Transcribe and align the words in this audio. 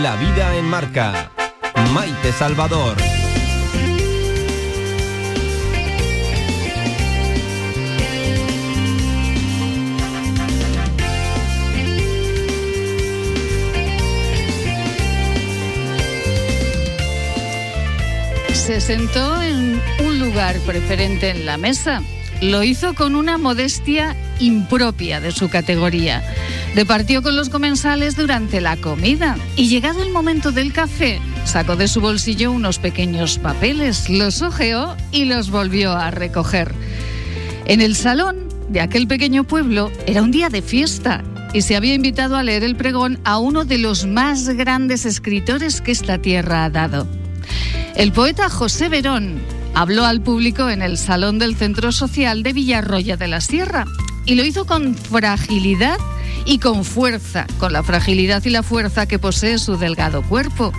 La 0.00 0.16
vida 0.16 0.56
en 0.56 0.64
marca. 0.64 1.30
Maite 1.92 2.32
Salvador. 2.32 2.96
Se 18.54 18.80
sentó 18.80 19.42
en 19.42 19.78
un 20.00 20.18
lugar 20.18 20.58
preferente 20.60 21.28
en 21.28 21.44
la 21.44 21.58
mesa. 21.58 22.02
Lo 22.40 22.62
hizo 22.62 22.94
con 22.94 23.14
una 23.14 23.36
modestia 23.36 24.16
impropia 24.42 25.20
de 25.20 25.32
su 25.32 25.48
categoría. 25.48 26.22
Departió 26.74 27.22
con 27.22 27.36
los 27.36 27.48
comensales 27.48 28.16
durante 28.16 28.60
la 28.60 28.76
comida 28.76 29.36
y 29.56 29.68
llegado 29.68 30.02
el 30.02 30.10
momento 30.10 30.52
del 30.52 30.72
café, 30.72 31.20
sacó 31.44 31.76
de 31.76 31.88
su 31.88 32.00
bolsillo 32.00 32.52
unos 32.52 32.78
pequeños 32.78 33.38
papeles, 33.38 34.08
los 34.08 34.42
ojeó 34.42 34.96
y 35.10 35.24
los 35.24 35.50
volvió 35.50 35.92
a 35.92 36.10
recoger. 36.10 36.74
En 37.66 37.80
el 37.80 37.94
salón 37.94 38.48
de 38.68 38.80
aquel 38.80 39.06
pequeño 39.06 39.44
pueblo 39.44 39.90
era 40.06 40.22
un 40.22 40.30
día 40.30 40.48
de 40.48 40.62
fiesta 40.62 41.22
y 41.52 41.62
se 41.62 41.76
había 41.76 41.94
invitado 41.94 42.36
a 42.36 42.42
leer 42.42 42.64
el 42.64 42.76
pregón 42.76 43.20
a 43.24 43.38
uno 43.38 43.64
de 43.64 43.78
los 43.78 44.06
más 44.06 44.48
grandes 44.48 45.04
escritores 45.04 45.80
que 45.80 45.92
esta 45.92 46.18
tierra 46.18 46.64
ha 46.64 46.70
dado. 46.70 47.06
El 47.94 48.12
poeta 48.12 48.48
José 48.48 48.88
Verón 48.88 49.40
habló 49.74 50.06
al 50.06 50.22
público 50.22 50.70
en 50.70 50.80
el 50.80 50.96
salón 50.96 51.38
del 51.38 51.56
Centro 51.56 51.92
Social 51.92 52.42
de 52.42 52.54
Villarroya 52.54 53.16
de 53.16 53.28
la 53.28 53.40
Sierra 53.40 53.84
y 54.24 54.34
lo 54.34 54.44
hizo 54.44 54.64
con 54.64 54.94
fragilidad 54.94 55.98
y 56.44 56.58
con 56.58 56.84
fuerza, 56.84 57.46
con 57.58 57.72
la 57.72 57.82
fragilidad 57.82 58.44
y 58.44 58.50
la 58.50 58.62
fuerza 58.62 59.06
que 59.06 59.18
posee 59.18 59.58
su 59.58 59.76
delgado 59.76 60.22
cuerpo. 60.22 60.72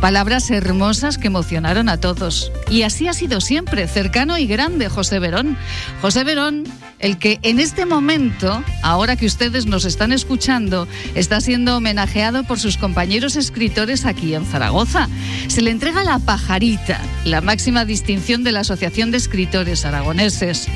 Palabras 0.00 0.50
hermosas 0.50 1.18
que 1.18 1.26
emocionaron 1.26 1.88
a 1.88 1.98
todos. 1.98 2.52
Y 2.70 2.82
así 2.82 3.08
ha 3.08 3.12
sido 3.12 3.40
siempre, 3.40 3.86
cercano 3.86 4.38
y 4.38 4.46
grande 4.46 4.88
José 4.88 5.18
Verón. 5.18 5.58
José 6.00 6.24
Verón, 6.24 6.64
el 7.00 7.18
que 7.18 7.38
en 7.42 7.58
este 7.58 7.86
momento, 7.86 8.62
ahora 8.82 9.16
que 9.16 9.26
ustedes 9.26 9.66
nos 9.66 9.84
están 9.84 10.12
escuchando, 10.12 10.86
está 11.14 11.40
siendo 11.40 11.76
homenajeado 11.76 12.44
por 12.44 12.60
sus 12.60 12.76
compañeros 12.76 13.36
escritores 13.36 14.04
aquí 14.04 14.34
en 14.34 14.44
Zaragoza. 14.44 15.08
Se 15.48 15.62
le 15.62 15.70
entrega 15.70 16.04
la 16.04 16.18
pajarita, 16.18 17.00
la 17.24 17.40
máxima 17.40 17.84
distinción 17.84 18.44
de 18.44 18.52
la 18.52 18.60
Asociación 18.60 19.10
de 19.10 19.16
Escritores 19.16 19.84
Aragoneses. 19.84 20.68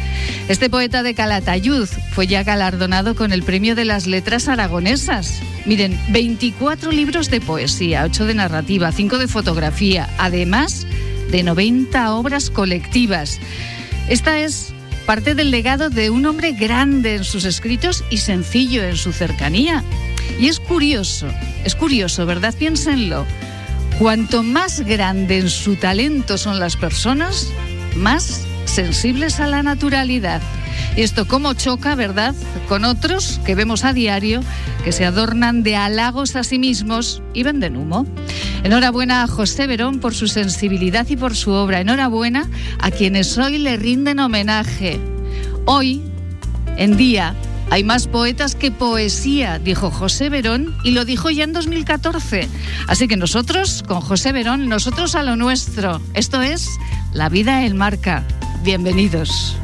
Este 0.49 0.71
poeta 0.71 1.03
de 1.03 1.15
Calatayud 1.15 1.89
fue 2.13 2.27
ya 2.27 2.43
galardonado 2.43 3.15
con 3.15 3.33
el 3.33 3.43
Premio 3.43 3.75
de 3.75 3.85
las 3.85 4.07
Letras 4.07 4.49
Aragonesas. 4.49 5.43
Miren, 5.67 5.99
24 6.09 6.91
libros 6.91 7.31
de 7.31 7.41
poesía, 7.41 8.05
8 8.05 8.25
de 8.25 8.35
narrativa, 8.35 8.93
5 8.93 9.19
de 9.19 9.29
fotografía, 9.29 10.09
además 10.19 10.87
de 11.31 11.43
90 11.43 12.15
obras 12.15 12.49
colectivas. 12.49 13.41
Esta 14.09 14.39
es 14.39 14.75
parte 15.07 15.35
del 15.35 15.51
legado 15.51 15.91
de 15.91 16.11
un 16.11 16.27
hombre 16.27 16.53
grande 16.53 17.17
en 17.17 17.25
sus 17.25 17.45
escritos 17.45 18.05
y 18.11 18.19
sencillo 18.19 18.83
en 18.83 18.97
su 18.97 19.13
cercanía. 19.13 19.83
Y 20.41 20.49
es 20.49 20.61
curioso, 20.61 21.29
es 21.65 21.75
curioso, 21.75 22.27
¿verdad? 22.27 22.55
Piénsenlo. 22.55 23.27
Cuanto 23.99 24.43
más 24.43 24.81
grande 24.81 25.39
en 25.39 25.51
su 25.51 25.77
talento 25.77 26.39
son 26.39 26.59
las 26.59 26.77
personas, 26.77 27.49
más 27.97 28.43
sensibles 28.65 29.39
a 29.41 29.47
la 29.47 29.63
naturalidad. 29.63 30.43
Y 30.97 31.03
esto 31.03 31.27
cómo 31.27 31.55
choca, 31.55 31.95
¿verdad?, 31.95 32.35
con 32.69 32.85
otros 32.85 33.41
que 33.45 33.55
vemos 33.55 33.85
a 33.85 33.93
diario 33.93 34.41
que 34.85 34.93
se 34.93 35.05
adornan 35.05 35.63
de 35.63 35.77
halagos 35.77 36.35
a 36.37 36.45
sí 36.45 36.59
mismos 36.59 37.23
y 37.33 37.43
venden 37.43 37.77
humo. 37.77 38.07
Enhorabuena 38.65 39.23
a 39.23 39.27
José 39.27 39.67
Verón 39.67 40.01
por 40.01 40.15
su 40.15 40.27
sensibilidad 40.27 41.07
y 41.11 41.17
por 41.17 41.37
su 41.37 41.51
obra. 41.51 41.81
Enhorabuena 41.81 42.49
a 42.81 42.91
quienes 42.91 43.37
hoy 43.37 43.59
le 43.59 43.77
rinden 43.77 44.19
homenaje. 44.19 44.99
Hoy, 45.67 46.03
en 46.79 46.97
día, 46.97 47.35
hay 47.71 47.85
más 47.85 48.09
poetas 48.09 48.55
que 48.55 48.71
poesía, 48.71 49.59
dijo 49.59 49.91
José 49.91 50.31
Verón, 50.31 50.75
y 50.83 50.93
lo 50.93 51.05
dijo 51.05 51.29
ya 51.29 51.45
en 51.45 51.53
2014. 51.53 52.49
Así 52.89 53.07
que 53.07 53.19
nosotros, 53.19 53.85
con 53.87 54.01
José 54.01 54.33
Verón, 54.33 54.67
nosotros 54.67 55.15
a 55.15 55.23
lo 55.23 55.37
nuestro. 55.37 56.01
Esto 56.15 56.41
es 56.41 56.71
La 57.13 57.29
vida 57.29 57.67
en 57.67 57.77
marca. 57.77 58.25
Bienvenidos. 58.63 59.59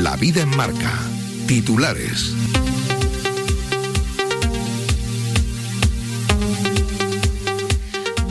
La 0.00 0.16
vida 0.16 0.40
en 0.40 0.56
marca. 0.56 0.90
Titulares. 1.46 2.34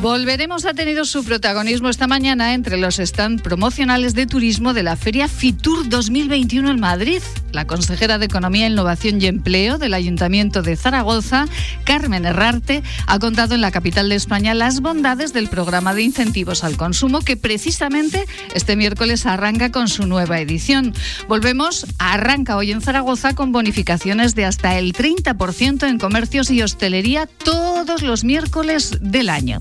Volveremos 0.02 0.66
a 0.66 0.74
tener 0.74 1.06
su 1.06 1.24
protagonismo 1.24 1.88
esta 1.88 2.08
mañana 2.08 2.56
entre 2.56 2.76
los 2.78 2.98
stand 2.98 3.44
promocionales 3.44 4.16
de 4.16 4.26
turismo 4.26 4.74
de 4.74 4.82
la 4.82 4.96
Feria 4.96 5.28
Fitur 5.28 5.88
2021 5.90 6.72
en 6.72 6.80
Madrid. 6.80 7.22
La 7.52 7.68
consejera 7.68 8.18
de 8.18 8.26
Economía, 8.26 8.68
Innovación 8.68 9.22
y 9.22 9.26
Empleo 9.26 9.78
del 9.78 9.94
Ayuntamiento 9.94 10.62
de 10.62 10.76
Zaragoza, 10.76 11.48
Carmen 11.84 12.26
Herrarte, 12.26 12.84
ha 13.08 13.20
contado 13.20 13.56
en 13.56 13.62
la 13.62 13.72
capital 13.72 14.10
de 14.10 14.16
España 14.16 14.54
las 14.54 14.82
bondades 14.82 15.34
del 15.34 15.50
programa 15.50 15.94
de 15.94 16.04
incentivos 16.04 16.64
al 16.64 16.78
consumo 16.78 17.22
que 17.22 17.38
precisamente 17.38 18.26
este 18.54 18.76
miércoles 18.76 19.26
arranca 19.26 19.72
con 19.72 19.88
su 19.88 20.08
nueva 20.08 20.40
edición. 20.40 20.94
Volvemos, 21.28 21.86
arranca 21.98 22.56
hoy 22.56 22.72
en 22.72 22.82
Zaragoza 22.82 23.36
con 23.36 23.52
bonificaciones 23.52 24.36
de 24.36 24.46
hasta 24.46 24.78
el 24.78 24.94
30% 24.94 25.88
en 25.88 26.00
comercios 26.00 26.52
y 26.52 26.62
hostelería 26.62 27.28
todos 27.28 28.02
los 28.02 28.24
miércoles 28.24 28.98
del 29.02 29.30
año. 29.30 29.60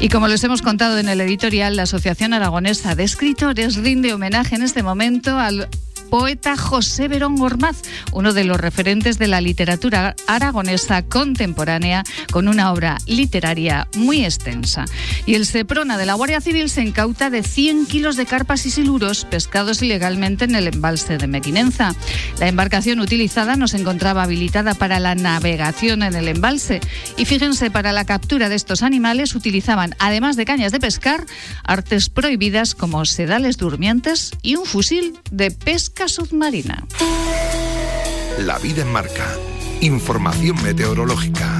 Y 0.00 0.08
como 0.08 0.28
les 0.28 0.44
hemos 0.44 0.62
contado 0.62 0.98
en 0.98 1.08
el 1.08 1.20
editorial, 1.20 1.76
la 1.76 1.82
Asociación 1.82 2.32
Aragonesa 2.32 2.94
de 2.94 3.04
Escritores 3.04 3.76
rinde 3.76 4.12
homenaje 4.12 4.54
en 4.54 4.62
este 4.62 4.82
momento 4.82 5.38
al 5.38 5.68
poeta 6.08 6.56
José 6.56 7.08
Verón 7.08 7.36
Gormaz, 7.36 7.82
uno 8.12 8.32
de 8.32 8.44
los 8.44 8.58
referentes 8.58 9.18
de 9.18 9.28
la 9.28 9.40
literatura 9.40 10.16
aragonesa 10.26 11.02
contemporánea, 11.02 12.04
con 12.32 12.48
una 12.48 12.72
obra 12.72 12.98
literaria 13.06 13.88
muy 13.96 14.24
extensa. 14.24 14.84
Y 15.26 15.34
el 15.34 15.46
Seprona 15.46 15.98
de 15.98 16.06
la 16.06 16.14
Guardia 16.14 16.40
Civil 16.40 16.70
se 16.70 16.82
incauta 16.82 17.30
de 17.30 17.42
100 17.42 17.86
kilos 17.86 18.16
de 18.16 18.26
carpas 18.26 18.66
y 18.66 18.70
siluros 18.70 19.24
pescados 19.24 19.82
ilegalmente 19.82 20.44
en 20.44 20.54
el 20.54 20.68
embalse 20.68 21.18
de 21.18 21.26
Mequinenza. 21.26 21.94
La 22.38 22.48
embarcación 22.48 23.00
utilizada 23.00 23.56
no 23.56 23.68
se 23.68 23.76
encontraba 23.76 24.22
habilitada 24.22 24.74
para 24.74 25.00
la 25.00 25.14
navegación 25.14 26.02
en 26.02 26.14
el 26.14 26.28
embalse. 26.28 26.80
Y 27.16 27.24
fíjense, 27.24 27.70
para 27.70 27.92
la 27.92 28.04
captura 28.04 28.48
de 28.48 28.54
estos 28.54 28.82
animales 28.82 29.34
utilizaban, 29.34 29.94
además 29.98 30.36
de 30.36 30.44
cañas 30.44 30.72
de 30.72 30.80
pescar, 30.80 31.26
artes 31.64 32.08
prohibidas 32.08 32.74
como 32.74 33.04
sedales 33.04 33.56
durmientes 33.56 34.32
y 34.42 34.56
un 34.56 34.64
fusil 34.64 35.18
de 35.30 35.50
pesca 35.50 35.97
submarina. 36.06 36.86
La 38.38 38.58
vida 38.58 38.82
en 38.82 38.92
marca. 38.92 39.26
Información 39.80 40.62
meteorológica. 40.62 41.58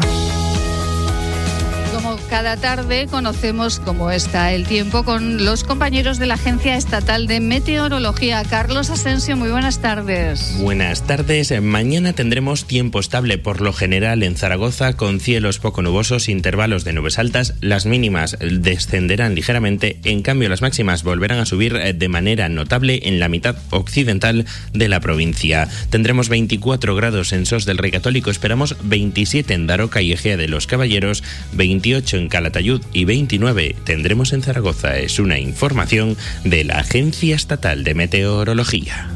Cada 2.31 2.59
tarde 2.59 3.07
conocemos 3.11 3.81
cómo 3.81 4.11
está 4.11 4.53
el 4.53 4.67
tiempo 4.67 5.03
con 5.03 5.47
los 5.47 5.65
compañeros 5.65 6.19
de 6.19 6.27
la 6.27 6.35
Agencia 6.35 6.77
Estatal 6.77 7.27
de 7.27 7.41
Meteorología. 7.41 8.43
Carlos 8.45 8.91
Asensio, 8.91 9.35
muy 9.35 9.49
buenas 9.49 9.81
tardes. 9.81 10.55
Buenas 10.59 11.07
tardes. 11.07 11.59
Mañana 11.63 12.13
tendremos 12.13 12.67
tiempo 12.67 13.01
estable 13.01 13.39
por 13.39 13.63
lo 13.63 13.73
general 13.73 14.23
en 14.23 14.37
Zaragoza 14.37 14.93
con 14.93 15.21
cielos 15.21 15.59
poco 15.59 15.81
nubosos, 15.81 16.29
intervalos 16.29 16.85
de 16.85 16.93
nubes 16.93 17.19
altas. 17.19 17.55
Las 17.63 17.87
mínimas 17.87 18.37
descenderán 18.41 19.35
ligeramente, 19.35 19.99
en 20.05 20.21
cambio 20.21 20.51
las 20.51 20.61
máximas 20.61 21.05
volverán 21.05 21.39
a 21.39 21.47
subir 21.47 21.79
de 21.79 22.09
manera 22.09 22.51
notable 22.51 23.01
en 23.05 23.21
la 23.21 23.29
mitad 23.29 23.57
occidental 23.71 24.45
de 24.75 24.89
la 24.89 25.01
provincia. 25.01 25.67
Tendremos 25.89 26.29
24 26.29 26.95
grados 26.95 27.33
en 27.33 27.47
Sos 27.47 27.65
del 27.65 27.79
Rey 27.79 27.91
Católico, 27.91 28.31
esperamos 28.31 28.77
27 28.83 29.55
en 29.55 29.67
Daroca 29.67 30.03
y 30.03 30.13
Egea 30.13 30.37
de 30.37 30.49
los 30.49 30.67
Caballeros, 30.67 31.25
28 31.53 32.18
en 32.19 32.29
Calatayud 32.29 32.83
y 32.93 33.05
29 33.05 33.77
tendremos 33.85 34.33
en 34.33 34.43
Zaragoza. 34.43 34.99
Es 34.99 35.19
una 35.19 35.39
información 35.39 36.17
de 36.45 36.65
la 36.65 36.81
Agencia 36.81 37.35
Estatal 37.35 37.85
de 37.85 37.95
Meteorología. 37.95 39.09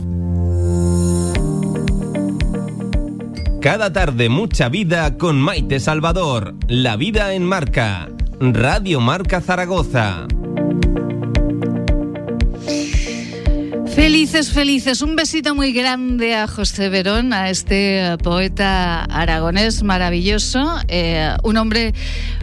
Cada 3.60 3.92
tarde 3.92 4.28
mucha 4.28 4.68
vida 4.68 5.16
con 5.18 5.40
Maite 5.40 5.78
Salvador. 5.78 6.54
La 6.66 6.96
vida 6.96 7.34
en 7.34 7.44
marca. 7.44 8.08
Radio 8.40 9.00
Marca 9.00 9.40
Zaragoza. 9.40 10.26
Felices, 13.94 14.50
felices. 14.50 15.02
Un 15.02 15.16
besito 15.16 15.54
muy 15.54 15.72
grande 15.72 16.34
a 16.34 16.46
José 16.46 16.88
Verón, 16.88 17.34
a 17.34 17.50
este 17.50 18.16
poeta 18.22 19.04
aragonés 19.04 19.82
maravilloso. 19.82 20.78
Eh, 20.88 21.30
un 21.42 21.58
hombre 21.58 21.92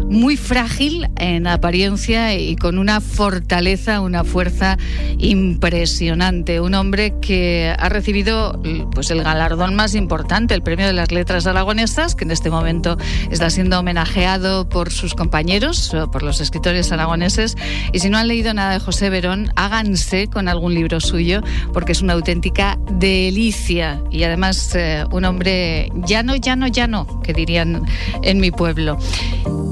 muy 0.06 0.38
frágil 0.38 1.10
en 1.18 1.48
apariencia 1.48 2.36
y 2.36 2.56
con 2.56 2.78
una 2.78 3.02
fortaleza, 3.02 4.00
una 4.00 4.24
fuerza 4.24 4.78
impresionante. 5.18 6.62
Un 6.62 6.76
hombre 6.76 7.16
que 7.20 7.76
ha 7.78 7.90
recibido 7.90 8.62
pues, 8.94 9.10
el 9.10 9.24
galardón 9.24 9.74
más 9.74 9.96
importante, 9.96 10.54
el 10.54 10.62
Premio 10.62 10.86
de 10.86 10.94
las 10.94 11.12
Letras 11.12 11.48
Aragonesas, 11.48 12.14
que 12.14 12.26
en 12.26 12.32
este 12.32 12.52
momento 12.52 12.96
está 13.32 13.50
siendo 13.50 13.80
homenajeado 13.80 14.70
por 14.70 14.92
sus 14.92 15.16
compañeros, 15.16 15.96
por 16.12 16.22
los 16.22 16.42
escritores 16.42 16.92
aragoneses. 16.92 17.58
Y 17.92 18.00
si 18.00 18.12
no 18.12 18.20
han 18.20 18.28
leído 18.28 18.54
nada 18.54 18.74
de 18.74 18.80
José 18.80 19.10
Verón, 19.10 19.52
háganse 19.56 20.28
con 20.28 20.48
algún 20.48 20.76
libro 20.76 21.00
suyo 21.00 21.39
porque 21.74 21.92
es 21.92 22.02
una 22.02 22.14
auténtica 22.14 22.78
delicia 22.92 24.02
y 24.12 24.24
además 24.24 24.74
eh, 24.76 25.06
un 25.12 25.26
hombre 25.26 25.92
llano, 26.06 26.36
llano, 26.36 26.68
llano, 26.68 27.22
que 27.22 27.34
dirían 27.34 27.84
en 28.24 28.40
mi 28.40 28.52
pueblo. 28.52 28.98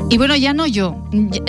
Y 0.10 0.18
bueno, 0.18 0.36
ya 0.36 0.54
no 0.54 0.66
yo, 0.66 0.96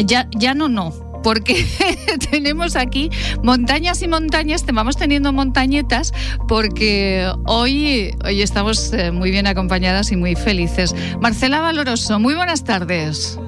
ya, 0.04 0.28
ya 0.32 0.54
no 0.54 0.68
no, 0.68 0.92
porque 1.22 1.66
tenemos 2.30 2.76
aquí 2.76 3.10
montañas 3.42 4.02
y 4.02 4.08
montañas, 4.08 4.64
te 4.64 4.72
vamos 4.72 4.96
teniendo 4.96 5.32
montañetas, 5.32 6.12
porque 6.46 7.30
hoy, 7.46 8.14
hoy 8.24 8.42
estamos 8.42 8.92
eh, 8.92 9.10
muy 9.12 9.30
bien 9.30 9.46
acompañadas 9.46 10.12
y 10.12 10.16
muy 10.16 10.34
felices. 10.34 10.94
Marcela 11.20 11.60
Valoroso, 11.60 12.18
muy 12.18 12.34
buenas 12.34 12.64
tardes. 12.64 13.38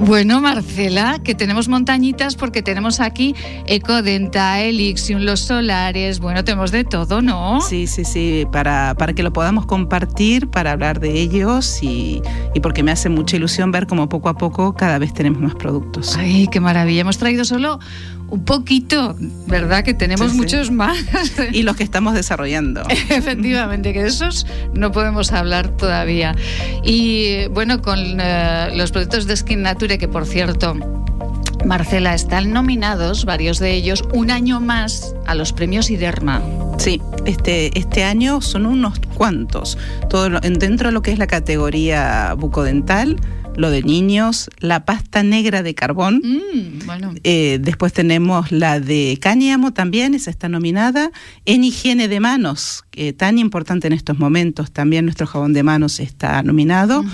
Bueno, 0.00 0.40
Marcela, 0.40 1.20
que 1.22 1.34
tenemos 1.34 1.68
montañitas 1.68 2.34
porque 2.34 2.62
tenemos 2.62 2.98
aquí 3.00 3.34
Ecodenta, 3.66 4.60
Elixium, 4.60 5.22
los 5.22 5.40
solares, 5.40 6.18
bueno, 6.18 6.44
tenemos 6.44 6.72
de 6.72 6.84
todo, 6.84 7.22
¿no? 7.22 7.60
Sí, 7.60 7.86
sí, 7.86 8.04
sí, 8.04 8.46
para, 8.50 8.94
para 8.98 9.12
que 9.12 9.22
lo 9.22 9.32
podamos 9.32 9.66
compartir, 9.66 10.48
para 10.48 10.72
hablar 10.72 10.98
de 10.98 11.20
ellos 11.20 11.82
y, 11.82 12.20
y 12.52 12.60
porque 12.60 12.82
me 12.82 12.90
hace 12.90 13.08
mucha 13.08 13.36
ilusión 13.36 13.70
ver 13.70 13.86
cómo 13.86 14.08
poco 14.08 14.28
a 14.28 14.34
poco 14.34 14.74
cada 14.74 14.98
vez 14.98 15.14
tenemos 15.14 15.40
más 15.40 15.54
productos. 15.54 16.16
Ay, 16.16 16.48
qué 16.48 16.60
maravilla. 16.60 17.02
Hemos 17.02 17.18
traído 17.18 17.44
solo 17.44 17.78
un 18.34 18.44
poquito, 18.44 19.16
¿verdad? 19.46 19.84
Que 19.84 19.94
tenemos 19.94 20.34
muchos 20.34 20.72
más. 20.72 20.98
Y 21.52 21.62
los 21.62 21.76
que 21.76 21.84
estamos 21.84 22.14
desarrollando. 22.14 22.82
Efectivamente, 22.88 23.92
que 23.92 24.02
de 24.02 24.08
esos 24.08 24.44
no 24.74 24.90
podemos 24.90 25.30
hablar 25.30 25.68
todavía. 25.68 26.34
Y 26.82 27.46
bueno, 27.48 27.80
con 27.80 27.98
eh, 28.00 28.70
los 28.74 28.90
productos 28.90 29.26
de 29.26 29.36
Skin 29.36 29.62
Nature, 29.62 29.98
que 29.98 30.08
por 30.08 30.26
cierto, 30.26 30.76
Marcela, 31.64 32.12
están 32.12 32.52
nominados, 32.52 33.24
varios 33.24 33.60
de 33.60 33.72
ellos, 33.72 34.02
un 34.12 34.32
año 34.32 34.60
más 34.60 35.14
a 35.26 35.36
los 35.36 35.52
premios 35.52 35.88
IDERMA. 35.88 36.42
Sí, 36.78 37.00
este, 37.26 37.78
este 37.78 38.02
año 38.02 38.40
son 38.40 38.66
unos 38.66 38.98
cuantos. 39.14 39.78
Todo 40.10 40.40
dentro 40.40 40.88
de 40.88 40.92
lo 40.92 41.02
que 41.02 41.12
es 41.12 41.18
la 41.18 41.28
categoría 41.28 42.34
bucodental, 42.36 43.16
lo 43.56 43.70
de 43.70 43.82
niños, 43.82 44.50
la 44.58 44.84
pasta 44.84 45.22
negra 45.22 45.62
de 45.62 45.74
carbón. 45.74 46.22
Mm, 46.24 47.16
eh, 47.24 47.58
después 47.60 47.92
tenemos 47.92 48.52
la 48.52 48.80
de 48.80 49.18
cáñamo 49.20 49.72
también, 49.72 50.14
esa 50.14 50.30
está 50.30 50.48
nominada. 50.48 51.10
En 51.44 51.64
higiene 51.64 52.08
de 52.08 52.20
manos, 52.20 52.84
tan 53.16 53.38
importante 53.38 53.86
en 53.86 53.92
estos 53.92 54.18
momentos, 54.18 54.72
también 54.72 55.04
nuestro 55.04 55.26
jabón 55.26 55.52
de 55.52 55.62
manos 55.62 56.00
está 56.00 56.42
nominado. 56.42 57.04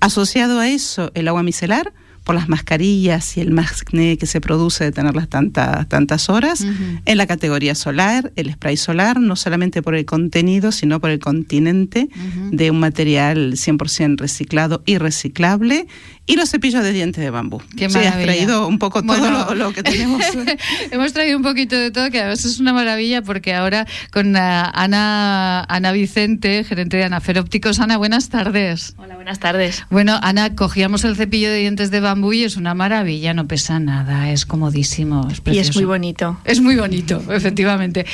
Asociado 0.00 0.60
a 0.60 0.68
eso, 0.68 1.10
el 1.14 1.28
agua 1.28 1.42
micelar 1.42 1.92
por 2.24 2.34
las 2.34 2.48
mascarillas 2.48 3.36
y 3.36 3.40
el 3.40 3.50
mascné 3.50 4.18
que 4.18 4.26
se 4.26 4.40
produce 4.40 4.84
de 4.84 4.92
tenerlas 4.92 5.28
tantas 5.28 5.88
tantas 5.88 6.28
horas. 6.28 6.64
En 7.04 7.16
la 7.16 7.26
categoría 7.26 7.74
solar, 7.74 8.32
el 8.36 8.52
spray 8.52 8.76
solar, 8.76 9.20
no 9.20 9.36
solamente 9.36 9.82
por 9.82 9.94
el 9.94 10.04
contenido, 10.04 10.72
sino 10.72 11.00
por 11.00 11.10
el 11.10 11.18
continente 11.18 12.08
de 12.50 12.70
un 12.70 12.80
material 12.80 13.52
100% 13.52 14.18
reciclado 14.18 14.82
y 14.86 14.98
reciclable 14.98 15.86
y 16.30 16.36
los 16.36 16.48
cepillos 16.48 16.84
de 16.84 16.92
dientes 16.92 17.24
de 17.24 17.30
bambú. 17.30 17.60
Qué 17.76 17.90
sí, 17.90 17.98
has 17.98 18.22
traído 18.22 18.68
un 18.68 18.78
poco 18.78 19.02
todo 19.02 19.54
lo, 19.56 19.72
que 19.72 19.82
tenemos. 19.82 20.22
Hemos 20.92 21.12
traído 21.12 21.36
un 21.36 21.42
poquito 21.42 21.74
de 21.74 21.90
todo, 21.90 22.08
que 22.10 22.20
además 22.20 22.44
es 22.44 22.60
una 22.60 22.72
maravilla 22.72 23.22
porque 23.22 23.52
ahora 23.52 23.84
con 24.12 24.36
Ana, 24.36 25.64
Ana 25.64 25.92
Vicente, 25.92 26.62
gerente 26.62 26.98
de 26.98 27.04
Anafer 27.04 27.40
Ópticos. 27.40 27.80
Ana, 27.80 27.96
buenas 27.96 28.28
tardes. 28.28 28.94
Hola, 28.96 29.16
buenas 29.16 29.40
tardes. 29.40 29.84
Bueno, 29.90 30.20
Ana, 30.22 30.54
cogíamos 30.54 31.02
el 31.02 31.16
cepillo 31.16 31.50
de 31.50 31.58
dientes 31.58 31.90
de 31.90 31.98
bambú 31.98 32.32
y 32.32 32.44
es 32.44 32.56
una 32.56 32.74
maravilla, 32.74 33.34
no 33.34 33.48
pesa 33.48 33.80
nada, 33.80 34.30
es 34.30 34.46
comodísimo. 34.46 35.28
Es 35.28 35.42
y 35.52 35.58
es 35.58 35.74
muy 35.74 35.84
bonito. 35.84 36.38
Es 36.44 36.60
muy 36.60 36.76
bonito, 36.76 37.20
efectivamente. 37.32 38.06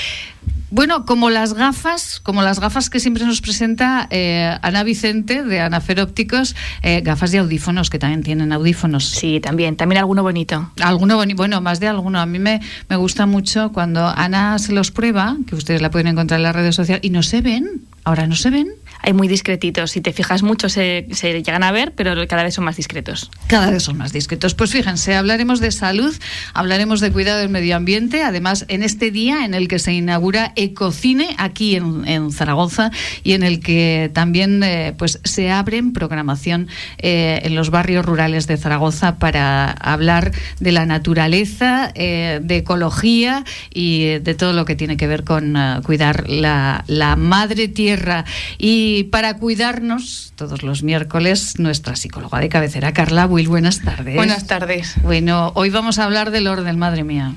Bueno, 0.76 1.06
como 1.06 1.30
las 1.30 1.54
gafas, 1.54 2.20
como 2.20 2.42
las 2.42 2.60
gafas 2.60 2.90
que 2.90 3.00
siempre 3.00 3.24
nos 3.24 3.40
presenta 3.40 4.08
eh, 4.10 4.58
Ana 4.60 4.84
Vicente 4.84 5.42
de 5.42 5.60
Anafer 5.60 6.00
Ópticos, 6.00 6.54
eh, 6.82 7.00
gafas 7.00 7.30
de 7.30 7.38
audífonos 7.38 7.88
que 7.88 7.98
también 7.98 8.22
tienen 8.22 8.52
audífonos. 8.52 9.08
Sí, 9.08 9.40
también, 9.40 9.76
también 9.76 10.00
alguno 10.00 10.22
bonito. 10.22 10.70
Alguno 10.82 11.16
bonito, 11.16 11.38
bueno, 11.38 11.62
más 11.62 11.80
de 11.80 11.88
alguno. 11.88 12.20
A 12.20 12.26
mí 12.26 12.38
me, 12.38 12.60
me 12.90 12.96
gusta 12.96 13.24
mucho 13.24 13.72
cuando 13.72 14.06
Ana 14.06 14.58
se 14.58 14.72
los 14.72 14.90
prueba, 14.90 15.38
que 15.46 15.54
ustedes 15.54 15.80
la 15.80 15.90
pueden 15.90 16.08
encontrar 16.08 16.40
en 16.40 16.42
las 16.44 16.54
redes 16.54 16.74
sociales, 16.74 17.02
y 17.02 17.08
no 17.08 17.22
se 17.22 17.40
ven. 17.40 17.86
Ahora 18.04 18.26
no 18.26 18.36
se 18.36 18.50
ven 18.50 18.68
hay 19.06 19.12
muy 19.12 19.28
discretitos. 19.28 19.92
Si 19.92 20.00
te 20.00 20.12
fijas 20.12 20.42
mucho 20.42 20.68
se, 20.68 21.06
llegan 21.22 21.62
a 21.62 21.70
ver, 21.70 21.92
pero 21.94 22.26
cada 22.26 22.42
vez 22.42 22.54
son 22.54 22.64
más 22.64 22.76
discretos. 22.76 23.30
Cada 23.46 23.70
vez 23.70 23.84
son 23.84 23.96
más 23.96 24.12
discretos. 24.12 24.54
Pues 24.54 24.72
fíjense, 24.72 25.14
hablaremos 25.14 25.60
de 25.60 25.70
salud, 25.70 26.12
hablaremos 26.54 26.98
de 26.98 27.12
cuidado 27.12 27.38
del 27.38 27.48
medio 27.48 27.76
ambiente, 27.76 28.24
además 28.24 28.64
en 28.66 28.82
este 28.82 29.12
día 29.12 29.44
en 29.44 29.54
el 29.54 29.68
que 29.68 29.78
se 29.78 29.92
inaugura 29.92 30.52
Ecocine 30.56 31.36
aquí 31.38 31.76
en, 31.76 32.32
Zaragoza 32.32 32.90
y 33.22 33.34
en 33.34 33.44
el 33.44 33.60
que 33.60 34.10
también 34.12 34.64
eh, 34.64 34.92
pues 34.98 35.20
se 35.22 35.52
abre 35.52 35.76
en 35.76 35.92
programación 35.92 36.66
eh, 36.98 37.40
en 37.44 37.54
los 37.54 37.70
barrios 37.70 38.04
rurales 38.04 38.48
de 38.48 38.56
Zaragoza 38.56 39.20
para 39.20 39.70
hablar 39.70 40.32
de 40.58 40.72
la 40.72 40.84
naturaleza, 40.84 41.92
eh, 41.94 42.40
de 42.42 42.56
ecología 42.56 43.44
y 43.72 44.18
de 44.18 44.34
todo 44.34 44.52
lo 44.52 44.64
que 44.64 44.74
tiene 44.74 44.96
que 44.96 45.06
ver 45.06 45.22
con 45.22 45.56
cuidar 45.84 46.28
la, 46.28 46.82
la 46.88 47.14
madre 47.14 47.68
tierra. 47.68 48.24
Y 48.58 48.95
y 48.96 49.04
para 49.04 49.36
cuidarnos, 49.36 50.32
todos 50.36 50.62
los 50.62 50.82
miércoles, 50.82 51.58
nuestra 51.58 51.96
psicóloga 51.96 52.40
de 52.40 52.48
cabecera, 52.48 52.94
Carla 52.94 53.26
Will. 53.26 53.46
Buenas 53.46 53.82
tardes. 53.82 54.14
Buenas 54.14 54.46
tardes. 54.46 54.94
Bueno, 55.02 55.52
hoy 55.54 55.68
vamos 55.68 55.98
a 55.98 56.04
hablar 56.04 56.30
del 56.30 56.46
orden, 56.46 56.78
madre 56.78 57.04
mía. 57.04 57.34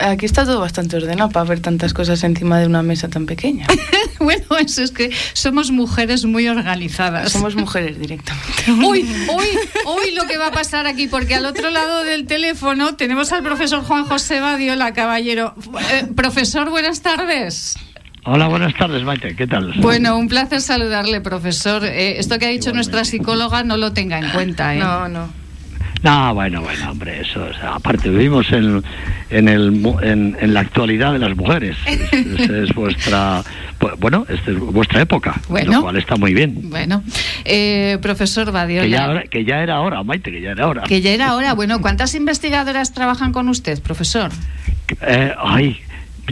Aquí 0.00 0.26
está 0.26 0.44
todo 0.44 0.58
bastante 0.58 0.96
ordenado 0.96 1.30
para 1.30 1.44
ver 1.44 1.60
tantas 1.60 1.94
cosas 1.94 2.24
encima 2.24 2.58
de 2.58 2.66
una 2.66 2.82
mesa 2.82 3.06
tan 3.08 3.26
pequeña. 3.26 3.68
bueno, 4.18 4.44
eso 4.58 4.82
es 4.82 4.90
que 4.90 5.12
somos 5.34 5.70
mujeres 5.70 6.24
muy 6.24 6.48
organizadas. 6.48 7.30
Somos 7.30 7.54
mujeres 7.54 7.96
directamente. 8.00 8.72
Uy, 8.84 9.08
hoy, 9.28 9.46
hoy 9.84 10.10
lo 10.16 10.26
que 10.26 10.36
va 10.36 10.48
a 10.48 10.52
pasar 10.52 10.88
aquí, 10.88 11.06
porque 11.06 11.36
al 11.36 11.46
otro 11.46 11.70
lado 11.70 12.02
del 12.02 12.26
teléfono 12.26 12.96
tenemos 12.96 13.32
al 13.32 13.44
profesor 13.44 13.84
Juan 13.84 14.04
José 14.04 14.40
Badiola, 14.40 14.92
caballero. 14.94 15.54
Eh, 15.92 16.08
profesor, 16.16 16.70
buenas 16.70 17.02
tardes. 17.02 17.76
Hola, 18.24 18.48
buenas 18.48 18.74
tardes, 18.74 19.02
Maite. 19.04 19.34
¿Qué 19.34 19.46
tal? 19.46 19.72
Bueno, 19.78 20.18
un 20.18 20.28
placer 20.28 20.60
saludarle, 20.60 21.20
profesor. 21.20 21.84
Eh, 21.84 22.18
esto 22.18 22.38
que 22.38 22.46
ha 22.46 22.50
dicho 22.50 22.72
nuestra 22.72 23.04
psicóloga 23.04 23.62
no 23.64 23.76
lo 23.76 23.92
tenga 23.92 24.18
en 24.18 24.28
cuenta, 24.30 24.74
¿eh? 24.74 24.78
No, 24.78 25.08
no. 25.08 25.28
No, 26.02 26.32
bueno, 26.32 26.62
bueno, 26.62 26.92
hombre, 26.92 27.20
eso, 27.22 27.44
aparte 27.66 28.08
vivimos 28.08 28.52
en, 28.52 28.84
en, 29.30 29.48
el, 29.48 29.84
en, 30.02 30.54
la 30.54 30.60
actualidad 30.60 31.12
de 31.12 31.18
las 31.18 31.36
mujeres. 31.36 31.76
Es, 31.86 32.48
es 32.48 32.74
vuestra, 32.74 33.42
bueno, 33.98 34.24
es 34.28 34.40
vuestra 34.58 35.02
época, 35.02 35.40
bueno, 35.48 35.72
lo 35.72 35.82
cual 35.82 35.96
está 35.96 36.14
muy 36.14 36.34
bien. 36.34 36.70
Bueno, 36.70 37.02
eh, 37.44 37.98
profesor 38.00 38.52
Badiola. 38.52 38.84
Que 38.84 38.90
ya, 38.90 39.22
que 39.28 39.44
ya 39.44 39.62
era 39.62 39.80
hora, 39.80 40.04
Maite, 40.04 40.30
que 40.30 40.40
ya 40.40 40.52
era 40.52 40.68
hora. 40.68 40.82
Que 40.84 41.00
ya 41.00 41.10
era 41.10 41.34
hora. 41.34 41.54
Bueno, 41.54 41.80
¿cuántas 41.80 42.14
investigadoras 42.14 42.94
trabajan 42.94 43.32
con 43.32 43.48
usted, 43.48 43.82
profesor? 43.82 44.30
Eh, 45.00 45.34
ay, 45.36 45.80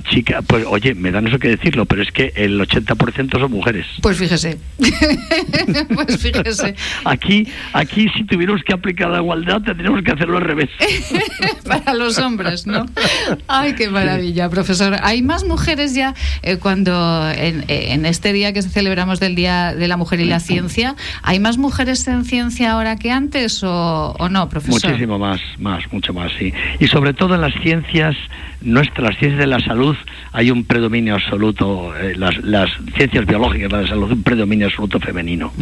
chica, 0.02 0.42
pues 0.42 0.64
oye, 0.66 0.94
me 0.94 1.10
dan 1.10 1.26
eso 1.26 1.38
que 1.38 1.48
decirlo, 1.48 1.86
pero 1.86 2.02
es 2.02 2.10
que 2.10 2.32
el 2.36 2.60
80% 2.60 3.38
son 3.38 3.50
mujeres. 3.50 3.86
Pues 4.02 4.18
fíjese. 4.18 4.58
pues 5.94 6.18
fíjese. 6.18 6.74
aquí, 7.04 7.46
aquí 7.72 8.08
si 8.16 8.24
tuviéramos 8.24 8.62
que 8.62 8.74
aplicar 8.74 9.10
la 9.10 9.18
igualdad 9.18 9.62
tendríamos 9.62 10.02
que 10.02 10.12
hacerlo 10.12 10.38
al 10.38 10.44
revés. 10.44 10.70
Para 11.64 11.94
los 11.94 12.18
hombres, 12.18 12.66
¿no? 12.66 12.86
Ay, 13.48 13.74
qué 13.74 13.88
maravilla, 13.88 14.48
profesor. 14.48 14.96
¿Hay 15.02 15.22
más 15.22 15.44
mujeres 15.44 15.94
ya 15.94 16.14
eh, 16.42 16.56
cuando 16.58 17.30
en, 17.30 18.06
este 18.06 18.32
día 18.32 18.52
que 18.52 18.62
celebramos 18.62 19.20
del 19.20 19.34
Día 19.34 19.74
de 19.74 19.88
la 19.88 19.96
Mujer 19.96 20.20
y 20.20 20.24
la 20.24 20.40
Ciencia, 20.40 20.96
¿hay 21.22 21.40
más 21.40 21.58
mujeres 21.58 22.06
en 22.08 22.24
ciencia 22.24 22.72
ahora 22.72 22.96
que 22.96 23.10
antes 23.10 23.62
o, 23.62 24.14
o 24.18 24.28
no, 24.28 24.48
profesor? 24.48 24.90
Muchísimo 24.90 25.18
más, 25.18 25.40
más, 25.58 25.82
mucho 25.92 26.12
más, 26.12 26.32
sí. 26.38 26.52
Y 26.80 26.86
sobre 26.86 27.14
todo 27.14 27.34
en 27.34 27.40
las 27.40 27.54
ciencias 27.62 28.16
nuestras, 28.66 29.16
ciencias 29.18 29.38
de 29.38 29.46
la 29.46 29.60
salud 29.60 29.85
hay 30.32 30.50
un 30.50 30.64
predominio 30.64 31.14
absoluto, 31.14 31.96
eh, 31.96 32.14
las, 32.16 32.36
las, 32.44 32.70
ciencias 32.96 33.26
biológicas 33.26 33.70
de 33.70 33.82
la 33.82 33.88
salud, 33.88 34.12
un 34.12 34.22
predominio 34.22 34.66
absoluto 34.66 34.98
femenino. 34.98 35.52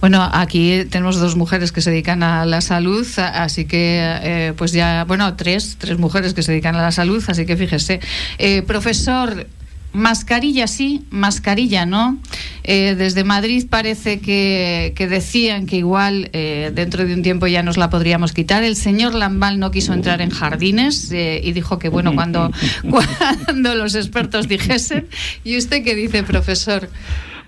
Bueno, 0.00 0.28
aquí 0.32 0.84
tenemos 0.90 1.18
dos 1.18 1.36
mujeres 1.36 1.72
que 1.72 1.80
se 1.80 1.90
dedican 1.90 2.22
a 2.22 2.44
la 2.44 2.60
salud, 2.60 3.06
así 3.18 3.64
que, 3.64 3.98
eh, 4.00 4.52
pues 4.56 4.72
ya, 4.72 5.04
bueno, 5.04 5.34
tres, 5.34 5.76
tres 5.78 5.98
mujeres 5.98 6.34
que 6.34 6.42
se 6.42 6.52
dedican 6.52 6.76
a 6.76 6.82
la 6.82 6.92
salud, 6.92 7.22
así 7.26 7.46
que 7.46 7.56
fíjese. 7.56 8.00
Eh, 8.38 8.62
profesor, 8.62 9.46
Mascarilla 9.94 10.66
sí, 10.66 11.04
mascarilla 11.10 11.86
no. 11.86 12.18
Eh, 12.64 12.96
desde 12.96 13.22
Madrid 13.22 13.64
parece 13.70 14.18
que, 14.18 14.92
decían 15.08 15.66
que 15.66 15.76
igual 15.76 16.30
eh, 16.32 16.72
dentro 16.74 17.06
de 17.06 17.14
un 17.14 17.22
tiempo 17.22 17.46
ya 17.46 17.62
nos 17.62 17.76
la 17.76 17.90
podríamos 17.90 18.32
quitar. 18.32 18.64
El 18.64 18.74
señor 18.74 19.14
Lambal 19.14 19.60
no 19.60 19.70
quiso 19.70 19.92
entrar 19.92 20.20
en 20.20 20.30
jardines 20.30 21.12
eh, 21.12 21.40
y 21.44 21.52
dijo 21.52 21.78
que 21.78 21.90
bueno 21.90 22.12
cuando, 22.12 22.50
cuando 22.90 23.76
los 23.76 23.94
expertos 23.94 24.48
dijesen. 24.48 25.06
¿Y 25.44 25.56
usted 25.56 25.84
qué 25.84 25.94
dice, 25.94 26.24
profesor? 26.24 26.90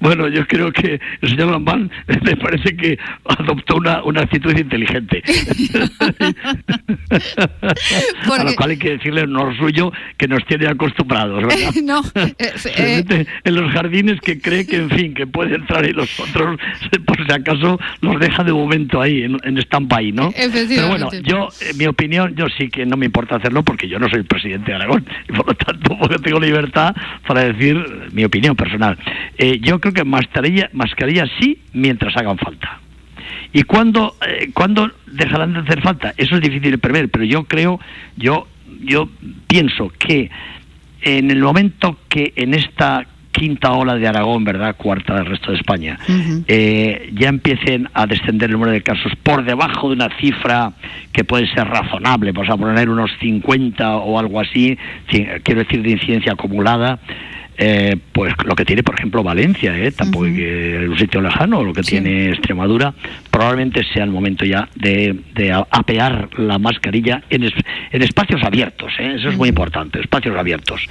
Bueno, 0.01 0.29
yo 0.29 0.47
creo 0.47 0.73
que 0.73 1.01
el 1.21 1.29
señor 1.29 1.51
Lambán 1.51 1.91
me 2.23 2.37
parece 2.37 2.77
que 2.77 2.99
adoptó 3.25 3.77
una, 3.77 4.03
una 4.05 4.23
actitud 4.23 4.57
inteligente. 4.57 5.23
A 7.11 8.45
lo 8.45 8.55
cual 8.55 8.71
hay 8.71 8.77
que 8.77 8.91
decirle 8.91 9.23
honor 9.23 9.57
suyo 9.57 9.93
que 10.17 10.29
nos 10.29 10.45
tiene 10.47 10.67
acostumbrados, 10.69 11.43
¿verdad? 11.45 11.73
no. 11.83 12.03
Eh, 12.15 12.55
eh, 12.77 13.27
en 13.45 13.55
los 13.55 13.73
jardines 13.73 14.21
que 14.21 14.41
cree 14.41 14.67
que, 14.67 14.77
en 14.77 14.91
fin, 14.91 15.15
que 15.15 15.27
puede 15.27 15.57
entrar 15.57 15.85
y 15.87 15.93
los 15.93 16.19
otros, 16.21 16.59
por 17.05 17.27
si 17.27 17.33
acaso, 17.33 17.79
los 18.01 18.21
deja 18.21 18.45
de 18.45 18.53
momento 18.53 19.01
ahí, 19.01 19.23
en, 19.23 19.39
en 19.45 19.59
stand-by, 19.59 20.13
¿no? 20.13 20.33
Pero 20.33 20.89
bueno, 20.89 21.11
yo, 21.23 21.49
en 21.69 21.79
mi 21.79 21.87
opinión, 21.87 22.35
yo 22.37 22.47
sí 22.57 22.69
que 22.69 22.85
no 22.87 22.97
me 22.97 23.07
importa 23.07 23.37
hacerlo 23.37 23.63
porque 23.63 23.89
yo 23.89 23.99
no 23.99 24.09
soy 24.09 24.23
presidente 24.23 24.71
de 24.71 24.77
Aragón 24.77 25.07
y 25.29 25.33
por 25.33 25.47
lo 25.47 25.55
tanto 25.55 25.97
tengo 26.23 26.41
libertad 26.41 26.95
para 27.27 27.45
decir 27.45 27.77
mi 28.13 28.25
opinión 28.25 28.57
personal. 28.57 28.99
Eh, 29.39 29.59
yo 29.61 29.81
creo 29.87 30.05
que 30.05 30.05
mascarilla, 30.05 30.69
mascarilla 30.73 31.27
sí 31.39 31.59
mientras 31.73 32.17
hagan 32.17 32.39
falta. 32.39 32.81
¿Y 33.53 33.63
cuándo, 33.63 34.17
eh, 34.27 34.51
dejarán 35.07 35.53
de 35.53 35.61
hacer 35.61 35.81
falta? 35.81 36.13
Eso 36.17 36.35
es 36.37 36.41
difícil 36.41 36.73
de 36.73 36.79
prever, 36.79 37.09
pero 37.09 37.25
yo 37.25 37.45
creo, 37.45 37.81
yo, 38.17 38.47
yo 38.83 39.09
pienso 39.47 39.93
que 39.99 40.31
en 41.03 41.31
el 41.31 41.41
momento 41.41 41.99
que 42.09 42.33
en 42.37 42.55
esta 42.55 43.07
quinta 43.31 43.73
ola 43.73 43.95
de 43.95 44.09
Aragón, 44.09 44.45
¿verdad? 44.45 44.77
Cuarta 44.77 45.15
del 45.15 45.27
resto 45.27 45.53
de 45.53 45.59
España, 45.59 45.99
eh, 46.49 47.11
ya 47.13 47.29
empiecen 47.29 47.89
a 47.93 48.07
descender 48.07 48.49
el 48.49 48.55
número 48.55 48.73
de 48.73 48.83
casos 48.83 49.13
por 49.23 49.45
debajo 49.45 49.89
de 49.89 49.95
una 49.95 50.09
cifra 50.19 50.73
que 51.13 51.23
puede 51.23 51.47
ser 51.53 51.69
razonable, 51.69 52.33
vamos 52.33 52.51
a 52.51 52.57
poner 52.57 52.89
unos 52.89 53.11
50 53.21 53.97
o 53.97 54.19
algo 54.19 54.41
así, 54.41 54.77
quiero 55.07 55.61
decir 55.61 55.83
de 55.83 55.91
incidencia 55.91 56.33
acumulada, 56.33 56.99
eh, 57.59 57.97
pues 58.13 58.35
lo 58.45 58.55
que 58.55 58.65
tiene, 58.65 58.83
por 58.83 58.95
ejemplo, 58.95 59.23
Valencia, 59.23 59.77
¿eh? 59.77 59.93
tampoco 59.93 60.25
que 60.25 60.87
un 60.89 60.99
sitio 60.99 61.21
lejano, 61.21 61.63
lo 61.63 61.73
que 61.73 61.83
tiene 61.83 62.31
Extremadura, 62.31 62.93
probablemente 63.31 63.83
sea 63.93 64.05
el 64.05 64.11
momento 64.11 64.45
ya 64.45 64.69
de, 64.75 65.17
apear 65.71 66.29
la 66.39 66.59
mascarilla 66.59 67.23
en, 67.31 67.45
en 67.45 68.03
espacios 68.03 68.43
abiertos, 68.43 68.93
¿eh? 68.99 69.15
eso 69.17 69.29
es 69.29 69.37
muy 69.37 69.49
importante, 69.49 70.01
espacios 70.01 70.37
abiertos. 70.37 70.87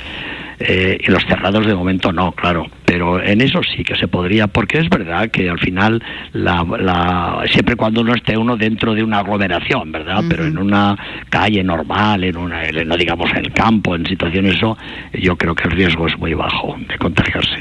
Eh, 0.57 1.00
en 1.03 1.13
los 1.13 1.24
cerrados 1.25 1.65
de 1.65 1.75
momento 1.75 2.13
no, 2.13 2.31
claro, 2.31 2.67
pero 2.86 3.22
en 3.22 3.42
eso 3.42 3.62
sí 3.75 3.84
que 3.84 3.96
se 3.96 4.08
podría, 4.08 4.48
porque 4.48 4.77
es 4.80 4.89
verdad 4.89 5.30
que 5.30 5.50
al 5.50 5.60
final, 5.60 6.01
la, 6.34 7.44
siempre 7.51 7.75
cuando 7.75 8.01
uno 8.01 8.13
esté 8.13 8.38
uno 8.38 8.56
dentro 8.56 8.94
de 8.94 9.04
una 9.04 9.20
aglomeración, 9.20 9.92
¿verdad? 9.92 10.24
Pero 10.30 10.46
en 10.46 10.58
una 10.58 10.96
calle 11.30 11.63
normal, 11.63 12.24
en 12.24 12.38
una, 12.38 12.63
no 12.86 12.96
digamos 12.96 13.30
en 13.32 13.38
el 13.38 13.51
campo, 13.51 13.96
en 13.96 14.06
situaciones 14.06 14.56
eso, 14.56 14.77
yo 15.13 15.36
creo 15.36 15.56
que 15.56 15.68
el 15.68 15.72
riesgo 15.72 16.08
es 16.08 16.18
muy 16.18 16.34
bajo 16.34 16.75
de 16.88 16.98
contagiarse. 16.98 17.58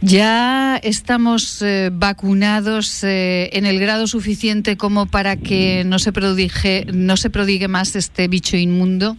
Ya 0.00 0.76
estamos 0.82 1.62
eh, 1.62 1.90
vacunados 1.92 3.04
eh, 3.04 3.50
en 3.52 3.66
el 3.66 3.78
grado 3.78 4.06
suficiente 4.06 4.76
como 4.76 5.06
para 5.06 5.36
que 5.36 5.84
no 5.84 5.98
se 5.98 6.12
prodigue, 6.12 6.86
no 6.92 7.16
se 7.16 7.30
prodigue 7.30 7.68
más 7.68 7.96
este 7.96 8.28
bicho 8.28 8.56
inmundo. 8.56 9.16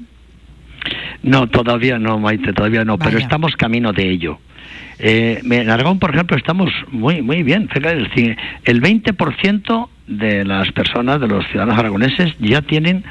No, 1.23 1.47
todavía 1.47 1.99
no, 1.99 2.17
Maite, 2.17 2.53
todavía 2.53 2.83
no, 2.83 2.97
pero 2.97 3.19
estamos 3.19 3.55
camino 3.55 3.93
de 3.93 4.09
ello. 4.09 4.39
Eh, 5.03 5.41
en 5.43 5.69
Aragón, 5.69 5.97
por 5.97 6.11
ejemplo, 6.11 6.37
estamos 6.37 6.69
muy 6.91 7.21
muy 7.21 7.41
bien. 7.43 7.67
El 7.73 8.81
20% 8.81 9.89
de 10.07 10.45
las 10.45 10.71
personas, 10.71 11.19
de 11.19 11.27
los 11.27 11.45
ciudadanos 11.47 11.79
aragoneses, 11.79 12.35
ya 12.39 12.61
tienen 12.61 13.03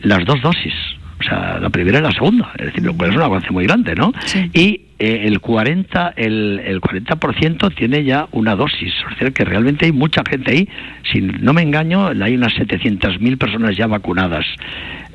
las 0.00 0.24
dos 0.24 0.42
dosis. 0.42 0.74
O 1.18 1.22
sea, 1.22 1.58
la 1.60 1.70
primera 1.70 1.98
y 1.98 2.02
la 2.02 2.12
segunda. 2.12 2.52
Es 2.58 2.66
decir, 2.66 2.84
es 2.86 3.14
un 3.16 3.22
avance 3.22 3.50
muy 3.50 3.64
grande, 3.64 3.94
¿no? 3.94 4.12
Y 4.52 4.82
eh, 4.98 5.22
el 5.24 5.40
40 5.40 6.12
el, 6.16 6.60
el 6.64 6.80
40% 6.80 7.74
tiene 7.74 8.04
ya 8.04 8.28
una 8.32 8.54
dosis. 8.54 8.92
O 9.10 9.18
sea, 9.18 9.30
que 9.30 9.44
realmente 9.44 9.86
hay 9.86 9.92
mucha 9.92 10.22
gente 10.28 10.50
ahí. 10.50 10.68
Si 11.10 11.20
no 11.20 11.52
me 11.52 11.62
engaño, 11.62 12.08
hay 12.08 12.34
unas 12.34 12.52
700.000 12.54 13.38
personas 13.38 13.76
ya 13.76 13.86
vacunadas. 13.86 14.44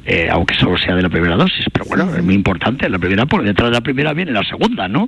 Eh, 0.03 0.27
aunque 0.31 0.55
solo 0.55 0.79
sea 0.79 0.95
de 0.95 1.03
la 1.03 1.09
primera 1.09 1.35
dosis, 1.35 1.65
pero 1.71 1.85
bueno, 1.85 2.15
es 2.15 2.23
muy 2.23 2.33
importante 2.33 2.89
la 2.89 2.97
primera, 2.97 3.27
porque 3.27 3.47
detrás 3.47 3.69
de 3.69 3.75
la 3.75 3.81
primera 3.81 4.13
viene 4.13 4.31
la 4.31 4.43
segunda, 4.43 4.87
¿no? 4.87 5.07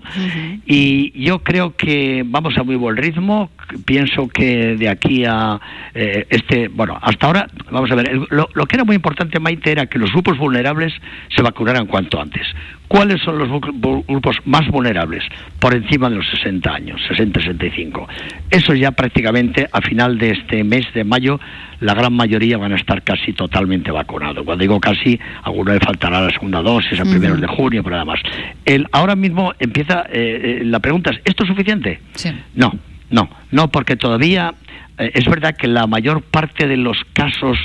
Y 0.68 1.12
yo 1.20 1.40
creo 1.40 1.76
que 1.76 2.24
vamos 2.24 2.56
a 2.60 2.64
muy 2.64 2.76
buen 2.76 2.96
ritmo, 2.96 3.50
pienso 3.86 4.28
que 4.28 4.76
de 4.76 4.90
aquí 4.90 5.26
a 5.26 5.60
eh, 5.96 6.28
este, 6.30 6.68
bueno, 6.68 7.00
hasta 7.02 7.26
ahora, 7.26 7.48
vamos 7.72 7.90
a 7.92 7.96
ver, 7.96 8.12
lo, 8.30 8.48
lo, 8.54 8.66
que 8.68 8.76
era 8.76 8.84
muy 8.84 8.96
importante, 8.96 9.40
Maite, 9.40 9.72
era 9.72 9.88
que 9.88 9.98
los 9.98 10.12
grupos 10.12 10.38
vulnerables 10.38 10.94
se 11.36 11.42
vacunaran 11.42 11.88
cuanto 11.88 12.22
antes. 12.22 12.46
¿Cuáles 12.94 13.24
son 13.24 13.40
los 13.40 13.50
grupos 13.50 14.38
más 14.46 14.68
vulnerables? 14.68 15.24
Por 15.58 15.74
encima 15.74 16.12
de 16.12 16.18
los 16.18 16.30
60 16.30 16.72
años, 16.72 17.02
60-65. 17.10 18.06
Eso 18.52 18.76
ya 18.76 18.92
prácticamente 18.92 19.68
a 19.72 19.82
final 19.82 20.20
de 20.20 20.30
este 20.30 20.64
mes 20.64 20.86
de 20.94 21.04
mayo, 21.04 21.40
la 21.80 21.96
gran 21.96 22.14
mayoría 22.14 22.60
van 22.60 22.72
a 22.72 22.76
estar 22.76 23.02
casi 23.02 23.34
totalmente 23.34 23.90
vacunados. 23.90 24.46
Cuando 24.46 24.62
digo 24.62 24.80
casi, 24.80 25.20
a 25.42 25.48
alguno 25.48 25.74
le 25.74 25.80
faltará 25.80 26.22
la 26.22 26.30
segunda 26.30 26.62
dosis 26.62 27.00
a 27.00 27.04
primeros 27.04 27.42
de 27.42 27.48
junio, 27.48 27.82
pero 27.82 27.96
nada 27.96 28.06
más. 28.06 28.20
El, 28.64 28.88
ahora 28.92 29.16
mismo 29.16 29.56
empieza, 29.58 30.04
eh, 30.12 30.60
eh, 30.62 30.64
la 30.64 30.80
pregunta 30.80 31.10
es, 31.10 31.20
¿esto 31.26 31.46
es 31.46 31.50
suficiente? 31.50 32.00
Sí. 32.14 32.30
No, 32.54 32.74
no, 33.10 33.28
no, 33.50 33.72
porque 33.72 33.96
todavía 33.96 34.54
eh, 35.00 35.12
es 35.16 35.26
verdad 35.26 35.56
que 35.58 35.68
la 35.68 35.88
mayor 35.88 36.22
parte 36.22 36.68
de 36.68 36.78
los 36.78 36.98
casos 37.14 37.58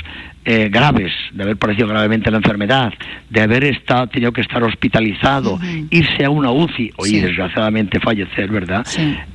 eh, 0.45 0.69
graves, 0.69 1.11
de 1.33 1.43
haber 1.43 1.57
padecido 1.57 1.87
gravemente 1.87 2.31
la 2.31 2.37
enfermedad, 2.37 2.93
de 3.29 3.41
haber 3.41 3.65
estado, 3.65 4.07
tenido 4.07 4.31
que 4.31 4.41
estar 4.41 4.63
hospitalizado, 4.63 5.59
irse 5.89 6.25
a 6.25 6.29
una 6.29 6.51
UCI 6.51 6.91
o 6.97 7.05
y 7.05 7.19
desgraciadamente 7.19 7.99
fallecer, 7.99 8.49
¿verdad? 8.49 8.85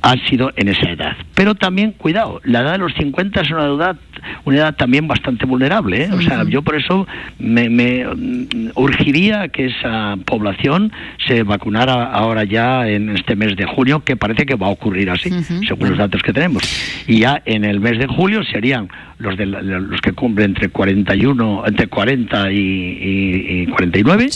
Ha 0.01 0.13
sido 0.27 0.51
en 0.55 0.69
esa 0.69 0.89
edad. 0.89 1.15
Pero 1.33 1.55
también, 1.55 1.91
cuidado, 1.91 2.41
la 2.43 2.61
edad 2.61 2.73
de 2.73 2.77
los 2.79 2.93
50 2.95 3.41
es 3.41 3.51
una 3.51 3.65
edad, 3.65 3.95
una 4.43 4.57
edad 4.57 4.75
también 4.75 5.07
bastante 5.07 5.45
vulnerable. 5.45 6.03
¿eh? 6.03 6.09
O 6.11 6.21
sea, 6.21 6.43
yo 6.43 6.61
por 6.61 6.75
eso 6.75 7.07
me, 7.39 7.69
me, 7.69 8.05
mm, 8.05 8.71
urgiría 8.75 9.47
que 9.49 9.67
esa 9.67 10.17
población 10.25 10.91
se 11.27 11.43
vacunara 11.43 12.05
ahora 12.05 12.43
ya 12.43 12.87
en 12.87 13.09
este 13.09 13.35
mes 13.35 13.55
de 13.55 13.65
junio, 13.65 14.03
que 14.03 14.15
parece 14.15 14.45
que 14.45 14.55
va 14.55 14.67
a 14.67 14.71
ocurrir 14.71 15.09
así, 15.09 15.29
según 15.67 15.89
los 15.89 15.97
datos 15.97 16.21
que 16.21 16.33
tenemos. 16.33 16.63
Y 17.07 17.19
ya 17.19 17.41
en 17.45 17.65
el 17.65 17.79
mes 17.79 17.97
de 17.99 18.07
julio 18.07 18.43
serían 18.43 18.89
los, 19.17 19.37
de, 19.37 19.45
los 19.45 20.01
que 20.01 20.11
cumplen 20.11 20.51
entre 20.51 20.69
41, 20.69 21.63
entre 21.65 21.87
40 21.87 22.51
y, 22.51 23.67
49, 23.67 24.29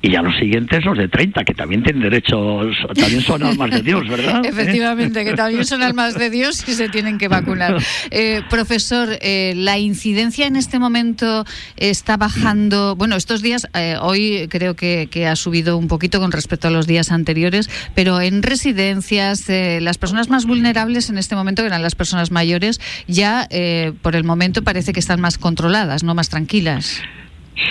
y 0.00 0.10
ya 0.10 0.22
los 0.22 0.36
siguientes 0.36 0.84
los 0.84 0.96
de 0.96 1.08
30, 1.08 1.44
que 1.44 1.54
también 1.54 1.82
tienen 1.82 2.02
derechos, 2.02 2.76
también 2.94 3.20
son 3.20 3.42
almas 3.42 3.70
de 3.70 3.82
Dios, 3.82 4.08
¿verdad? 4.08 4.42
Efectivamente, 4.44 5.24
que 5.24 5.34
también 5.34 5.64
son 5.64 5.82
almas 5.82 6.18
de 6.18 6.30
Dios 6.30 6.66
y 6.68 6.72
se 6.72 6.88
tienen 6.88 7.18
que 7.18 7.28
vacunar. 7.28 7.76
Eh, 8.10 8.42
profesor, 8.50 9.08
eh, 9.22 9.54
la 9.56 9.78
incidencia 9.78 10.46
en 10.46 10.56
este 10.56 10.78
momento 10.78 11.44
está 11.76 12.16
bajando, 12.16 12.94
bueno, 12.94 13.16
estos 13.16 13.42
días, 13.42 13.66
eh, 13.74 13.96
hoy 14.00 14.46
creo 14.48 14.76
que, 14.76 15.08
que, 15.10 15.26
ha 15.26 15.34
subido 15.34 15.76
un 15.76 15.88
poquito 15.88 16.20
con 16.20 16.30
respecto 16.30 16.68
a 16.68 16.70
los 16.70 16.86
días 16.86 17.10
anteriores, 17.10 17.68
pero 17.94 18.20
en 18.20 18.42
residencias, 18.42 19.44
las 19.48 19.98
personas 19.98 20.28
más 20.28 20.46
vulnerables 20.46 21.10
en 21.10 21.18
este 21.18 21.34
momento, 21.34 21.62
que 21.62 21.68
eran 21.68 21.82
las 21.82 21.94
personas 21.94 22.30
mayores, 22.30 22.80
ya 23.08 23.48
por 24.02 24.12
por 24.12 24.16
el 24.18 24.24
momento 24.24 24.62
parece 24.62 24.92
que 24.92 25.00
están 25.00 25.22
más 25.22 25.38
controladas, 25.38 26.02
no 26.02 26.14
más 26.14 26.28
tranquilas. 26.28 27.00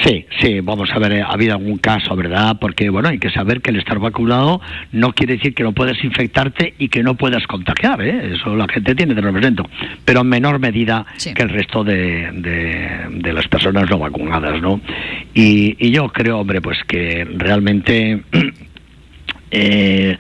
Sí, 0.04 0.26
sí, 0.40 0.60
vamos 0.62 0.90
a 0.92 1.00
ver, 1.00 1.22
ha 1.22 1.32
habido 1.32 1.54
algún 1.54 1.78
caso, 1.78 2.16
¿verdad? 2.16 2.58
Porque, 2.60 2.90
bueno, 2.90 3.10
hay 3.10 3.18
que 3.18 3.32
saber 3.32 3.62
que 3.62 3.72
el 3.72 3.78
estar 3.78 3.98
vacunado 4.00 4.62
no 4.92 5.12
quiere 5.14 5.36
decir 5.36 5.56
que 5.56 5.64
no 5.64 5.74
puedas 5.74 6.04
infectarte 6.04 6.76
y 6.78 6.90
que 6.90 7.02
no 7.02 7.16
puedas 7.16 7.46
contagiar, 7.48 8.02
¿eh? 8.02 8.34
Eso 8.36 8.56
la 8.56 8.68
gente 8.68 8.94
tiene, 8.94 9.16
de 9.16 9.22
represento, 9.22 9.68
pero 10.06 10.22
en 10.22 10.30
menor 10.30 10.60
medida 10.60 11.06
que 11.36 11.42
el 11.42 11.50
resto 11.50 11.84
de, 11.84 12.30
de, 13.10 13.34
las 13.34 13.48
personas 13.48 13.90
no 13.90 13.98
vacunadas, 13.98 14.62
¿no? 14.62 14.82
Y, 15.34 15.76
y 15.80 15.92
yo 15.92 16.10
creo, 16.10 16.40
hombre, 16.40 16.62
pues 16.62 16.78
que 16.88 17.28
realmente 17.38 18.22
eh, 19.51 20.17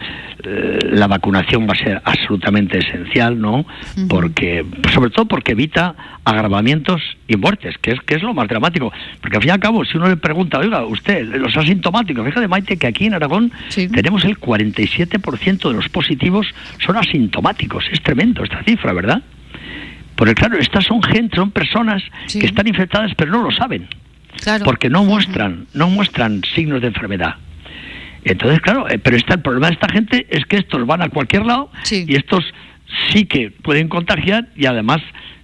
la 0.91 1.07
vacunación 1.07 1.67
va 1.67 1.73
a 1.73 1.75
ser 1.75 2.01
absolutamente 2.03 2.79
esencial, 2.79 3.39
¿no? 3.39 3.65
Porque, 4.09 4.65
sobre 4.93 5.11
todo 5.11 5.25
porque 5.25 5.51
evita 5.51 5.95
agravamientos 6.23 7.01
y 7.27 7.37
muertes, 7.37 7.75
que 7.79 7.91
es, 7.91 7.99
que 8.01 8.15
es 8.15 8.23
lo 8.23 8.33
más 8.33 8.47
dramático. 8.47 8.91
Porque 9.21 9.37
al 9.37 9.43
fin 9.43 9.49
y 9.49 9.51
al 9.53 9.59
cabo, 9.59 9.85
si 9.85 9.97
uno 9.97 10.09
le 10.09 10.17
pregunta, 10.17 10.59
oiga, 10.59 10.85
usted, 10.85 11.25
los 11.35 11.55
asintomáticos, 11.55 12.25
fíjate, 12.25 12.47
Maite, 12.47 12.77
que 12.77 12.87
aquí 12.87 13.05
en 13.05 13.13
Aragón 13.13 13.51
tenemos 13.73 14.25
el 14.25 14.39
47% 14.39 15.67
de 15.67 15.73
los 15.73 15.89
positivos 15.89 16.47
son 16.83 16.97
asintomáticos. 16.97 17.85
Es 17.91 18.01
tremendo 18.01 18.43
esta 18.43 18.63
cifra, 18.63 18.93
¿verdad? 18.93 19.21
Porque 20.15 20.35
claro, 20.35 20.57
estas 20.57 20.85
son 20.85 21.01
gente, 21.01 21.35
son 21.35 21.51
personas 21.51 22.03
que 22.31 22.45
están 22.45 22.67
infectadas 22.67 23.11
pero 23.15 23.31
no 23.31 23.43
lo 23.43 23.51
saben. 23.51 23.87
Porque 24.65 24.89
no 24.89 25.03
muestran, 25.03 25.67
no 25.73 25.89
muestran 25.89 26.41
signos 26.55 26.81
de 26.81 26.87
enfermedad. 26.87 27.35
Entonces, 28.23 28.59
claro, 28.61 28.89
eh, 28.89 28.99
pero 28.99 29.17
está 29.17 29.35
el 29.35 29.41
problema 29.41 29.67
de 29.67 29.73
esta 29.73 29.89
gente 29.89 30.27
es 30.29 30.45
que 30.45 30.57
estos 30.57 30.85
van 30.85 31.01
a 31.01 31.09
cualquier 31.09 31.45
lado 31.45 31.71
y 31.89 32.15
estos 32.15 32.43
sí 33.11 33.25
que 33.25 33.51
pueden 33.51 33.87
contagiar 33.87 34.49
y 34.55 34.65
además 34.65 35.01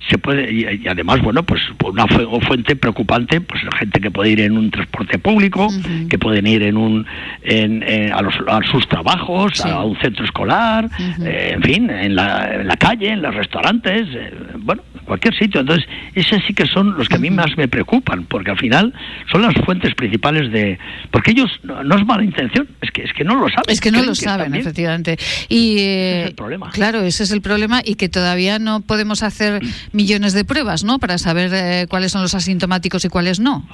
se 0.10 0.18
puede 0.18 0.52
y, 0.54 0.88
además 0.88 1.22
bueno 1.22 1.44
pues 1.44 1.62
una 1.84 2.06
fuente 2.08 2.76
preocupante 2.76 3.42
pues 3.42 3.64
la 3.64 3.72
gente 3.78 4.00
que 4.00 4.12
puede 4.12 4.30
ir 4.32 4.42
en 4.42 4.58
un 4.58 4.72
transporte 4.72 5.18
público 5.18 5.68
que 6.10 6.18
pueden 6.18 6.48
ir 6.48 6.64
en 6.64 6.78
un 6.78 7.06
en, 7.42 7.84
a, 8.14 8.22
los, 8.22 8.36
a, 8.48 8.62
sus 8.72 8.88
trabajos 8.88 9.60
a 9.66 9.84
un 9.84 9.98
centro 10.00 10.24
escolar 10.24 10.90
eh, 11.24 11.52
en 11.56 11.62
fin 11.62 11.90
en 11.90 12.16
la, 12.16 12.56
en 12.56 12.68
la, 12.68 12.78
calle 12.78 13.10
en 13.10 13.22
los 13.22 13.34
restaurantes 13.36 14.08
eh, 14.14 14.34
bueno 14.60 14.84
cualquier 15.08 15.34
sitio. 15.36 15.62
Entonces 15.62 15.88
esos 16.14 16.42
sí 16.46 16.54
que 16.54 16.68
son 16.68 16.98
los 16.98 17.10
que 17.10 17.16
a 17.16 17.20
mí 17.20 17.32
más 17.32 17.58
me 17.58 17.68
preocupan 17.68 18.26
porque 18.26 18.52
al 18.52 18.58
final 18.58 18.94
son 19.32 19.42
las 19.42 19.56
fuentes 19.66 19.96
principales 19.96 20.52
de 20.52 20.78
porque 21.10 21.32
ellos 21.32 21.50
no, 21.64 21.82
es 21.82 22.06
mala 22.06 22.24
intención 22.24 22.68
es 22.82 22.92
que 22.92 23.04
es 23.04 23.14
que 23.14 23.24
no 23.24 23.36
lo 23.36 23.50
saben 23.50 23.70
es 23.70 23.82
que 23.82 23.92
no 23.92 24.04
lo 24.04 24.14
saben 24.14 24.54
efectivamente. 24.54 25.18
Y 25.50 25.78
ese 25.78 26.22
es 26.22 26.28
el 26.28 26.36
problema. 26.36 26.70
claro 26.72 27.02
ese 27.02 27.24
es 27.24 27.32
el 27.32 27.42
problema 27.42 27.82
y 27.84 27.96
que 27.96 28.10
todavía 28.10 28.60
no 28.60 28.82
podemos 28.82 29.24
hacer 29.24 29.62
millones 29.94 30.34
de 30.34 30.44
pruebas, 30.46 30.84
¿no? 30.84 31.00
Para 31.00 31.18
saber 31.18 31.52
eh, 31.54 31.88
cuáles 31.90 32.12
son 32.12 32.22
los 32.22 32.34
asintomáticos 32.34 33.06
y 33.06 33.10
cuáles 33.10 33.40
no. 33.40 33.66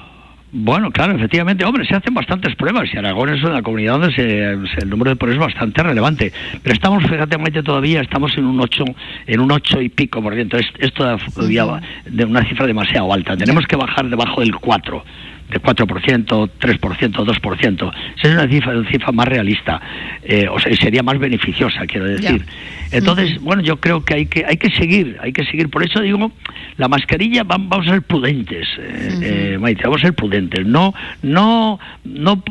Bueno, 0.56 0.92
claro, 0.92 1.16
efectivamente, 1.16 1.64
hombre, 1.64 1.84
se 1.84 1.96
hacen 1.96 2.14
bastantes 2.14 2.54
pruebas 2.54 2.88
y 2.94 2.96
Aragón 2.96 3.28
es 3.28 3.42
una 3.42 3.60
comunidad 3.60 3.98
donde 3.98 4.52
el 4.80 4.88
número 4.88 5.10
de 5.10 5.16
pruebas 5.16 5.38
es 5.38 5.52
bastante 5.52 5.82
relevante. 5.82 6.32
Pero 6.62 6.72
estamos, 6.72 7.02
fíjate, 7.02 7.36
todavía 7.64 8.00
estamos 8.00 8.38
en 8.38 8.44
un 8.44 8.60
8, 8.60 8.84
en 9.26 9.40
un 9.40 9.50
8 9.50 9.82
y 9.82 9.88
pico 9.88 10.22
por 10.22 10.32
ciento. 10.32 10.56
Es, 10.56 10.66
es 10.78 10.92
todavía 10.92 11.80
de 12.04 12.24
una 12.24 12.48
cifra 12.48 12.68
demasiado 12.68 13.12
alta. 13.12 13.36
Tenemos 13.36 13.66
que 13.66 13.74
bajar 13.74 14.08
debajo 14.08 14.42
del 14.42 14.54
4 14.54 15.04
de 15.50 15.60
4%, 15.60 16.50
3%, 16.58 17.12
2%. 17.12 17.92
Esa 18.16 18.28
es 18.28 18.34
una 18.34 18.48
cifra, 18.48 18.78
una 18.78 18.90
cifra 18.90 19.12
más 19.12 19.28
realista, 19.28 19.80
eh, 20.22 20.48
o 20.50 20.58
sea, 20.58 20.74
sería 20.76 21.02
más 21.02 21.18
beneficiosa, 21.18 21.86
quiero 21.86 22.06
decir. 22.06 22.44
Entonces, 22.90 23.40
bueno, 23.40 23.62
yo 23.62 23.76
creo 23.76 24.04
que 24.04 24.14
hay 24.14 24.26
que 24.26 24.44
hay 24.46 24.56
que 24.56 24.70
seguir, 24.70 25.16
hay 25.20 25.32
que 25.32 25.44
seguir. 25.44 25.68
Por 25.68 25.84
eso 25.84 26.00
digo, 26.00 26.30
la 26.76 26.88
mascarilla 26.88 27.42
vamos 27.42 27.86
a 27.86 27.90
ser 27.90 28.02
prudentes, 28.02 28.68
eh, 28.78 29.58
eh, 29.60 29.76
vamos 29.82 30.00
a 30.00 30.06
ser 30.06 30.14
prudentes. 30.14 30.64
No, 30.64 30.94
no, 31.22 31.78
no, 32.04 32.42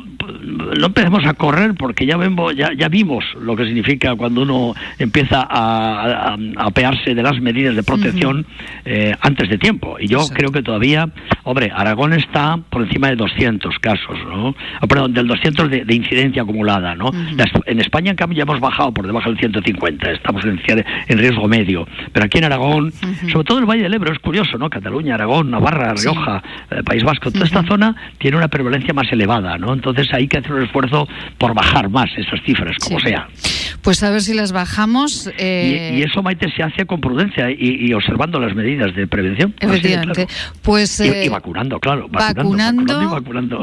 no 0.78 0.86
empecemos 0.86 1.26
a 1.26 1.34
correr 1.34 1.76
porque 1.76 2.06
ya 2.06 2.18
vemos, 2.18 2.56
ya, 2.56 2.72
ya 2.78 2.90
vimos 2.90 3.24
lo 3.42 3.56
que 3.56 3.66
significa 3.66 4.16
cuando 4.16 4.42
uno 4.42 4.76
empieza 5.00 5.48
a, 5.50 6.36
apearse 6.58 7.16
de 7.16 7.24
las 7.24 7.40
medidas 7.40 7.76
de 7.76 7.84
protección 7.84 8.46
antes 9.22 9.50
de 9.50 9.58
tiempo. 9.58 9.98
Y 10.00 10.08
yo 10.08 10.28
creo 10.28 10.52
que 10.52 10.62
todavía, 10.62 11.10
hombre, 11.44 11.72
Aragón 11.74 12.14
está 12.14 12.58
por 12.70 12.83
encima 12.84 13.10
de 13.10 13.16
200 13.16 13.78
casos, 13.80 14.18
¿no? 14.28 14.56
Ah, 14.80 14.88
perdón, 14.88 15.14
del 15.14 15.28
200 15.28 15.70
de, 15.70 15.94
incidencia 15.94 16.42
acumulada, 16.42 16.96
¿no? 16.96 17.12
en 17.66 17.80
España, 17.80 18.12
en 18.12 18.18
cambio, 18.18 18.38
ya 18.38 18.44
hemos 18.44 18.60
bajado 18.60 18.92
por 18.92 19.06
debajo 19.06 19.30
del 19.30 19.38
150, 19.38 20.12
estamos 20.12 20.44
en, 20.46 20.60
en 21.08 21.18
riesgo 21.18 21.48
medio. 21.48 21.88
Pero 22.12 22.26
aquí 22.26 22.38
en 22.38 22.46
Aragón, 22.46 22.92
sobre 23.32 23.46
todo 23.46 23.60
el 23.60 23.66
Valle 23.66 23.84
del 23.84 23.94
Ebro, 23.94 24.12
es 24.12 24.20
curioso, 24.20 24.58
¿no? 24.58 24.70
Cataluña, 24.70 25.16
Aragón, 25.16 25.52
Navarra, 25.52 25.94
Rioja, 25.94 26.44
eh, 26.72 26.84
País 26.84 27.04
Vasco, 27.04 27.32
toda 27.32 27.46
esta 27.46 27.64
zona 27.64 27.96
tiene 28.18 28.38
una 28.38 28.48
prevalencia 28.48 28.94
más 28.94 29.12
elevada, 29.12 29.58
¿no? 29.58 29.74
Entonces 29.74 30.08
hay 30.14 30.28
que 30.28 30.38
hacer 30.38 30.54
un 30.54 30.64
esfuerzo 30.64 31.08
por 31.38 31.54
bajar 31.54 31.90
más 31.90 32.10
esas 32.18 32.42
cifras, 32.46 32.78
como 32.80 33.00
sea. 33.00 33.28
Pues 33.82 34.02
a 34.02 34.10
ver 34.10 34.22
si 34.22 34.34
las 34.34 34.54
bajamos. 34.54 35.30
Eh, 35.38 35.96
y, 35.98 36.04
eso, 36.04 36.24
Maite, 36.24 36.50
se 36.56 36.64
hace 36.64 36.86
con 36.86 37.02
prudencia 37.02 37.50
y, 37.52 37.94
observando 37.94 38.40
las 38.40 38.56
medidas 38.56 38.96
de 38.96 39.08
prevención. 39.08 39.54
Efectivamente. 39.60 40.28
Pues, 40.62 41.00
y, 41.02 41.10
eh, 41.10 41.30
vacunando, 41.30 41.80
claro. 41.80 42.08
Vacunando, 42.10 42.44
vacunando, 42.44 42.73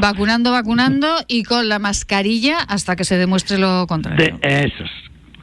vacunando, 0.01 0.51
vacunando, 0.51 1.17
y 1.27 1.43
con 1.43 1.69
la 1.69 1.79
mascarilla 1.79 2.59
hasta 2.59 2.95
que 2.95 3.03
se 3.03 3.17
demuestre 3.17 3.57
lo 3.57 3.85
contrario. 3.87 4.37
De, 4.41 4.65
esos, 4.65 4.89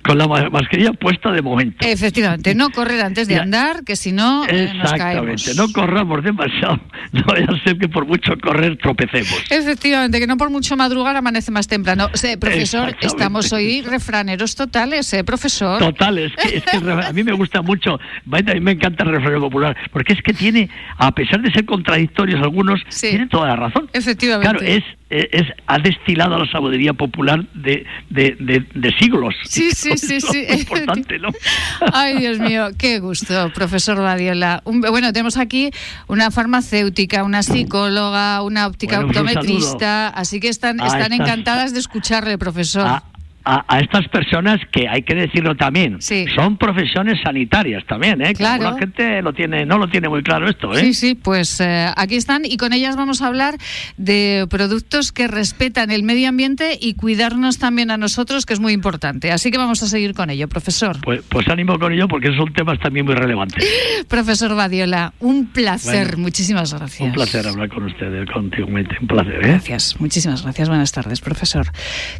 con 0.08 0.16
la 0.16 0.26
mascarilla 0.26 0.94
puesta 0.94 1.30
de 1.30 1.42
momento. 1.42 1.86
Efectivamente, 1.86 2.54
no 2.54 2.70
correr 2.70 3.02
antes 3.02 3.28
de 3.28 3.36
andar, 3.36 3.84
que 3.84 3.94
si 3.94 4.10
no 4.10 4.46
eh, 4.48 4.72
Exactamente, 4.74 5.54
no 5.54 5.70
corramos 5.70 6.24
demasiado, 6.24 6.80
no 7.12 7.22
vaya 7.26 7.46
a 7.46 7.62
ser 7.62 7.76
que 7.76 7.88
por 7.88 8.06
mucho 8.06 8.32
correr 8.42 8.78
tropecemos. 8.78 9.44
Efectivamente, 9.50 10.18
que 10.18 10.26
no 10.26 10.38
por 10.38 10.48
mucho 10.48 10.78
madrugar 10.78 11.14
amanece 11.14 11.50
más 11.50 11.68
temprano. 11.68 12.08
profesor, 12.40 12.96
estamos 13.02 13.52
hoy 13.52 13.82
refraneros 13.82 14.54
totales, 14.54 15.12
¿eh, 15.12 15.24
profesor? 15.24 15.78
Totales, 15.78 16.32
es 16.42 16.62
que, 16.64 16.78
a 16.78 17.12
mí 17.12 17.22
me 17.22 17.32
gusta 17.32 17.60
mucho, 17.60 18.00
a 18.00 18.54
mí 18.54 18.60
me 18.60 18.72
encanta 18.72 19.04
el 19.04 19.10
refranero 19.10 19.42
popular, 19.42 19.76
porque 19.92 20.14
es 20.14 20.22
que 20.22 20.32
tiene, 20.32 20.70
a 20.96 21.12
pesar 21.12 21.42
de 21.42 21.52
ser 21.52 21.66
contradictorios 21.66 22.40
algunos, 22.40 22.80
tiene 22.98 23.26
toda 23.26 23.48
la 23.48 23.56
razón. 23.56 23.90
Efectivamente. 23.92 24.48
Claro, 24.48 24.64
es 24.64 24.84
es, 25.10 25.46
ha 25.66 25.78
destilado 25.78 26.34
a 26.34 26.38
la 26.38 26.50
sabiduría 26.50 26.92
popular 26.92 27.44
de, 27.54 27.86
de, 28.10 28.36
de, 28.74 28.92
siglos. 28.98 29.34
Sí, 29.44 29.70
sí, 29.72 29.92
sí, 29.96 30.20
sí. 30.20 30.46
importante, 30.50 31.18
¿no? 31.18 31.28
Ay, 31.92 32.18
Dios 32.18 32.38
mío, 32.38 32.68
qué 32.76 32.98
gusto, 32.98 33.50
profesor 33.54 33.98
Badiola. 33.98 34.62
bueno, 34.64 35.12
tenemos 35.12 35.36
aquí 35.36 35.70
una 36.08 36.30
farmacéutica, 36.30 37.24
una 37.24 37.42
psicóloga, 37.42 38.42
una 38.42 38.66
óptica 38.66 39.00
pues 39.00 39.16
optometrista, 39.16 40.08
así 40.08 40.40
que 40.40 40.48
están, 40.48 40.80
están 40.80 41.12
encantadas 41.12 41.72
de 41.72 41.80
escucharle, 41.80 42.36
profesor 42.38 43.02
a, 43.48 43.80
estas 43.80 44.06
personas 44.08 44.60
que 44.70 44.86
hay 44.88 45.02
que 45.02 45.14
decirlo 45.14 45.56
también, 45.56 45.98
son 46.34 46.58
profesiones 46.58 47.18
sanitarias 47.22 47.84
también, 47.86 48.20
¿eh? 48.20 48.34
Claro. 48.34 48.62
la 48.62 48.78
gente 48.78 49.22
lo 49.22 49.32
tiene, 49.32 49.64
no 49.64 49.78
lo 49.78 49.88
tiene 49.88 50.08
muy 50.08 50.22
claro 50.22 50.48
esto, 50.48 50.72
¿eh? 50.74 50.80
Sí, 50.80 50.94
sí, 50.94 51.14
pues 51.14 51.60
eh, 51.60 51.86
aquí 51.96 52.16
están 52.16 52.44
y 52.44 52.58
con 52.58 52.74
ellas 52.74 52.96
vamos 52.96 53.22
a 53.22 53.26
hablar 53.26 53.56
de 53.96 54.46
productos 54.50 55.12
que 55.12 55.28
respetan 55.28 55.90
el 55.90 56.02
medio 56.02 56.28
ambiente 56.28 56.78
y 56.78 56.94
cuidarnos 56.94 57.58
también 57.58 57.90
a 57.90 57.96
nosotros, 57.96 58.44
que 58.44 58.52
es 58.52 58.60
muy 58.60 58.74
importante. 58.74 59.32
Así 59.32 59.50
que 59.50 59.56
vamos 59.56 59.82
a 59.82 59.86
seguir 59.86 60.12
con 60.12 60.28
ello, 60.28 60.46
profesor. 60.48 60.98
Pues, 61.02 61.22
pues 61.28 61.48
ánimo 61.48 61.78
con 61.78 61.92
ello 61.92 62.06
porque 62.06 62.34
son 62.36 62.52
temas 62.52 62.78
también 62.80 63.06
muy 63.06 63.14
relevantes. 63.14 63.66
profesor 64.08 64.54
Badiola, 64.54 65.14
un 65.20 65.46
placer, 65.46 66.18
muchísimas 66.18 66.74
gracias. 66.74 67.08
Un 67.08 67.14
placer 67.14 67.46
hablar 67.46 67.70
con 67.70 67.84
ustedes, 67.84 68.28
contigo, 68.30 68.68
un 68.68 69.06
placer. 69.06 69.36
¿eh? 69.36 69.48
Gracias, 69.48 69.98
muchísimas 69.98 70.42
gracias. 70.42 70.68
Buenas 70.68 70.92
tardes, 70.92 71.22
profesor. 71.22 71.66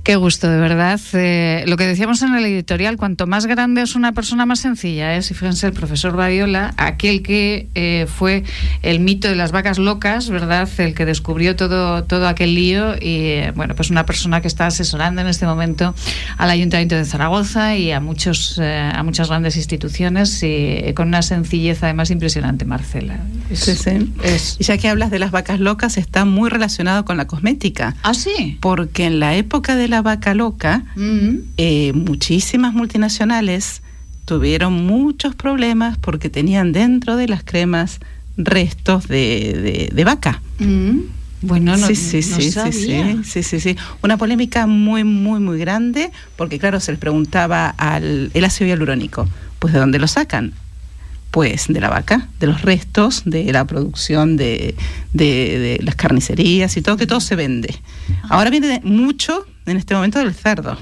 Qué 0.02 0.16
gusto, 0.16 0.48
de 0.48 0.58
verdad 0.58 0.98
lo 1.66 1.76
que 1.76 1.86
decíamos 1.86 2.22
en 2.22 2.34
el 2.34 2.44
editorial, 2.44 2.96
cuanto 2.96 3.26
más 3.26 3.46
grande 3.46 3.82
es 3.82 3.94
una 3.94 4.12
persona, 4.12 4.46
más 4.46 4.60
sencilla 4.60 5.16
es. 5.16 5.30
Y 5.30 5.34
fíjense, 5.34 5.66
el 5.66 5.72
profesor 5.72 6.16
Badiola, 6.16 6.74
aquel 6.76 7.22
que 7.22 7.68
eh, 7.74 8.06
fue 8.08 8.44
el 8.82 9.00
mito 9.00 9.28
de 9.28 9.36
las 9.36 9.52
vacas 9.52 9.78
locas, 9.78 10.30
¿verdad? 10.30 10.68
El 10.78 10.94
que 10.94 11.04
descubrió 11.04 11.56
todo, 11.56 12.04
todo 12.04 12.28
aquel 12.28 12.54
lío 12.54 12.94
y, 12.94 13.18
eh, 13.30 13.52
bueno, 13.54 13.74
pues 13.74 13.90
una 13.90 14.06
persona 14.06 14.40
que 14.40 14.48
está 14.48 14.66
asesorando 14.66 15.20
en 15.20 15.28
este 15.28 15.46
momento 15.46 15.94
al 16.36 16.50
Ayuntamiento 16.50 16.94
de 16.94 17.04
Zaragoza 17.04 17.76
y 17.76 17.92
a, 17.92 18.00
muchos, 18.00 18.58
eh, 18.58 18.90
a 18.94 19.02
muchas 19.02 19.28
grandes 19.28 19.56
instituciones 19.56 20.42
y 20.42 20.92
con 20.94 21.08
una 21.08 21.22
sencillez 21.22 21.82
además 21.82 22.10
impresionante, 22.10 22.64
Marcela. 22.64 23.18
sí, 23.52 23.74
sí. 23.74 24.12
Y 24.58 24.64
ya 24.64 24.78
que 24.78 24.88
hablas 24.88 25.10
de 25.10 25.18
las 25.18 25.30
vacas 25.30 25.60
locas, 25.60 25.96
está 25.96 26.24
muy 26.24 26.50
relacionado 26.50 27.04
con 27.04 27.16
la 27.16 27.26
cosmética. 27.26 27.96
Ah, 28.02 28.14
sí. 28.14 28.58
Porque 28.60 29.06
en 29.06 29.20
la 29.20 29.34
época 29.36 29.76
de 29.76 29.88
la 29.88 30.02
vaca 30.02 30.34
loca, 30.34 30.84
eh, 31.56 31.92
muchísimas 31.94 32.72
multinacionales 32.72 33.82
tuvieron 34.24 34.72
muchos 34.72 35.34
problemas 35.34 35.96
porque 35.98 36.28
tenían 36.28 36.72
dentro 36.72 37.16
de 37.16 37.28
las 37.28 37.42
cremas 37.42 38.00
restos 38.36 39.08
de, 39.08 40.02
vaca. 40.04 40.42
Bueno, 41.40 41.76
no, 41.76 41.86
sí, 41.86 41.94
sí, 41.94 42.22
sí, 42.22 42.50
sí, 42.50 43.42
sí, 43.42 43.60
sí, 43.60 43.76
Una 44.02 44.16
polémica 44.16 44.66
muy, 44.66 45.04
muy, 45.04 45.38
muy 45.38 45.58
grande, 45.58 46.10
porque 46.36 46.58
claro, 46.58 46.80
se 46.80 46.92
les 46.92 47.00
preguntaba 47.00 47.70
al 47.70 48.30
el 48.34 48.44
ácido 48.44 48.68
hialurónico, 48.68 49.28
pues 49.60 49.72
¿de 49.72 49.78
dónde 49.78 49.98
lo 49.98 50.08
sacan? 50.08 50.52
Pues 51.30 51.66
de 51.68 51.80
la 51.80 51.90
vaca, 51.90 52.28
de 52.40 52.48
los 52.48 52.62
restos 52.62 53.22
de 53.24 53.52
la 53.52 53.64
producción 53.66 54.36
de, 54.36 54.74
de, 55.12 55.78
las 55.82 55.94
carnicerías 55.94 56.76
y 56.76 56.82
todo, 56.82 56.96
que 56.96 57.06
todo 57.06 57.20
se 57.20 57.36
vende. 57.36 57.74
Ah. 58.24 58.28
Ahora 58.30 58.50
viene 58.50 58.80
mucho 58.82 59.46
en 59.66 59.76
este 59.76 59.94
momento 59.94 60.18
del 60.18 60.34
cerdo. 60.34 60.76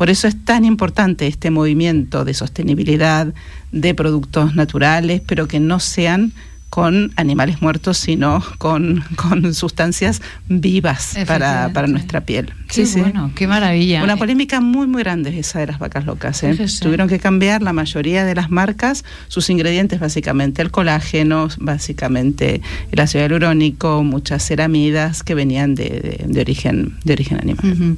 Por 0.00 0.08
eso 0.08 0.28
es 0.28 0.46
tan 0.46 0.64
importante 0.64 1.26
este 1.26 1.50
movimiento 1.50 2.24
de 2.24 2.32
sostenibilidad 2.32 3.34
de 3.70 3.94
productos 3.94 4.54
naturales, 4.54 5.20
pero 5.26 5.46
que 5.46 5.60
no 5.60 5.78
sean 5.78 6.32
con 6.70 7.12
animales 7.16 7.60
muertos, 7.60 7.98
sino 7.98 8.42
con, 8.58 9.04
con 9.16 9.52
sustancias 9.54 10.22
vivas 10.48 11.16
para, 11.26 11.70
para, 11.72 11.88
nuestra 11.88 12.20
piel. 12.22 12.52
Qué 12.68 12.86
sí, 12.86 13.00
bueno, 13.00 13.32
qué 13.34 13.48
maravilla. 13.48 14.04
Una 14.04 14.16
polémica 14.16 14.60
muy, 14.60 14.86
muy 14.86 15.02
grande 15.02 15.36
esa 15.36 15.58
de 15.58 15.66
las 15.66 15.80
vacas 15.80 16.06
locas. 16.06 16.42
¿eh? 16.44 16.56
Tuvieron 16.80 17.08
que 17.08 17.18
cambiar 17.18 17.62
la 17.62 17.72
mayoría 17.72 18.24
de 18.24 18.36
las 18.36 18.50
marcas, 18.50 19.04
sus 19.26 19.50
ingredientes, 19.50 19.98
básicamente 19.98 20.62
el 20.62 20.70
colágeno, 20.70 21.48
básicamente 21.58 22.62
el 22.92 23.00
ácido 23.00 23.24
hialurónico, 23.24 24.04
muchas 24.04 24.46
ceramidas 24.46 25.24
que 25.24 25.34
venían 25.34 25.74
de, 25.74 26.24
de, 26.24 26.40
origen, 26.40 26.96
de 27.02 27.12
origen 27.12 27.38
animal. 27.40 27.96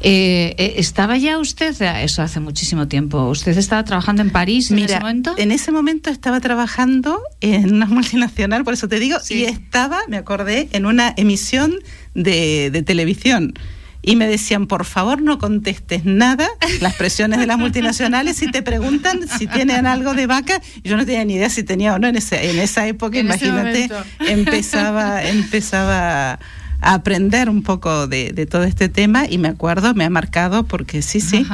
Eh, 0.00 0.54
eh, 0.56 0.74
¿Estaba 0.78 1.18
ya 1.18 1.38
usted, 1.38 1.74
eso 2.02 2.22
hace 2.22 2.40
muchísimo 2.40 2.88
tiempo, 2.88 3.28
usted 3.28 3.56
estaba 3.58 3.84
trabajando 3.84 4.22
en 4.22 4.30
París 4.30 4.70
en 4.70 4.78
ese 4.78 4.98
momento? 4.98 5.34
En 5.36 5.52
ese 5.52 5.70
momento 5.70 6.08
estaba 6.08 6.40
trabajando 6.40 7.20
en 7.42 7.74
una 7.74 7.86
multinacional, 8.14 8.64
por 8.64 8.74
eso 8.74 8.88
te 8.88 8.98
digo, 8.98 9.18
y 9.28 9.44
estaba, 9.44 10.00
me 10.08 10.16
acordé, 10.16 10.68
en 10.72 10.86
una 10.86 11.12
emisión 11.16 11.74
de, 12.14 12.82
televisión. 12.86 13.54
Y 14.02 14.16
me 14.16 14.26
decían, 14.26 14.66
por 14.66 14.84
favor 14.84 15.22
no 15.22 15.38
contestes 15.38 16.04
nada, 16.04 16.46
las 16.80 16.94
presiones 16.94 17.40
de 17.40 17.46
las 17.46 17.58
multinacionales, 17.58 18.36
si 18.36 18.50
te 18.50 18.62
preguntan 18.62 19.20
si 19.26 19.46
tienen 19.46 19.86
algo 19.86 20.12
de 20.12 20.26
vaca, 20.26 20.60
yo 20.82 20.98
no 20.98 21.06
tenía 21.06 21.24
ni 21.24 21.34
idea 21.34 21.48
si 21.48 21.62
tenía 21.62 21.94
o 21.94 21.98
no 21.98 22.08
en, 22.08 22.16
ese, 22.16 22.50
en 22.50 22.58
esa 22.58 22.86
época, 22.86 23.18
imagínate, 23.18 23.88
empezaba, 24.28 25.24
empezaba 25.24 26.32
a 26.32 26.94
aprender 26.94 27.48
un 27.48 27.62
poco 27.62 28.06
de, 28.06 28.46
todo 28.50 28.64
este 28.64 28.90
tema 28.90 29.24
y 29.26 29.38
me 29.38 29.48
acuerdo, 29.48 29.94
me 29.94 30.04
ha 30.04 30.10
marcado 30.10 30.64
porque 30.64 31.00
sí, 31.00 31.20
sí. 31.20 31.46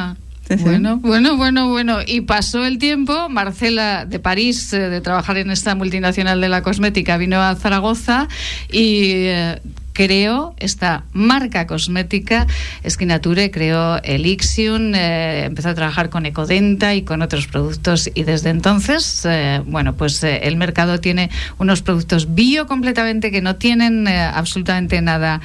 Bueno, 0.60 0.98
bueno, 0.98 1.36
bueno, 1.36 1.68
bueno. 1.68 1.98
Y 2.04 2.22
pasó 2.22 2.64
el 2.64 2.78
tiempo, 2.78 3.28
Marcela 3.28 4.04
de 4.04 4.18
París, 4.18 4.72
eh, 4.72 4.88
de 4.88 5.00
trabajar 5.00 5.38
en 5.38 5.50
esta 5.50 5.74
multinacional 5.74 6.40
de 6.40 6.48
la 6.48 6.62
cosmética, 6.62 7.16
vino 7.16 7.40
a 7.40 7.54
Zaragoza 7.54 8.28
y 8.70 9.26
eh, 9.26 9.60
creó 10.00 10.54
esta 10.56 11.04
marca 11.12 11.66
cosmética, 11.66 12.46
Esquinature, 12.82 13.50
creó 13.50 14.02
Elixium, 14.02 14.94
eh, 14.94 15.44
empezó 15.44 15.68
a 15.68 15.74
trabajar 15.74 16.08
con 16.08 16.24
Ecodenta 16.24 16.94
y 16.94 17.02
con 17.02 17.20
otros 17.20 17.46
productos 17.48 18.10
y 18.14 18.22
desde 18.22 18.48
entonces, 18.48 19.26
eh, 19.28 19.60
bueno, 19.66 19.96
pues 19.96 20.24
eh, 20.24 20.40
el 20.44 20.56
mercado 20.56 21.00
tiene 21.00 21.28
unos 21.58 21.82
productos 21.82 22.34
bio 22.34 22.66
completamente 22.66 23.30
que 23.30 23.42
no 23.42 23.56
tienen 23.56 24.08
absolutamente 24.08 25.02
nada 25.02 25.42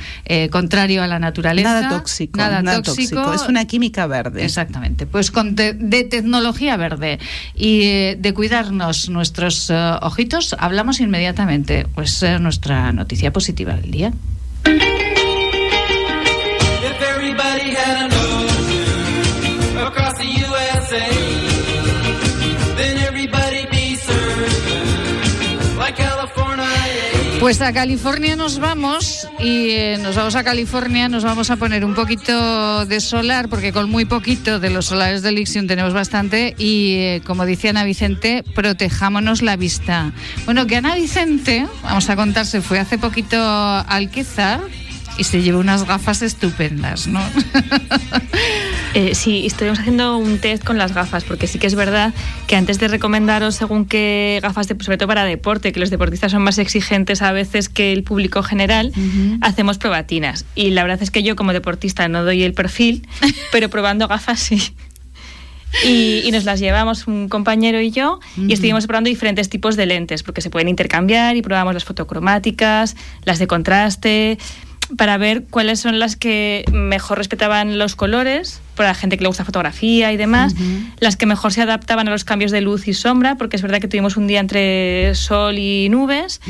contrario 0.52 1.04
a 1.04 1.08
la 1.08 1.20
naturaleza. 1.20 1.82
Nada 1.82 1.90
tóxico. 1.90 2.38
Nada, 2.38 2.82
tóxico. 2.82 3.34
Es 3.34 3.50
una 3.50 3.66
química 3.66 4.08
verde. 4.08 4.46
Exactamente. 4.46 5.06
Pues 5.06 5.32
con 5.32 5.56
de 5.56 6.08
tecnología 6.10 6.78
verde 6.78 7.20
y 7.56 8.16
de 8.16 8.34
cuidarnos 8.34 9.10
nuestros 9.10 9.70
ojitos, 10.02 10.56
hablamos 10.58 11.02
inmediatamente. 11.02 11.88
Pues 11.94 12.24
nuestra 12.40 12.94
noticia 12.94 13.34
positiva 13.34 13.76
del 13.76 13.92
día. 13.92 14.14
Thank 14.66 14.84
you. 14.84 15.05
Pues 27.46 27.62
a 27.62 27.72
California 27.74 28.36
nos 28.36 28.58
vamos 28.58 29.28
y 29.38 29.70
eh, 29.70 30.00
nos 30.02 30.16
vamos 30.16 30.36
a 30.36 30.44
California, 30.44 31.10
nos 31.10 31.24
vamos 31.24 31.52
a 31.52 31.58
poner 31.58 31.86
un 31.86 31.94
poquito 31.94 32.88
de 32.88 33.00
solar, 33.00 33.50
porque 33.50 33.72
con 33.72 33.88
muy 33.88 34.06
poquito 34.06 34.60
de 34.60 34.72
los 34.72 34.88
solares 34.88 35.22
de 35.22 35.32
Lixion 35.32 35.68
tenemos 35.68 35.94
bastante 35.94 36.56
y 36.58 36.96
eh, 36.96 37.22
como 37.24 37.46
decía 37.46 37.70
Ana 37.70 37.84
Vicente, 37.84 38.44
protejámonos 38.56 39.44
la 39.44 39.58
vista. 39.58 40.12
Bueno, 40.46 40.66
que 40.66 40.78
Ana 40.78 40.96
Vicente, 40.96 41.68
vamos 41.84 42.10
a 42.10 42.16
contar, 42.16 42.48
se 42.48 42.62
fue 42.62 42.80
hace 42.80 42.98
poquito 42.98 43.38
al 43.38 44.10
Quezar 44.10 44.62
y 45.18 45.24
se 45.24 45.42
lleva 45.42 45.60
unas 45.60 45.86
gafas 45.86 46.22
estupendas, 46.22 47.08
¿no? 47.08 47.22
Eh, 48.94 49.14
sí, 49.14 49.46
estuvimos 49.46 49.80
haciendo 49.80 50.18
un 50.18 50.38
test 50.38 50.64
con 50.64 50.78
las 50.78 50.94
gafas, 50.94 51.26
porque 51.26 51.48
sí 51.48 51.60
que 51.60 51.68
es 51.68 51.76
verdad 51.76 52.14
que 52.48 52.56
antes 52.56 52.80
de 52.80 52.88
recomendaros 52.88 53.56
según 53.56 53.84
qué 53.84 54.40
gafas, 54.42 54.70
de, 54.70 54.78
sobre 54.82 54.98
todo 54.98 55.10
para 55.10 55.26
deporte, 55.26 55.74
que 55.74 55.82
los 55.82 55.90
deportistas 55.90 56.32
son 56.32 56.42
más 56.44 56.58
exigentes 56.60 57.22
a 57.22 57.34
veces 57.34 57.68
que 57.68 57.92
el 57.92 58.04
público 58.04 58.42
general, 58.42 58.94
hacemos 59.42 59.80
probatinas. 59.80 60.46
Y 60.56 60.70
la 60.70 60.84
verdad 60.84 61.04
es 61.04 61.12
que 61.12 61.24
yo 61.24 61.36
como 61.36 61.52
deportista 61.52 62.08
no 62.08 62.24
doy 62.24 62.44
el 62.44 62.54
perfil, 62.54 63.06
pero 63.52 63.70
probando 63.70 64.08
gafas 64.08 64.40
sí. 64.40 64.62
Y, 65.84 66.30
nos 66.32 66.46
las 66.46 66.60
llevamos 66.60 67.08
un 67.08 67.28
compañero 67.30 67.82
y 67.82 67.92
yo 67.92 68.20
y 68.38 68.54
estuvimos 68.54 68.88
probando 68.88 69.10
diferentes 69.10 69.50
tipos 69.50 69.76
de 69.76 69.86
lentes 69.86 70.24
porque 70.24 70.42
se 70.42 70.50
pueden 70.50 70.68
intercambiar 70.68 71.36
y 71.36 71.42
probamos 71.42 71.74
las 71.74 71.84
fotocromáticas, 71.84 72.96
las 73.24 73.40
de 73.40 73.48
contraste, 73.48 74.38
para 74.98 75.18
ver 75.18 75.44
cuáles 75.50 75.80
son 75.80 76.00
las 76.00 76.16
que 76.16 76.66
mejor 76.72 77.18
respetaban 77.18 77.78
los 77.78 77.96
colores, 77.96 78.62
para 78.76 78.90
la 78.90 78.96
gente 78.96 79.18
que 79.18 79.24
le 79.24 79.28
gusta 79.28 79.46
fotografía 79.46 80.12
y 80.12 80.18
demás, 80.18 80.54
las 81.00 81.16
que 81.16 81.26
mejor 81.26 81.54
se 81.54 81.62
adaptaban 81.62 82.08
a 82.08 82.12
los 82.12 82.24
cambios 82.24 82.52
de 82.52 82.62
luz 82.62 82.88
y 82.88 82.94
sombra, 82.94 83.36
porque 83.36 83.56
es 83.56 83.62
verdad 83.62 83.80
que 83.80 83.88
tuvimos 83.88 84.18
un 84.18 84.28
día 84.28 84.40
entre 84.40 85.16
sol 85.16 85.58
y 85.58 85.90
nubes, 85.90 86.42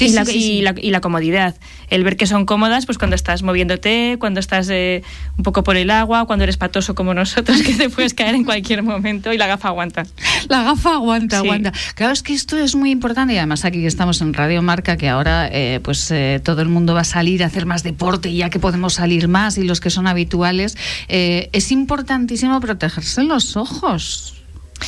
y, 0.00 0.90
la, 0.90 1.00
comodidad. 1.00 1.54
El 1.90 2.04
ver 2.04 2.16
que 2.16 2.26
son 2.26 2.46
cómodas, 2.46 2.86
pues 2.86 2.98
cuando 2.98 3.16
estás 3.16 3.42
moviéndote, 3.42 4.16
cuando 4.18 4.40
estás 4.40 4.68
eh, 4.70 5.02
un 5.36 5.42
poco 5.42 5.62
por 5.62 5.76
el 5.76 5.90
agua, 5.90 6.26
cuando 6.26 6.44
eres 6.44 6.56
patoso 6.56 6.94
como 6.94 7.14
nosotros, 7.14 7.62
que 7.66 7.74
te 7.74 7.90
puedes 7.90 8.14
caer 8.14 8.34
en 8.34 8.44
cualquier 8.44 8.82
momento 8.82 9.32
y 9.32 9.38
la 9.38 9.46
gafa 9.46 9.68
aguanta. 9.68 10.04
La 10.48 10.62
gafa 10.62 10.94
aguanta, 10.94 11.38
aguanta. 11.38 11.72
Claro, 11.94 12.12
es 12.12 12.22
que 12.22 12.34
esto 12.34 12.58
es 12.58 12.74
muy 12.74 12.90
importante 12.90 13.34
y 13.34 13.38
además 13.38 13.64
aquí 13.64 13.80
que 13.80 13.86
estamos 13.86 14.20
en 14.20 14.34
Radio 14.34 14.62
Marca, 14.62 14.96
que 14.96 15.08
ahora 15.08 15.48
eh, 15.50 15.80
pues 15.82 16.10
eh, 16.10 16.40
todo 16.42 16.62
el 16.62 16.68
mundo 16.68 16.94
va 16.94 17.00
a 17.00 17.04
salir 17.04 17.42
a 17.42 17.46
hacer 17.46 17.66
más 17.66 17.82
deporte 17.82 18.30
y 18.30 18.38
ya 18.38 18.50
que 18.50 18.58
podemos 18.58 18.94
salir 18.94 19.28
más 19.28 19.58
y 19.58 19.64
los 19.64 19.80
que 19.80 19.90
son 19.90 20.06
habituales, 20.06 20.76
es 21.08 21.72
importantísimo 21.72 22.60
protegerse 22.60 23.22
los 23.24 23.56
ojos. 23.56 24.37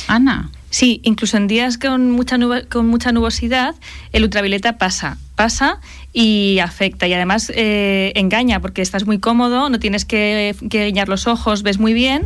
Ana. 0.07 0.49
Sí, 0.69 1.01
incluso 1.03 1.35
en 1.35 1.47
días 1.47 1.77
con 1.77 2.11
mucha, 2.11 2.37
con 2.69 2.87
mucha 2.87 3.11
nubosidad, 3.11 3.75
el 4.13 4.23
ultravioleta 4.23 4.77
pasa, 4.77 5.17
pasa 5.35 5.81
y 6.13 6.59
afecta. 6.59 7.07
Y 7.07 7.13
además 7.13 7.51
eh, 7.53 8.13
engaña 8.15 8.61
porque 8.61 8.81
estás 8.81 9.05
muy 9.05 9.19
cómodo, 9.19 9.69
no 9.69 9.79
tienes 9.79 10.05
que, 10.05 10.55
que 10.69 10.85
guiñar 10.85 11.09
los 11.09 11.27
ojos, 11.27 11.61
ves 11.63 11.77
muy 11.77 11.93
bien 11.93 12.23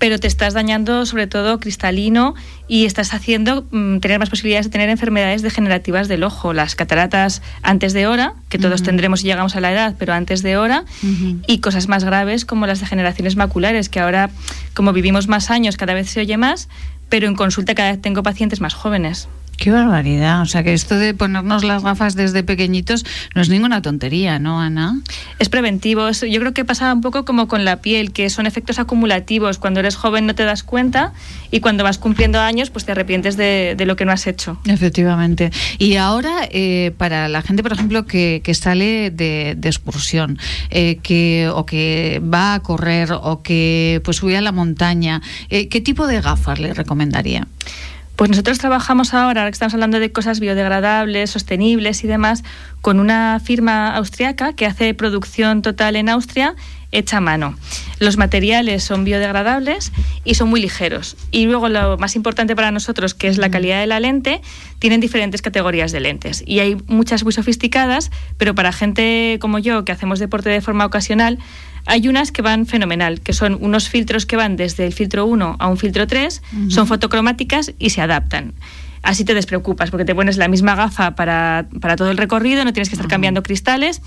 pero 0.00 0.18
te 0.18 0.26
estás 0.26 0.54
dañando 0.54 1.04
sobre 1.04 1.26
todo 1.26 1.60
cristalino 1.60 2.34
y 2.66 2.86
estás 2.86 3.12
haciendo 3.12 3.66
mm, 3.70 3.98
tener 3.98 4.18
más 4.18 4.30
posibilidades 4.30 4.66
de 4.66 4.70
tener 4.70 4.88
enfermedades 4.88 5.42
degenerativas 5.42 6.08
del 6.08 6.24
ojo, 6.24 6.54
las 6.54 6.74
cataratas 6.74 7.42
antes 7.62 7.92
de 7.92 8.06
hora, 8.06 8.32
que 8.48 8.58
todos 8.58 8.82
tendremos 8.82 9.20
si 9.20 9.26
llegamos 9.26 9.56
a 9.56 9.60
la 9.60 9.70
edad, 9.70 9.94
pero 9.98 10.14
antes 10.14 10.42
de 10.42 10.56
hora, 10.56 10.84
y 11.46 11.58
cosas 11.58 11.86
más 11.86 12.02
graves 12.02 12.46
como 12.46 12.66
las 12.66 12.80
degeneraciones 12.80 13.36
maculares, 13.36 13.90
que 13.90 14.00
ahora, 14.00 14.30
como 14.72 14.94
vivimos 14.94 15.28
más 15.28 15.50
años, 15.50 15.76
cada 15.76 15.92
vez 15.92 16.08
se 16.08 16.20
oye 16.20 16.38
más, 16.38 16.70
pero 17.10 17.28
en 17.28 17.34
consulta 17.34 17.74
cada 17.74 17.92
vez 17.92 18.00
tengo 18.00 18.22
pacientes 18.22 18.62
más 18.62 18.72
jóvenes. 18.72 19.28
Qué 19.60 19.70
barbaridad. 19.70 20.40
O 20.40 20.46
sea 20.46 20.62
que 20.62 20.72
esto 20.72 20.96
de 20.96 21.12
ponernos 21.12 21.64
las 21.64 21.82
gafas 21.82 22.14
desde 22.14 22.42
pequeñitos 22.42 23.04
no 23.34 23.42
es 23.42 23.50
ninguna 23.50 23.82
tontería, 23.82 24.38
¿no, 24.38 24.58
Ana? 24.58 24.98
Es 25.38 25.50
preventivo. 25.50 26.10
Yo 26.10 26.40
creo 26.40 26.54
que 26.54 26.64
pasa 26.64 26.90
un 26.94 27.02
poco 27.02 27.26
como 27.26 27.46
con 27.46 27.66
la 27.66 27.82
piel, 27.82 28.10
que 28.12 28.30
son 28.30 28.46
efectos 28.46 28.78
acumulativos. 28.78 29.58
Cuando 29.58 29.80
eres 29.80 29.96
joven 29.96 30.24
no 30.24 30.34
te 30.34 30.44
das 30.44 30.62
cuenta 30.62 31.12
y 31.50 31.60
cuando 31.60 31.84
vas 31.84 31.98
cumpliendo 31.98 32.40
años 32.40 32.70
pues 32.70 32.86
te 32.86 32.92
arrepientes 32.92 33.36
de, 33.36 33.76
lo 33.84 33.96
que 33.96 34.06
no 34.06 34.12
has 34.12 34.26
hecho. 34.26 34.58
Efectivamente. 34.64 35.50
Y 35.76 35.96
ahora, 35.96 36.48
eh, 36.50 36.94
para 36.96 37.28
la 37.28 37.42
gente, 37.42 37.62
por 37.62 37.74
ejemplo, 37.74 38.06
que, 38.06 38.40
sale 38.54 39.10
de, 39.10 39.58
excursión 39.62 40.38
eh, 40.70 41.00
que, 41.02 41.50
o 41.54 41.66
que 41.66 42.22
va 42.24 42.54
a 42.54 42.60
correr 42.60 43.12
o 43.12 43.42
que 43.42 44.00
pues 44.06 44.16
sube 44.16 44.38
a 44.38 44.40
la 44.40 44.52
montaña, 44.52 45.20
eh, 45.50 45.68
¿qué 45.68 45.82
tipo 45.82 46.06
de 46.06 46.22
gafas 46.22 46.58
le 46.58 46.72
recomendaría? 46.72 47.46
Pues 48.20 48.28
nosotros 48.28 48.58
trabajamos 48.58 49.14
ahora, 49.14 49.40
ahora 49.40 49.50
que 49.50 49.54
estamos 49.54 49.72
hablando 49.72 49.98
de 49.98 50.12
cosas 50.12 50.40
biodegradables, 50.40 51.30
sostenibles 51.30 52.04
y 52.04 52.06
demás, 52.06 52.44
con 52.82 53.00
una 53.00 53.40
firma 53.42 53.96
austriaca 53.96 54.52
que 54.52 54.66
hace 54.66 54.92
producción 54.92 55.62
total 55.62 55.96
en 55.96 56.10
Austria 56.10 56.54
hecha 56.92 57.16
a 57.16 57.20
mano. 57.22 57.56
Los 57.98 58.18
materiales 58.18 58.84
son 58.84 59.04
biodegradables 59.04 59.90
y 60.22 60.34
son 60.34 60.50
muy 60.50 60.60
ligeros. 60.60 61.16
Y 61.30 61.46
luego 61.46 61.70
lo 61.70 61.96
más 61.96 62.14
importante 62.14 62.54
para 62.54 62.70
nosotros, 62.70 63.14
que 63.14 63.28
es 63.28 63.38
la 63.38 63.50
calidad 63.50 63.80
de 63.80 63.86
la 63.86 64.00
lente, 64.00 64.42
tienen 64.80 65.00
diferentes 65.00 65.40
categorías 65.40 65.90
de 65.90 66.00
lentes. 66.00 66.44
Y 66.46 66.58
hay 66.58 66.76
muchas 66.88 67.24
muy 67.24 67.32
sofisticadas, 67.32 68.10
pero 68.36 68.54
para 68.54 68.70
gente 68.70 69.38
como 69.40 69.58
yo, 69.58 69.86
que 69.86 69.92
hacemos 69.92 70.18
deporte 70.18 70.50
de 70.50 70.60
forma 70.60 70.84
ocasional, 70.84 71.38
hay 71.90 72.06
unas 72.06 72.30
que 72.30 72.40
van 72.40 72.66
fenomenal, 72.66 73.20
que 73.20 73.32
son 73.32 73.58
unos 73.60 73.88
filtros 73.88 74.24
que 74.24 74.36
van 74.36 74.54
desde 74.54 74.86
el 74.86 74.92
filtro 74.92 75.26
1 75.26 75.56
a 75.58 75.66
un 75.66 75.76
filtro 75.76 76.06
3, 76.06 76.40
son 76.68 76.86
fotocromáticas 76.86 77.72
y 77.80 77.90
se 77.90 78.00
adaptan. 78.00 78.52
Así 79.02 79.24
te 79.24 79.34
despreocupas, 79.34 79.90
porque 79.90 80.04
te 80.04 80.14
pones 80.14 80.36
la 80.36 80.48
misma 80.48 80.74
gafa 80.74 81.14
para, 81.14 81.66
para 81.80 81.96
todo 81.96 82.10
el 82.10 82.18
recorrido, 82.18 82.64
no 82.64 82.72
tienes 82.72 82.88
que 82.90 82.94
estar 82.94 83.08
cambiando 83.08 83.42
cristales 83.42 84.02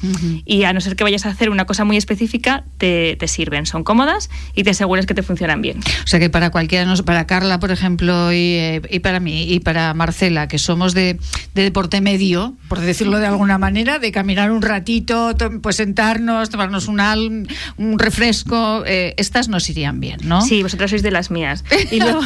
y 0.45 0.63
a 0.63 0.73
no 0.73 0.81
ser 0.81 0.95
que 0.95 1.03
vayas 1.03 1.25
a 1.25 1.29
hacer 1.29 1.49
una 1.49 1.65
cosa 1.65 1.83
muy 1.83 1.97
específica, 1.97 2.63
te, 2.77 3.15
te, 3.19 3.27
sirven. 3.27 3.65
Son 3.65 3.83
cómodas 3.83 4.29
y 4.53 4.63
te 4.63 4.69
aseguras 4.69 5.05
que 5.05 5.13
te 5.13 5.23
funcionan 5.23 5.61
bien. 5.61 5.79
O 6.03 6.07
sea 6.07 6.19
que 6.19 6.29
para 6.29 6.51
cualquiera, 6.51 6.93
para 7.05 7.25
Carla, 7.25 7.59
por 7.59 7.71
ejemplo, 7.71 8.31
y, 8.31 8.55
eh, 8.55 8.81
y 8.89 8.99
para 8.99 9.19
mí, 9.19 9.51
y 9.51 9.59
para 9.59 9.93
Marcela, 9.93 10.47
que 10.47 10.59
somos 10.59 10.93
de, 10.93 11.19
de, 11.55 11.63
deporte 11.63 12.01
medio, 12.01 12.55
por 12.67 12.79
decirlo 12.79 13.17
de 13.17 13.27
alguna 13.27 13.57
manera, 13.57 13.99
de 13.99 14.11
caminar 14.11 14.51
un 14.51 14.61
ratito, 14.61 15.35
pues 15.61 15.77
sentarnos, 15.77 16.49
tomarnos 16.49 16.87
un, 16.87 17.47
un 17.77 17.99
refresco, 17.99 18.83
eh, 18.85 19.15
estas 19.17 19.47
nos 19.47 19.69
irían 19.69 19.99
bien, 19.99 20.19
¿no? 20.23 20.41
Sí, 20.41 20.61
vosotros 20.61 20.91
sois 20.91 21.03
de 21.03 21.11
las 21.11 21.31
mías. 21.31 21.63
Y 21.91 21.99
luego... 21.99 22.21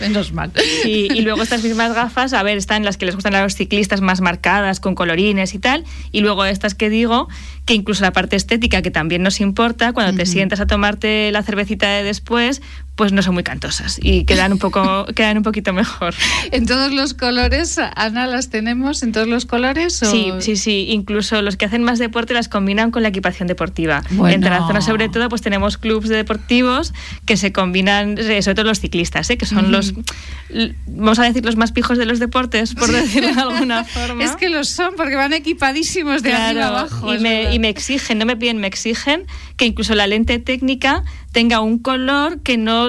Menos 0.00 0.32
mal. 0.32 0.50
Y, 0.84 1.12
y 1.12 1.20
luego 1.20 1.44
estas 1.54 1.68
mismas 1.68 1.94
gafas, 1.94 2.32
a 2.32 2.42
ver, 2.42 2.58
están 2.58 2.84
las 2.84 2.96
que 2.96 3.06
les 3.06 3.14
gustan 3.14 3.34
a 3.36 3.42
los 3.42 3.54
ciclistas 3.54 4.00
más 4.00 4.20
marcadas, 4.20 4.80
con 4.80 4.96
colorines 4.96 5.54
y 5.54 5.60
tal, 5.60 5.84
y 6.10 6.20
luego 6.20 6.44
estas 6.44 6.74
que 6.74 6.90
digo, 6.90 7.28
que 7.64 7.74
incluso 7.74 8.02
la 8.02 8.12
parte 8.12 8.36
estética, 8.36 8.82
que 8.82 8.90
también 8.90 9.22
nos 9.22 9.40
importa, 9.40 9.92
cuando 9.92 10.16
te 10.16 10.26
sientas 10.26 10.60
a 10.60 10.66
tomarte 10.66 11.30
la 11.32 11.42
cervecita 11.42 11.88
de 11.88 12.02
después, 12.02 12.60
pues 12.96 13.12
no 13.12 13.22
son 13.22 13.34
muy 13.34 13.42
cantosas 13.42 13.98
y 14.00 14.24
quedan 14.24 14.52
un 14.52 14.58
poco 14.58 15.06
quedan 15.14 15.38
un 15.38 15.42
poquito 15.42 15.72
mejor. 15.72 16.14
¿En 16.52 16.66
todos 16.66 16.92
los 16.92 17.14
colores, 17.14 17.78
Ana, 17.96 18.26
las 18.26 18.50
tenemos 18.50 19.02
en 19.02 19.12
todos 19.12 19.26
los 19.26 19.46
colores? 19.46 19.94
Sí, 19.94 20.32
sí, 20.38 20.56
sí. 20.56 20.86
Incluso 20.90 21.42
los 21.42 21.56
que 21.56 21.64
hacen 21.64 21.82
más 21.82 21.98
deporte 21.98 22.34
las 22.34 22.48
combinan 22.48 22.90
con 22.90 23.02
la 23.02 23.08
equipación 23.08 23.48
deportiva. 23.48 24.02
En 24.28 24.40
Tarazona, 24.40 24.80
sobre 24.80 25.08
todo, 25.08 25.28
pues 25.28 25.42
tenemos 25.42 25.76
clubes 25.76 26.08
de 26.08 26.16
deportivos 26.16 26.94
que 27.24 27.36
se 27.36 27.52
combinan, 27.52 28.16
eh, 28.18 28.42
sobre 28.42 28.54
todo 28.54 28.66
los 28.66 28.80
ciclistas, 28.80 29.28
¿eh? 29.30 29.38
que 29.38 29.46
son 29.46 29.72
los, 29.72 29.94
vamos 30.86 31.18
a 31.18 31.24
decir, 31.24 31.44
los 31.44 31.56
más 31.56 31.72
pijos 31.72 31.98
de 31.98 32.06
los 32.06 32.18
deportes, 32.18 32.74
por 32.74 32.90
decirlo 32.92 33.34
de 33.34 33.40
alguna 33.40 33.84
forma. 33.84 34.22
Es 34.22 34.36
que 34.36 34.48
los 34.48 34.68
son, 34.68 34.94
porque 34.96 35.16
van 35.16 35.32
equipadísimos 35.32 36.22
de 36.22 36.32
arriba 36.32 36.68
abajo. 36.68 37.12
Y 37.12 37.18
me, 37.18 37.53
y 37.54 37.60
me 37.60 37.68
exigen, 37.68 38.18
no 38.18 38.26
me 38.26 38.36
piden, 38.36 38.58
me 38.58 38.66
exigen 38.66 39.26
que 39.56 39.64
incluso 39.64 39.94
la 39.94 40.08
lente 40.08 40.40
técnica 40.40 41.04
tenga 41.34 41.60
un 41.60 41.80
color 41.80 42.42
que 42.42 42.56
no 42.56 42.88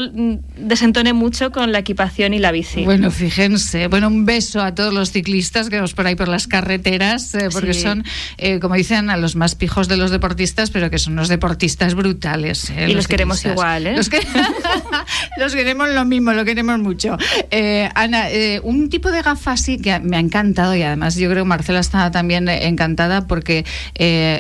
desentone 0.55 1.13
mucho 1.13 1.51
con 1.51 1.71
la 1.71 1.79
equipación 1.79 2.31
y 2.35 2.39
la 2.39 2.51
bici. 2.51 2.85
Bueno, 2.85 3.09
fíjense. 3.09 3.87
Bueno, 3.87 4.07
un 4.07 4.27
beso 4.27 4.61
a 4.61 4.75
todos 4.75 4.93
los 4.93 5.11
ciclistas 5.11 5.67
que 5.67 5.77
vamos 5.77 5.95
por 5.95 6.05
ahí 6.05 6.15
por 6.15 6.27
las 6.27 6.45
carreteras, 6.45 7.33
eh, 7.33 7.49
porque 7.51 7.73
son, 7.73 8.05
eh, 8.37 8.59
como 8.59 8.75
dicen, 8.75 9.09
a 9.09 9.17
los 9.17 9.35
más 9.35 9.55
pijos 9.55 9.87
de 9.87 9.97
los 9.97 10.11
deportistas, 10.11 10.69
pero 10.69 10.91
que 10.91 10.99
son 10.99 11.13
unos 11.13 11.27
deportistas 11.27 11.95
brutales. 11.95 12.69
Eh, 12.69 12.85
y 12.87 12.93
los, 12.93 13.07
queremos 13.07 13.43
igual, 13.45 13.87
¿eh? 13.87 13.95
Los, 13.95 14.09
que... 14.09 14.19
los, 15.37 15.55
queremos 15.55 15.89
lo 15.89 16.05
mismo, 16.05 16.31
lo 16.33 16.45
queremos 16.45 16.77
mucho. 16.77 17.17
Ana, 17.95 18.27
un 18.61 18.89
tipo 18.91 19.09
de 19.11 19.23
gafa 19.23 19.53
así 19.53 19.79
que 19.79 19.99
me 20.01 20.17
ha 20.17 20.19
encantado 20.19 20.75
y 20.75 20.83
además 20.83 21.15
yo 21.15 21.31
creo 21.31 21.45
que 21.45 21.49
Marcela 21.49 21.79
está 21.79 22.11
también 22.11 22.47
encantada 22.47 23.25
porque 23.25 23.65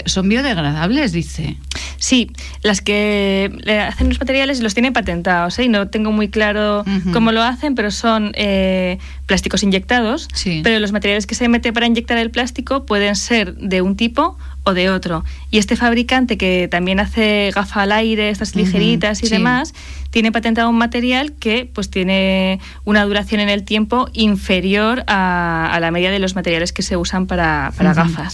son 0.05 0.29
biodegradables, 0.29 1.11
dice. 1.11 1.57
Sí, 1.97 2.29
las 2.61 2.81
que 2.81 3.51
hacen 3.95 4.09
los 4.09 4.19
materiales 4.19 4.59
los 4.59 4.73
tienen 4.73 4.91
patentados, 4.91 5.57
¿eh? 5.57 5.63
y 5.63 5.69
no 5.69 5.87
tengo 5.87 6.11
muy 6.11 6.27
claro 6.27 6.83
cómo 7.13 7.31
lo 7.31 7.41
hacen, 7.41 7.75
pero 7.75 7.91
son 7.91 8.33
eh, 8.35 8.99
plásticos 9.25 9.63
inyectados, 9.63 10.27
pero 10.63 10.79
los 10.79 10.91
materiales 10.91 11.25
que 11.25 11.33
se 11.33 11.47
mete 11.47 11.71
para 11.71 11.87
inyectar 11.87 12.17
el 12.17 12.29
plástico 12.29 12.85
pueden 12.85 13.15
ser 13.15 13.55
de 13.55 13.81
un 13.81 13.95
tipo 13.95 14.37
o 14.63 14.73
de 14.73 14.89
otro. 14.89 15.23
Y 15.49 15.59
este 15.59 15.77
fabricante 15.77 16.37
que 16.37 16.67
también 16.69 16.99
hace 16.99 17.51
gafa 17.55 17.83
al 17.83 17.93
aire, 17.93 18.29
estas 18.29 18.55
ligeritas 18.55 19.23
y 19.23 19.29
demás, 19.29 19.73
tiene 20.09 20.31
patentado 20.31 20.69
un 20.69 20.77
material 20.77 21.31
que 21.33 21.69
pues 21.71 21.89
tiene 21.89 22.59
una 22.83 23.05
duración 23.05 23.39
en 23.39 23.49
el 23.49 23.63
tiempo 23.63 24.09
inferior 24.11 25.03
a, 25.07 25.77
la 25.79 25.91
media 25.91 26.11
de 26.11 26.19
los 26.19 26.35
materiales 26.35 26.73
que 26.73 26.81
se 26.81 26.97
usan 26.97 27.27
para, 27.27 27.71
gafas. 27.77 28.33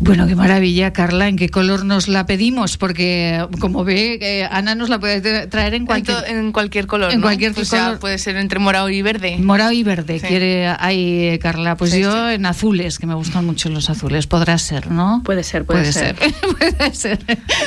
Bueno, 0.00 0.26
qué 0.26 0.34
maravilla, 0.34 0.94
Carla. 0.94 1.28
¿En 1.28 1.36
qué 1.36 1.50
color 1.50 1.84
nos 1.84 2.08
la 2.08 2.24
pedimos? 2.24 2.78
Porque, 2.78 3.46
como 3.60 3.84
ve, 3.84 4.18
eh, 4.22 4.48
Ana 4.50 4.74
nos 4.74 4.88
la 4.88 4.98
puede 4.98 5.46
traer 5.46 5.74
en 5.74 5.84
cualquier, 5.84 6.24
en 6.26 6.52
cualquier 6.52 6.86
color. 6.86 7.12
En 7.12 7.20
cualquier 7.20 7.52
color. 7.52 7.98
puede 7.98 8.16
ser 8.16 8.36
entre 8.36 8.58
morado 8.58 8.88
y 8.88 9.02
verde. 9.02 9.36
Morado 9.38 9.72
y 9.72 9.82
verde, 9.82 10.18
quiere 10.18 10.68
ahí, 10.68 11.38
Carla. 11.38 11.76
Pues 11.76 11.92
yo 11.92 12.30
en 12.30 12.46
azules, 12.46 12.98
que 12.98 13.06
me 13.06 13.14
gustan 13.14 13.44
mucho 13.44 13.68
los 13.68 13.90
azules. 13.90 14.26
Podrá 14.26 14.56
ser, 14.56 14.90
¿no? 14.90 15.20
Puede 15.22 15.44
ser, 15.44 15.66
puede, 15.66 15.92
ser. 15.92 16.16
puede 16.58 16.94
ser. 16.94 17.18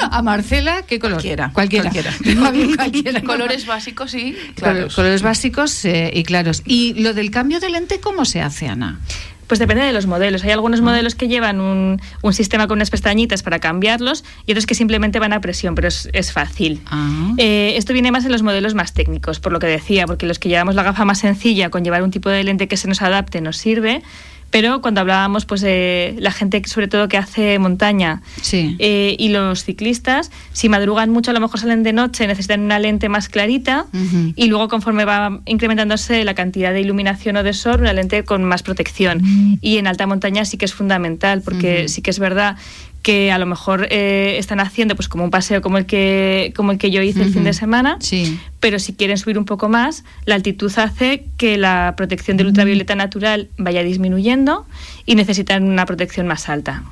A 0.01 0.23
Marcela, 0.23 0.81
¿qué 0.87 0.97
color? 0.97 1.17
Cualquiera. 1.17 1.51
Cualquiera. 1.53 1.91
cualquiera. 2.75 3.21
Colores 3.25 3.67
básicos 3.67 4.15
y 4.15 4.35
claros. 4.55 4.95
Colores 4.95 5.21
básicos 5.21 5.85
eh, 5.85 6.11
y 6.11 6.23
claros. 6.23 6.63
¿Y 6.65 6.95
lo 6.95 7.13
del 7.13 7.29
cambio 7.29 7.59
de 7.59 7.69
lente 7.69 7.99
cómo 7.99 8.25
se 8.25 8.41
hace, 8.41 8.67
Ana? 8.67 8.99
Pues 9.53 9.59
depende 9.59 9.83
de 9.83 9.93
los 9.93 10.07
modelos. 10.07 10.43
Hay 10.43 10.49
algunos 10.49 10.79
ah. 10.79 10.85
modelos 10.85 11.13
que 11.13 11.27
llevan 11.27 11.61
un, 11.61 12.01
un, 12.23 12.33
sistema 12.33 12.67
con 12.67 12.79
unas 12.79 12.89
pestañitas 12.89 13.43
para 13.43 13.59
cambiarlos 13.59 14.23
y 14.47 14.53
otros 14.53 14.65
que 14.65 14.73
simplemente 14.73 15.19
van 15.19 15.31
a 15.31 15.41
presión, 15.41 15.75
pero 15.75 15.89
es, 15.89 16.09
es 16.11 16.31
fácil. 16.31 16.81
Ah. 16.87 17.33
Eh, 17.37 17.75
esto 17.77 17.93
viene 17.93 18.11
más 18.11 18.25
en 18.25 18.31
los 18.31 18.41
modelos 18.41 18.73
más 18.73 18.95
técnicos, 18.95 19.39
por 19.39 19.51
lo 19.51 19.59
que 19.59 19.67
decía, 19.67 20.07
porque 20.07 20.25
los 20.25 20.39
que 20.39 20.49
llevamos 20.49 20.73
la 20.73 20.81
gafa 20.81 21.05
más 21.05 21.19
sencilla 21.19 21.69
con 21.69 21.83
llevar 21.83 22.01
un 22.01 22.09
tipo 22.09 22.29
de 22.29 22.43
lente 22.43 22.67
que 22.67 22.77
se 22.77 22.87
nos 22.87 23.03
adapte 23.03 23.41
nos 23.41 23.57
sirve 23.57 24.01
pero 24.53 24.81
cuando 24.81 25.01
hablábamos 25.01 25.45
pues 25.45 25.61
de 25.61 26.15
la 26.19 26.31
gente 26.31 26.61
sobre 26.67 26.87
todo 26.87 27.07
que 27.07 27.17
hace 27.17 27.57
montaña 27.57 28.21
eh, 28.51 29.15
y 29.17 29.29
los 29.29 29.63
ciclistas, 29.63 30.29
si 30.51 30.69
madrugan 30.69 31.09
mucho 31.09 31.31
a 31.31 31.33
lo 31.33 31.39
mejor 31.39 31.59
salen 31.59 31.81
de 31.81 31.91
noche, 31.91 32.27
necesitan 32.27 32.61
una 32.61 32.77
lente 32.77 33.09
más 33.09 33.29
clarita 33.29 33.87
y 34.35 34.45
luego 34.45 34.67
conforme 34.67 35.05
va 35.05 35.41
incrementándose 35.47 36.23
la 36.23 36.35
cantidad 36.35 36.71
de 36.71 36.81
iluminación 36.81 37.35
o 37.37 37.41
de 37.41 37.53
sol, 37.53 37.81
una 37.81 37.93
lente 37.93 38.23
con 38.25 38.43
más 38.43 38.61
protección. 38.61 39.23
Y 39.59 39.77
en 39.77 39.87
alta 39.87 40.05
montaña 40.05 40.45
sí 40.45 40.57
que 40.57 40.65
es 40.65 40.73
fundamental 40.75 41.41
porque 41.41 41.89
sí 41.89 42.03
que 42.03 42.11
es 42.11 42.19
verdad 42.19 42.55
que 43.03 43.31
a 43.31 43.37
lo 43.37 43.45
mejor 43.45 43.87
eh, 43.91 44.37
están 44.39 44.59
haciendo 44.59 44.95
pues 44.95 45.07
como 45.07 45.23
un 45.23 45.29
paseo 45.29 45.61
como 45.61 45.77
el 45.77 45.85
que 45.85 46.53
como 46.55 46.71
el 46.71 46.79
que 46.79 46.89
yo 46.89 47.03
hice 47.03 47.21
el 47.21 47.31
fin 47.31 47.43
de 47.43 47.53
semana 47.53 47.97
sí. 47.99 48.39
pero 48.59 48.79
si 48.79 48.93
quieren 48.93 49.17
subir 49.17 49.37
un 49.37 49.45
poco 49.45 49.69
más 49.69 50.03
la 50.25 50.35
altitud 50.35 50.71
hace 50.77 51.25
que 51.37 51.57
la 51.57 51.93
protección 51.95 52.37
del 52.37 52.47
ultravioleta 52.47 52.95
natural 52.95 53.49
vaya 53.57 53.83
disminuyendo 53.83 54.65
y 55.05 55.15
necesitan 55.15 55.65
una 55.65 55.85
protección 55.85 56.25
más 56.25 56.49
alta 56.49 56.83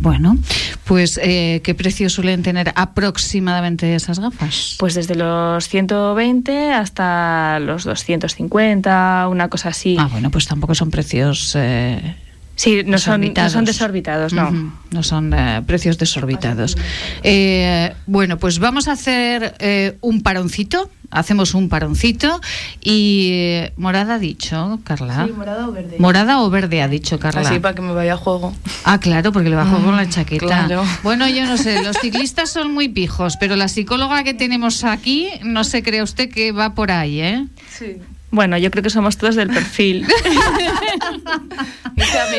Bueno, 0.00 0.36
pues 0.84 1.20
eh, 1.22 1.60
¿qué 1.62 1.72
precio 1.74 2.10
suelen 2.10 2.42
tener 2.42 2.72
aproximadamente 2.74 3.94
esas 3.94 4.18
gafas? 4.18 4.74
Pues 4.78 4.94
desde 4.94 5.14
los 5.14 5.68
120 5.68 6.72
hasta 6.72 7.60
los 7.60 7.84
250, 7.84 9.28
una 9.30 9.48
cosa 9.48 9.68
así. 9.68 9.96
Ah, 10.00 10.08
bueno, 10.10 10.32
pues 10.32 10.48
tampoco 10.48 10.74
son 10.74 10.90
precios 10.90 11.54
eh, 11.56 12.16
Sí, 12.56 12.82
no 12.86 12.96
son, 12.96 13.20
no 13.20 13.50
son, 13.50 13.66
desorbitados, 13.66 14.32
no. 14.32 14.72
No 14.90 15.02
son 15.02 15.32
eh, 15.34 15.62
precios 15.66 15.98
desorbitados. 15.98 16.76
Eh, 17.22 17.94
bueno, 18.06 18.38
pues 18.38 18.58
vamos 18.58 18.88
a 18.88 18.92
hacer 18.92 19.54
eh, 19.58 19.98
un 20.00 20.22
paroncito. 20.22 20.90
Hacemos 21.10 21.54
un 21.54 21.68
paroncito 21.68 22.40
y 22.82 23.60
morada 23.76 24.14
ha 24.14 24.18
dicho, 24.18 24.80
Carla. 24.84 25.26
Sí, 25.26 25.32
morada 25.32 25.68
o 25.68 25.72
verde. 25.72 25.96
Morada 25.98 26.42
o 26.42 26.50
verde 26.50 26.82
ha 26.82 26.88
dicho 26.88 27.20
Carla. 27.20 27.42
Así 27.42 27.60
para 27.60 27.74
que 27.74 27.82
me 27.82 27.92
vaya 27.92 28.14
a 28.14 28.16
juego. 28.16 28.54
Ah, 28.84 28.98
claro, 28.98 29.32
porque 29.32 29.50
le 29.50 29.54
va 29.54 29.62
a 29.62 29.66
juego 29.66 29.84
con 29.84 29.96
la 29.96 30.08
chaqueta. 30.08 30.66
Bueno, 31.02 31.28
yo 31.28 31.44
no 31.44 31.58
sé, 31.58 31.84
los 31.84 31.98
ciclistas 31.98 32.50
son 32.50 32.72
muy 32.72 32.88
pijos, 32.88 33.36
pero 33.38 33.54
la 33.54 33.68
psicóloga 33.68 34.24
que 34.24 34.34
tenemos 34.34 34.82
aquí, 34.82 35.28
no 35.44 35.62
se 35.62 35.82
cree 35.82 36.02
usted 36.02 36.30
que 36.30 36.52
va 36.52 36.74
por 36.74 36.90
ahí, 36.90 37.20
¿eh? 37.20 37.46
Sí. 37.70 37.98
Bueno, 38.30 38.58
yo 38.58 38.70
creo 38.70 38.82
que 38.82 38.90
somos 38.90 39.16
todos 39.16 39.34
del 39.36 39.48
perfil. 39.48 40.06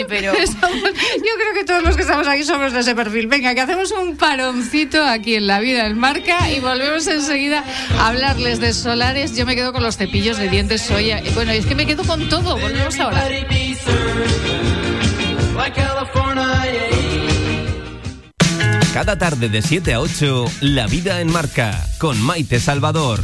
pero... 0.07 0.33
yo 0.37 0.41
creo 0.41 1.53
que 1.53 1.63
todos 1.65 1.83
los 1.83 1.95
que 1.95 2.01
estamos 2.03 2.27
aquí 2.27 2.43
somos 2.43 2.73
de 2.73 2.79
ese 2.81 2.95
perfil. 2.95 3.27
Venga, 3.27 3.53
que 3.55 3.61
hacemos 3.61 3.91
un 3.91 4.17
paroncito 4.17 5.03
aquí 5.03 5.35
en 5.35 5.47
La 5.47 5.59
Vida 5.59 5.85
en 5.87 5.97
Marca 5.97 6.51
y 6.51 6.59
volvemos 6.59 7.07
enseguida 7.07 7.63
a 7.97 8.07
hablarles 8.07 8.59
de 8.59 8.73
solares. 8.73 9.35
Yo 9.35 9.45
me 9.45 9.55
quedo 9.55 9.73
con 9.73 9.83
los 9.83 9.97
cepillos 9.97 10.37
de 10.37 10.49
dientes 10.49 10.81
soya. 10.81 11.21
Bueno, 11.33 11.51
es 11.51 11.65
que 11.65 11.75
me 11.75 11.85
quedo 11.85 12.03
con 12.03 12.29
todo. 12.29 12.57
Volvemos 12.57 12.99
ahora. 12.99 13.27
Cada 18.93 19.17
tarde 19.17 19.49
de 19.49 19.61
7 19.61 19.93
a 19.93 19.99
8, 19.99 20.45
La 20.61 20.87
Vida 20.87 21.21
en 21.21 21.31
Marca, 21.31 21.87
con 21.99 22.19
Maite 22.19 22.59
Salvador. 22.59 23.23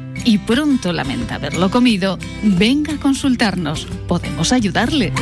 y 0.25 0.39
pronto 0.39 0.91
lamenta 0.93 1.35
haberlo 1.35 1.69
comido, 1.69 2.17
venga 2.43 2.93
a 2.93 2.99
consultarnos. 2.99 3.85
Podemos 4.07 4.51
ayudarle. 4.51 5.13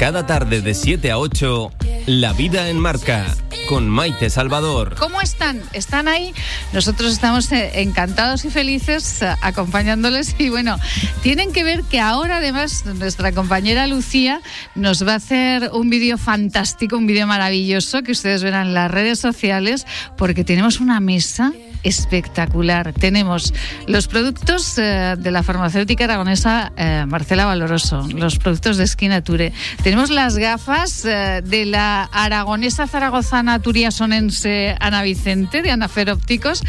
Cada 0.00 0.24
tarde 0.24 0.62
de 0.62 0.72
7 0.72 1.10
a 1.10 1.18
8, 1.18 1.72
La 2.06 2.32
Vida 2.32 2.70
en 2.70 2.78
Marca, 2.78 3.26
con 3.68 3.86
Maite 3.86 4.30
Salvador. 4.30 4.96
¿Cómo 4.98 5.20
están? 5.20 5.60
¿Están 5.74 6.08
ahí? 6.08 6.32
Nosotros 6.72 7.12
estamos 7.12 7.52
eh, 7.52 7.82
encantados 7.82 8.46
y 8.46 8.50
felices 8.50 9.20
eh, 9.20 9.28
acompañándoles 9.42 10.34
y 10.38 10.48
bueno, 10.48 10.78
tienen 11.22 11.52
que 11.52 11.64
ver 11.64 11.82
que 11.82 12.00
ahora 12.00 12.38
además 12.38 12.86
nuestra 12.86 13.32
compañera 13.32 13.86
Lucía 13.86 14.40
nos 14.74 15.06
va 15.06 15.12
a 15.12 15.16
hacer 15.16 15.70
un 15.74 15.90
vídeo 15.90 16.16
fantástico, 16.16 16.96
un 16.96 17.06
vídeo 17.06 17.26
maravilloso 17.26 18.02
que 18.02 18.12
ustedes 18.12 18.42
verán 18.42 18.68
en 18.68 18.74
las 18.74 18.90
redes 18.90 19.18
sociales 19.18 19.86
porque 20.16 20.44
tenemos 20.44 20.80
una 20.80 20.98
mesa 20.98 21.52
espectacular. 21.82 22.92
Tenemos 22.92 23.54
los 23.86 24.08
productos 24.08 24.76
eh, 24.78 25.16
de 25.18 25.30
la 25.30 25.42
farmacéutica 25.42 26.04
aragonesa 26.04 26.72
Marcela 27.06 27.44
Valoroso, 27.46 28.06
los 28.14 28.38
productos 28.38 28.78
de 28.78 28.84
Esquinature. 28.84 29.52
Tenemos 29.90 30.10
las 30.10 30.38
gafas 30.38 31.04
eh, 31.04 31.42
de 31.44 31.66
la 31.66 32.04
aragonesa 32.04 32.86
zaragozana 32.86 33.58
turiasonense 33.58 34.76
Ana 34.78 35.02
Vicente, 35.02 35.62
de 35.62 35.72
Anafer 35.72 36.10
Ópticos, 36.10 36.62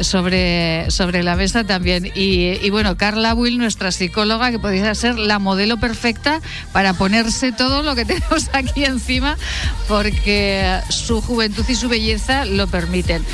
sobre, 0.00 0.90
sobre 0.90 1.22
la 1.22 1.36
mesa 1.36 1.62
también. 1.62 2.10
Y, 2.16 2.68
bueno, 2.70 2.96
Carla 2.96 3.34
Will, 3.34 3.56
nuestra 3.58 3.92
psicóloga, 3.92 4.50
que 4.50 4.58
podría 4.58 4.96
ser 4.96 5.16
la 5.16 5.38
modelo 5.38 5.76
perfecta 5.76 6.40
para 6.72 6.92
ponerse 6.92 7.52
todo 7.52 7.84
lo 7.84 7.94
que 7.94 8.04
tenemos 8.04 8.50
aquí 8.52 8.84
encima, 8.84 9.38
porque 9.86 10.80
su 10.88 11.20
juventud 11.20 11.64
y 11.68 11.76
su 11.76 11.88
belleza 11.88 12.44
lo 12.46 12.66
permiten. 12.66 13.24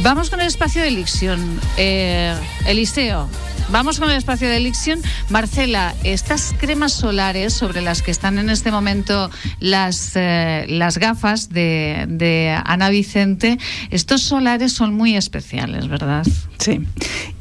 Vamos 0.00 0.30
con 0.30 0.40
el 0.40 0.46
espacio 0.46 0.82
de 0.82 0.88
Elixion. 0.88 1.60
Eh, 1.76 2.34
Eliseo, 2.66 3.28
vamos 3.70 4.00
con 4.00 4.10
el 4.10 4.16
espacio 4.16 4.48
de 4.48 4.56
Elixion. 4.56 5.00
Marcela, 5.28 5.94
estas 6.02 6.54
cremas 6.58 6.92
solares 6.92 7.52
sobre 7.52 7.82
las 7.82 8.02
que 8.02 8.10
están 8.10 8.38
en 8.38 8.48
este 8.50 8.72
momento 8.72 9.30
las, 9.60 10.12
eh, 10.14 10.64
las 10.68 10.98
gafas 10.98 11.50
de, 11.50 12.58
Ana 12.64 12.88
Vicente, 12.90 13.58
estos 13.90 14.22
solares 14.22 14.72
son 14.72 14.94
muy 14.94 15.14
especiales, 15.14 15.88
¿verdad? 15.88 16.26
Sí. 16.58 16.80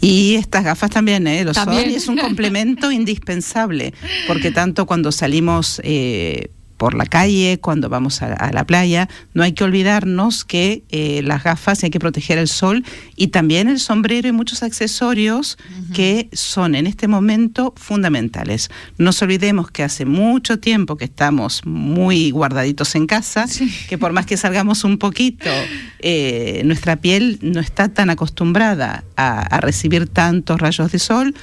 Y 0.01 0.35
estas 0.35 0.63
gafas 0.63 0.91
también, 0.91 1.25
¿eh? 1.27 1.43
Los 1.43 1.55
¿También? 1.55 1.89
es 1.89 2.07
un 2.07 2.17
complemento 2.17 2.91
indispensable, 2.91 3.93
porque 4.27 4.51
tanto 4.51 4.85
cuando 4.85 5.11
salimos... 5.11 5.81
Eh, 5.83 6.51
por 6.81 6.95
la 6.95 7.05
calle, 7.05 7.59
cuando 7.61 7.89
vamos 7.89 8.23
a, 8.23 8.51
la 8.51 8.65
playa. 8.65 9.07
No 9.35 9.43
hay 9.43 9.51
que 9.51 9.63
olvidarnos 9.63 10.43
que 10.43 10.81
eh, 10.89 11.21
las 11.23 11.43
gafas 11.43 11.83
hay 11.83 11.91
que 11.91 11.99
proteger 11.99 12.39
el 12.39 12.47
sol 12.47 12.83
y 13.15 13.27
también 13.27 13.69
el 13.69 13.79
sombrero 13.79 14.27
y 14.27 14.31
muchos 14.31 14.63
accesorios 14.63 15.59
que 15.93 16.27
son 16.33 16.73
en 16.73 16.87
este 16.87 17.07
momento 17.07 17.75
fundamentales. 17.77 18.71
No 18.97 19.11
nos 19.11 19.21
olvidemos 19.21 19.69
que 19.69 19.83
hace 19.83 20.05
mucho 20.05 20.57
tiempo 20.57 20.95
que 20.97 21.05
estamos 21.05 21.63
muy 21.67 22.31
guardaditos 22.31 22.95
en 22.95 23.05
casa, 23.05 23.45
que 23.87 23.99
por 23.99 24.11
más 24.11 24.25
que 24.25 24.35
salgamos 24.35 24.83
un 24.83 24.97
poquito, 24.97 25.51
eh, 25.99 26.63
nuestra 26.65 26.95
piel 26.95 27.37
no 27.43 27.59
está 27.59 27.89
tan 27.89 28.09
acostumbrada 28.09 29.03
a 29.15 29.59
recibir 29.61 30.07
tantos 30.07 30.59
rayos 30.59 30.91
de 30.91 30.97
sol 30.97 31.35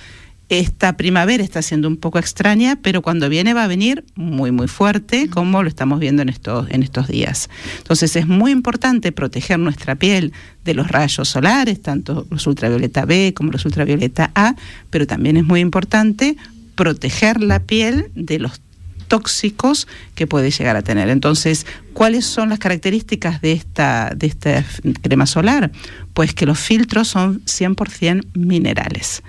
esta 0.48 0.96
primavera 0.96 1.44
está 1.44 1.60
siendo 1.60 1.88
un 1.88 1.96
poco 1.96 2.18
extraña, 2.18 2.78
pero 2.80 3.02
cuando 3.02 3.28
viene 3.28 3.52
va 3.52 3.64
a 3.64 3.66
venir 3.66 4.04
muy, 4.14 4.50
muy 4.50 4.66
fuerte, 4.66 5.28
como 5.28 5.62
lo 5.62 5.68
estamos 5.68 6.00
viendo 6.00 6.22
en 6.22 6.30
estos, 6.30 6.68
en 6.70 6.82
estos 6.82 7.08
días. 7.08 7.50
Entonces 7.78 8.16
es 8.16 8.26
muy 8.26 8.52
importante 8.52 9.12
proteger 9.12 9.58
nuestra 9.58 9.96
piel 9.96 10.32
de 10.64 10.74
los 10.74 10.88
rayos 10.88 11.28
solares, 11.28 11.82
tanto 11.82 12.26
los 12.30 12.46
ultravioleta 12.46 13.04
B 13.04 13.34
como 13.36 13.52
los 13.52 13.64
ultravioleta 13.64 14.30
A, 14.34 14.54
pero 14.90 15.06
también 15.06 15.36
es 15.36 15.44
muy 15.44 15.60
importante 15.60 16.36
proteger 16.74 17.42
la 17.42 17.60
piel 17.60 18.10
de 18.14 18.38
los 18.38 18.60
tóxicos 19.08 19.88
que 20.14 20.26
puede 20.26 20.50
llegar 20.50 20.76
a 20.76 20.82
tener. 20.82 21.08
Entonces, 21.08 21.66
¿cuáles 21.94 22.24
son 22.24 22.50
las 22.50 22.58
características 22.58 23.40
de 23.40 23.52
esta, 23.52 24.12
de 24.14 24.26
esta 24.26 24.64
crema 25.02 25.26
solar? 25.26 25.72
Pues 26.14 26.34
que 26.34 26.46
los 26.46 26.58
filtros 26.58 27.08
son 27.08 27.42
100% 27.44 28.24
minerales. 28.34 29.22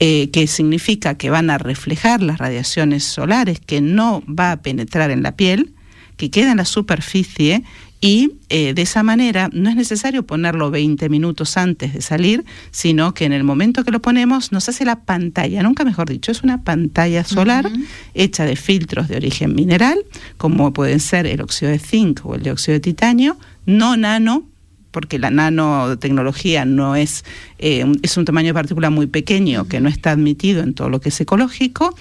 Eh, 0.00 0.30
que 0.30 0.46
significa 0.46 1.16
que 1.16 1.28
van 1.28 1.50
a 1.50 1.58
reflejar 1.58 2.22
las 2.22 2.38
radiaciones 2.38 3.02
solares, 3.02 3.58
que 3.58 3.80
no 3.80 4.22
va 4.28 4.52
a 4.52 4.62
penetrar 4.62 5.10
en 5.10 5.24
la 5.24 5.34
piel, 5.34 5.72
que 6.16 6.30
queda 6.30 6.52
en 6.52 6.58
la 6.58 6.64
superficie 6.64 7.64
y 8.00 8.34
eh, 8.48 8.74
de 8.74 8.82
esa 8.82 9.02
manera 9.02 9.50
no 9.52 9.68
es 9.68 9.74
necesario 9.74 10.24
ponerlo 10.24 10.70
20 10.70 11.08
minutos 11.08 11.56
antes 11.56 11.94
de 11.94 12.00
salir, 12.00 12.44
sino 12.70 13.12
que 13.12 13.24
en 13.24 13.32
el 13.32 13.42
momento 13.42 13.84
que 13.84 13.90
lo 13.90 14.00
ponemos 14.00 14.52
nos 14.52 14.68
hace 14.68 14.84
la 14.84 15.00
pantalla, 15.00 15.62
nunca 15.64 15.84
mejor 15.84 16.08
dicho, 16.08 16.30
es 16.30 16.44
una 16.44 16.62
pantalla 16.62 17.24
solar 17.24 17.68
hecha 18.14 18.44
de 18.44 18.54
filtros 18.54 19.08
de 19.08 19.16
origen 19.16 19.54
mineral, 19.54 19.98
como 20.36 20.72
pueden 20.72 21.00
ser 21.00 21.26
el 21.26 21.40
óxido 21.40 21.72
de 21.72 21.80
zinc 21.80 22.24
o 22.24 22.36
el 22.36 22.42
dióxido 22.44 22.74
de 22.74 22.80
titanio, 22.80 23.36
no 23.66 23.96
nano, 23.96 24.44
porque 24.90 25.18
la 25.18 25.30
nanotecnología 25.30 26.64
no 26.64 26.96
es, 26.96 27.24
eh, 27.58 27.84
es 28.02 28.16
un 28.16 28.24
tamaño 28.24 28.48
de 28.48 28.54
partícula 28.54 28.90
muy 28.90 29.06
pequeño 29.06 29.68
que 29.68 29.80
no 29.80 29.88
está 29.88 30.12
admitido 30.12 30.62
en 30.62 30.74
todo 30.74 30.88
lo 30.88 31.00
que 31.00 31.10
es 31.10 31.20
ecológico 31.20 31.94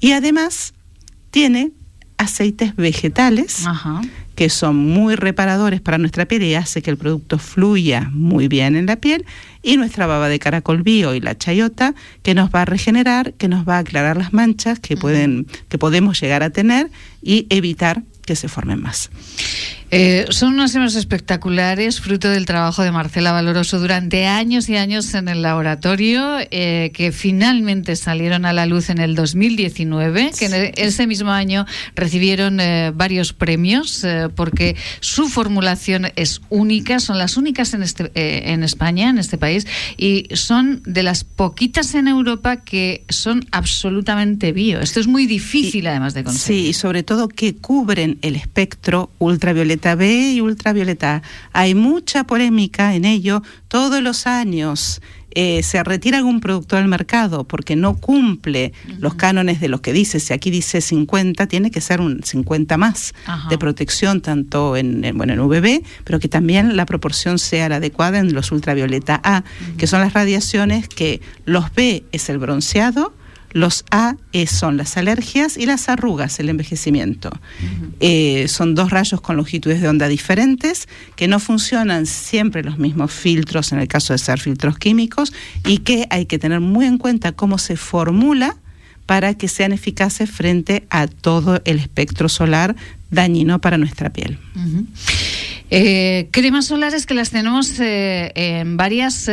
y 0.00 0.12
además 0.12 0.74
tiene 1.30 1.72
aceites 2.16 2.76
vegetales 2.76 3.66
que 4.34 4.48
son 4.48 4.76
muy 4.76 5.14
reparadores 5.14 5.80
para 5.80 5.98
nuestra 5.98 6.26
piel 6.26 6.42
y 6.42 6.54
hace 6.54 6.82
que 6.82 6.90
el 6.90 6.96
producto 6.96 7.38
fluya 7.38 8.10
muy 8.12 8.48
bien 8.48 8.76
en 8.76 8.86
la 8.86 8.96
piel 8.96 9.24
y 9.62 9.76
nuestra 9.76 10.06
baba 10.06 10.28
de 10.28 10.38
caracol 10.38 10.82
bio 10.82 11.14
y 11.14 11.20
la 11.20 11.36
chayota 11.36 11.94
que 12.22 12.34
nos 12.34 12.50
va 12.50 12.62
a 12.62 12.64
regenerar, 12.64 13.34
que 13.34 13.48
nos 13.48 13.66
va 13.66 13.76
a 13.76 13.78
aclarar 13.78 14.16
las 14.16 14.32
manchas 14.32 14.80
que 14.80 14.96
pueden 14.96 15.46
que 15.68 15.78
podemos 15.78 16.20
llegar 16.20 16.42
a 16.42 16.50
tener 16.50 16.90
y 17.22 17.46
evitar 17.50 18.02
que 18.24 18.36
se 18.36 18.48
formen 18.48 18.80
más. 18.80 19.10
Eh, 19.96 20.26
son 20.30 20.54
unas 20.54 20.74
imágenes 20.74 20.96
espectaculares, 20.96 22.00
fruto 22.00 22.28
del 22.28 22.46
trabajo 22.46 22.82
de 22.82 22.90
Marcela 22.90 23.30
Valoroso 23.30 23.78
durante 23.78 24.26
años 24.26 24.68
y 24.68 24.76
años 24.76 25.14
en 25.14 25.28
el 25.28 25.40
laboratorio, 25.40 26.38
eh, 26.50 26.90
que 26.92 27.12
finalmente 27.12 27.94
salieron 27.94 28.44
a 28.44 28.52
la 28.52 28.66
luz 28.66 28.90
en 28.90 28.98
el 28.98 29.14
2019, 29.14 30.32
que 30.36 30.46
en 30.46 30.72
ese 30.76 31.06
mismo 31.06 31.30
año 31.30 31.64
recibieron 31.94 32.58
eh, 32.58 32.90
varios 32.92 33.32
premios, 33.32 34.04
porque 34.34 34.74
su 34.98 35.28
formulación 35.28 36.08
es 36.16 36.40
única, 36.48 36.98
son 36.98 37.18
las 37.18 37.36
únicas 37.36 37.72
en, 37.72 37.84
este, 37.84 38.10
en 38.52 38.64
España, 38.64 39.10
en 39.10 39.18
este 39.18 39.38
país, 39.38 39.64
y 39.96 40.26
son 40.32 40.82
de 40.84 41.04
las 41.04 41.22
poquitas 41.22 41.94
en 41.94 42.08
Europa 42.08 42.56
que 42.56 43.04
son 43.08 43.46
absolutamente 43.52 44.50
bio. 44.50 44.80
Esto 44.80 44.98
es 44.98 45.06
muy 45.06 45.26
difícil, 45.26 45.86
además 45.86 46.14
de 46.14 46.24
conseguir. 46.24 46.64
Sí, 46.64 46.68
y 46.70 46.72
sobre 46.72 47.04
todo 47.04 47.28
que 47.28 47.54
cubren 47.54 48.18
el 48.22 48.34
espectro 48.34 49.12
ultravioleta 49.20 49.83
B 49.94 50.32
y 50.32 50.40
ultravioleta. 50.40 51.22
Hay 51.52 51.74
mucha 51.74 52.24
polémica 52.24 52.94
en 52.94 53.04
ello. 53.04 53.42
Todos 53.68 54.02
los 54.02 54.26
años 54.26 55.02
eh, 55.36 55.64
se 55.64 55.82
retira 55.82 56.18
algún 56.18 56.40
producto 56.40 56.76
del 56.76 56.86
mercado 56.86 57.42
porque 57.42 57.74
no 57.74 57.96
cumple 57.96 58.72
los 59.00 59.16
cánones 59.16 59.60
de 59.60 59.68
lo 59.68 59.82
que 59.82 59.92
dice. 59.92 60.20
Si 60.20 60.32
aquí 60.32 60.50
dice 60.50 60.80
50, 60.80 61.48
tiene 61.48 61.72
que 61.72 61.80
ser 61.80 62.00
un 62.00 62.22
50 62.22 62.76
más 62.78 63.14
de 63.50 63.58
protección, 63.58 64.20
tanto 64.20 64.76
en, 64.76 65.02
bueno, 65.16 65.32
en 65.32 65.40
VB, 65.40 65.82
pero 66.04 66.20
que 66.20 66.28
también 66.28 66.76
la 66.76 66.86
proporción 66.86 67.40
sea 67.40 67.68
la 67.68 67.76
adecuada 67.76 68.20
en 68.20 68.32
los 68.32 68.52
ultravioleta 68.52 69.20
A, 69.24 69.42
que 69.76 69.88
son 69.88 70.00
las 70.00 70.12
radiaciones 70.12 70.88
que 70.88 71.20
los 71.44 71.74
B 71.74 72.04
es 72.12 72.28
el 72.28 72.38
bronceado, 72.38 73.12
los 73.54 73.84
A 73.92 74.16
son 74.46 74.76
las 74.76 74.96
alergias 74.96 75.56
y 75.56 75.64
las 75.64 75.88
arrugas, 75.88 76.40
el 76.40 76.48
envejecimiento. 76.48 77.30
Eh, 78.00 78.46
son 78.48 78.74
dos 78.74 78.90
rayos 78.90 79.20
con 79.20 79.36
longitudes 79.36 79.80
de 79.80 79.88
onda 79.88 80.08
diferentes 80.08 80.88
que 81.14 81.28
no 81.28 81.38
funcionan 81.38 82.06
siempre 82.06 82.64
los 82.64 82.78
mismos 82.78 83.12
filtros 83.12 83.70
en 83.72 83.78
el 83.78 83.86
caso 83.86 84.12
de 84.12 84.18
ser 84.18 84.40
filtros 84.40 84.76
químicos 84.76 85.32
y 85.64 85.78
que 85.78 86.06
hay 86.10 86.26
que 86.26 86.38
tener 86.40 86.58
muy 86.58 86.84
en 86.84 86.98
cuenta 86.98 87.30
cómo 87.30 87.58
se 87.58 87.76
formula 87.76 88.56
para 89.06 89.34
que 89.34 89.46
sean 89.46 89.72
eficaces 89.72 90.28
frente 90.28 90.86
a 90.90 91.06
todo 91.06 91.62
el 91.64 91.78
espectro 91.78 92.28
solar 92.28 92.74
dañino 93.10 93.60
para 93.60 93.78
nuestra 93.78 94.12
piel. 94.12 94.36
Eh, 95.70 96.28
cremas 96.32 96.66
solares 96.66 97.06
que 97.06 97.14
las 97.14 97.30
tenemos 97.30 97.78
eh, 97.78 98.32
en 98.34 98.76
varias 98.76 99.28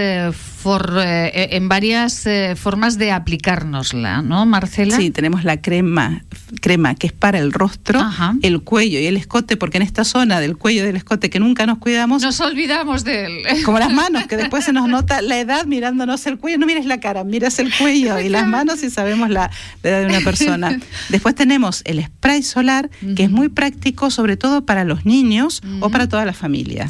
eh, 1.03 1.49
en 1.51 1.69
varias 1.69 2.25
eh, 2.25 2.55
formas 2.55 2.97
de 2.97 3.11
aplicárnosla, 3.11 4.21
¿no, 4.21 4.45
Marcela? 4.45 4.95
Sí, 4.95 5.09
tenemos 5.09 5.43
la 5.43 5.61
crema, 5.61 6.23
crema 6.61 6.95
que 6.95 7.07
es 7.07 7.13
para 7.13 7.39
el 7.39 7.51
rostro, 7.51 7.99
el 8.41 8.61
cuello 8.61 8.99
y 8.99 9.05
el 9.05 9.17
escote, 9.17 9.57
porque 9.57 9.77
en 9.77 9.83
esta 9.83 10.03
zona 10.03 10.39
del 10.39 10.57
cuello 10.57 10.83
y 10.83 10.85
del 10.85 10.95
escote 10.95 11.29
que 11.29 11.39
nunca 11.39 11.65
nos 11.65 11.79
cuidamos. 11.79 12.21
Nos 12.21 12.39
olvidamos 12.41 13.03
de 13.03 13.25
él. 13.25 13.41
Como 13.65 13.79
las 13.79 13.91
manos, 13.91 14.27
que 14.27 14.37
después 14.37 14.65
se 14.65 14.73
nos 14.73 14.87
nota 14.89 15.21
la 15.21 15.39
edad 15.39 15.65
mirándonos 15.65 16.25
el 16.27 16.37
cuello. 16.37 16.57
No 16.57 16.65
mires 16.65 16.85
la 16.85 16.99
cara, 16.99 17.23
miras 17.23 17.59
el 17.59 17.73
cuello 17.75 18.19
y 18.19 18.29
las 18.29 18.47
manos 18.47 18.83
y 18.83 18.89
sabemos 18.89 19.29
la, 19.29 19.49
edad 19.83 20.01
de 20.01 20.05
una 20.05 20.21
persona. 20.21 20.79
Después 21.09 21.35
tenemos 21.35 21.81
el 21.85 22.03
spray 22.03 22.43
solar, 22.43 22.89
que 23.15 23.23
es 23.23 23.31
muy 23.31 23.49
práctico, 23.49 24.11
sobre 24.11 24.37
todo 24.37 24.65
para 24.65 24.83
los 24.83 25.05
niños 25.05 25.61
o 25.79 25.89
para 25.89 26.07
toda 26.07 26.25
la 26.25 26.33
familia. 26.33 26.87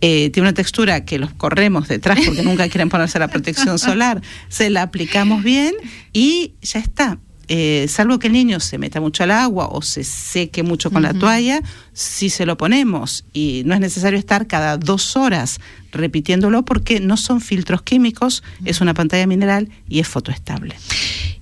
Eh, 0.00 0.30
tiene 0.30 0.48
una 0.48 0.54
textura 0.54 1.04
que 1.04 1.18
los 1.18 1.32
corremos 1.34 1.88
detrás 1.88 2.20
porque 2.24 2.42
nunca 2.42 2.68
quieren 2.70 2.88
ponerse 2.88 3.18
la 3.18 3.28
protección 3.28 3.78
solar. 3.78 4.22
Se 4.48 4.70
la 4.70 4.82
aplicamos 4.82 5.42
bien 5.42 5.74
y 6.12 6.54
ya 6.62 6.78
está. 6.78 7.18
Eh, 7.50 7.86
salvo 7.88 8.18
que 8.18 8.26
el 8.26 8.34
niño 8.34 8.60
se 8.60 8.76
meta 8.76 9.00
mucho 9.00 9.22
al 9.24 9.30
agua 9.30 9.68
o 9.68 9.80
se 9.80 10.04
seque 10.04 10.62
mucho 10.62 10.90
con 10.90 11.02
la 11.02 11.14
toalla, 11.14 11.62
si 11.94 12.28
se 12.28 12.44
lo 12.44 12.58
ponemos 12.58 13.24
y 13.32 13.62
no 13.64 13.72
es 13.72 13.80
necesario 13.80 14.18
estar 14.18 14.46
cada 14.46 14.76
dos 14.76 15.16
horas 15.16 15.58
repitiéndolo 15.92 16.64
porque 16.64 17.00
no 17.00 17.16
son 17.16 17.40
filtros 17.40 17.82
químicos, 17.82 18.42
es 18.64 18.80
una 18.80 18.94
pantalla 18.94 19.26
mineral 19.26 19.68
y 19.88 20.00
es 20.00 20.08
fotoestable. 20.08 20.74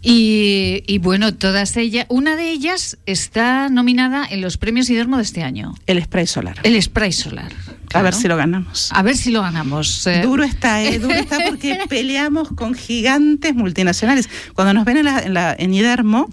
Y, 0.03 0.85
y, 0.87 0.99
bueno, 0.99 1.35
todas 1.35 1.77
ellas, 1.77 2.07
una 2.09 2.37
de 2.37 2.53
ellas 2.53 2.97
está 3.07 3.69
nominada 3.69 4.25
en 4.29 4.41
los 4.41 4.57
premios 4.57 4.89
Idermo 4.89 5.17
de 5.17 5.25
este 5.25 5.43
año. 5.43 5.75
El 5.87 6.01
spray 6.03 6.29
solar. 6.29 6.57
El 6.63 6.81
spray 6.81 7.11
solar. 7.13 7.53
A 7.93 8.03
ver 8.03 8.15
si 8.15 8.29
lo 8.29 8.37
ganamos. 8.37 8.91
A 8.93 9.03
ver 9.03 9.17
si 9.17 9.31
lo 9.31 9.43
ganamos. 9.43 10.07
Eh. 10.07 10.21
Duro 10.23 10.45
está, 10.45 10.83
¿eh? 10.83 10.99
Duro 11.01 11.15
está 11.15 11.39
porque 11.47 11.79
peleamos 11.89 12.49
con 12.53 12.75
gigantes 12.75 13.55
multinacionales. 13.55 14.29
Cuando 14.55 14.75
nos 14.75 14.85
ven 14.85 14.99
en, 14.99 15.35
la, 15.35 15.55
en, 15.59 15.75
Idermo, 15.75 16.29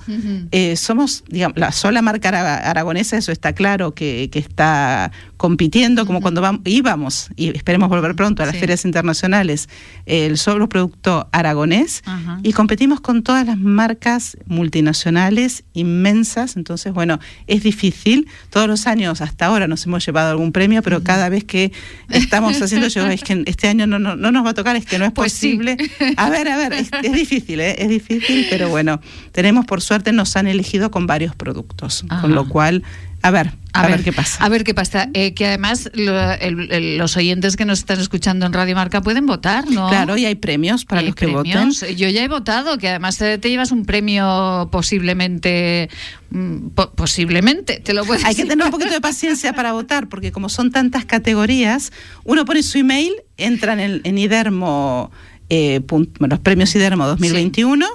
eh, 0.51 0.75
somos, 0.75 1.23
digamos, 1.27 1.57
la 1.57 1.71
sola 1.71 2.01
marca 2.01 2.29
aragonesa, 2.29 3.17
eso 3.17 3.31
está 3.31 3.53
claro, 3.53 3.93
que, 3.93 4.29
que 4.31 4.39
está 4.39 5.11
compitiendo, 5.37 6.05
como 6.05 6.21
cuando 6.21 6.41
vamos, 6.41 6.61
íbamos, 6.65 7.29
y 7.35 7.49
esperemos 7.49 7.89
volver 7.89 8.02
pronto 8.11 8.43
a 8.43 8.45
las 8.45 8.57
ferias 8.57 8.85
internacionales, 8.85 9.69
el 10.05 10.37
solo 10.37 10.69
producto 10.69 11.27
aragonés, 11.31 12.03
y 12.43 12.53
competimos 12.53 13.01
con 13.01 13.23
todas 13.23 13.45
las 13.47 13.57
marcas 13.57 14.37
multinacionales 14.45 15.63
inmensas. 15.73 16.55
Entonces, 16.55 16.93
bueno, 16.93 17.19
es 17.47 17.63
difícil. 17.63 18.27
Todos 18.49 18.67
los 18.67 18.87
años 18.87 19.21
hasta 19.21 19.45
ahora 19.45 19.67
nos 19.67 19.85
hemos 19.85 20.05
llevado 20.05 20.31
algún 20.31 20.51
premio, 20.51 20.81
pero 20.81 21.03
cada 21.03 21.29
vez 21.29 21.43
que 21.43 21.71
estamos 22.09 22.61
haciendo, 22.61 22.87
yo 22.87 23.07
es 23.07 23.23
que 23.23 23.43
este 23.45 23.67
año 23.67 23.87
no, 23.87 23.99
no, 23.99 24.15
nos 24.15 24.45
va 24.45 24.51
a 24.51 24.53
tocar, 24.53 24.75
es 24.75 24.85
que 24.85 24.99
no 24.99 25.05
es 25.05 25.11
pues 25.11 25.33
posible. 25.33 25.77
A 26.17 26.29
ver, 26.29 26.47
a 26.47 26.57
ver, 26.57 26.73
es, 26.73 26.91
difícil, 27.13 27.59
¿eh? 27.59 27.75
es 27.79 27.89
difícil, 27.89 28.47
pero 28.49 28.69
bueno, 28.69 28.99
tenemos 29.31 29.65
por 29.65 29.81
suerte, 29.81 30.11
nos 30.11 30.35
han 30.35 30.47
elegido 30.47 30.91
con 30.91 31.07
varios 31.07 31.35
productos, 31.35 32.05
con 32.21 32.35
lo 32.35 32.47
cual 32.47 32.83
a 33.23 33.31
ver, 33.31 33.53
a, 33.71 33.87
ver, 33.87 34.03
qué 34.03 34.11
pasa. 34.11 34.43
A 34.43 34.49
ver 34.49 34.65
qué 34.65 34.73
pasa. 34.73 35.07
Eh, 35.13 35.33
que 35.33 35.45
además 35.45 35.89
los 35.95 37.15
oyentes 37.15 37.55
que 37.55 37.63
nos 37.63 37.79
están 37.79 38.01
escuchando 38.01 38.45
en 38.45 38.51
Radio 38.51 38.75
Marca 38.75 39.01
pueden 39.01 39.25
votar, 39.25 39.65
¿no? 39.71 39.87
Claro, 39.87 40.17
y 40.17 40.25
hay 40.25 40.35
premios 40.35 40.83
para 40.83 41.01
los 41.01 41.15
que 41.15 41.27
voten. 41.27 41.71
Yo 41.71 42.09
ya 42.09 42.21
he 42.21 42.27
votado, 42.27 42.77
que 42.77 42.89
además 42.89 43.17
te, 43.17 43.39
llevas 43.39 43.71
un 43.71 43.85
premio 43.85 44.67
posiblemente, 44.73 45.89
mm, 46.31 46.71
posiblemente, 46.95 47.79
te 47.79 47.93
lo 47.93 48.03
puedes 48.03 48.25
Hay 48.25 48.35
que 48.35 48.43
tener 48.43 48.65
un 48.65 48.71
poquito 48.71 48.91
de 48.91 48.99
paciencia 48.99 49.53
para 49.53 49.71
votar, 49.71 50.09
porque 50.09 50.33
como 50.33 50.49
son 50.49 50.71
tantas 50.71 51.05
categorías, 51.05 51.93
uno 52.25 52.43
pone 52.43 52.61
su 52.61 52.77
email, 52.77 53.13
entra 53.37 53.71
en, 53.71 53.79
el, 53.79 54.01
en 54.03 54.17
Idermo 54.17 55.11
eh, 55.49 55.81
los 56.19 56.39
premios 56.39 56.73
Idermo 56.75 57.05
2021, 57.05 57.85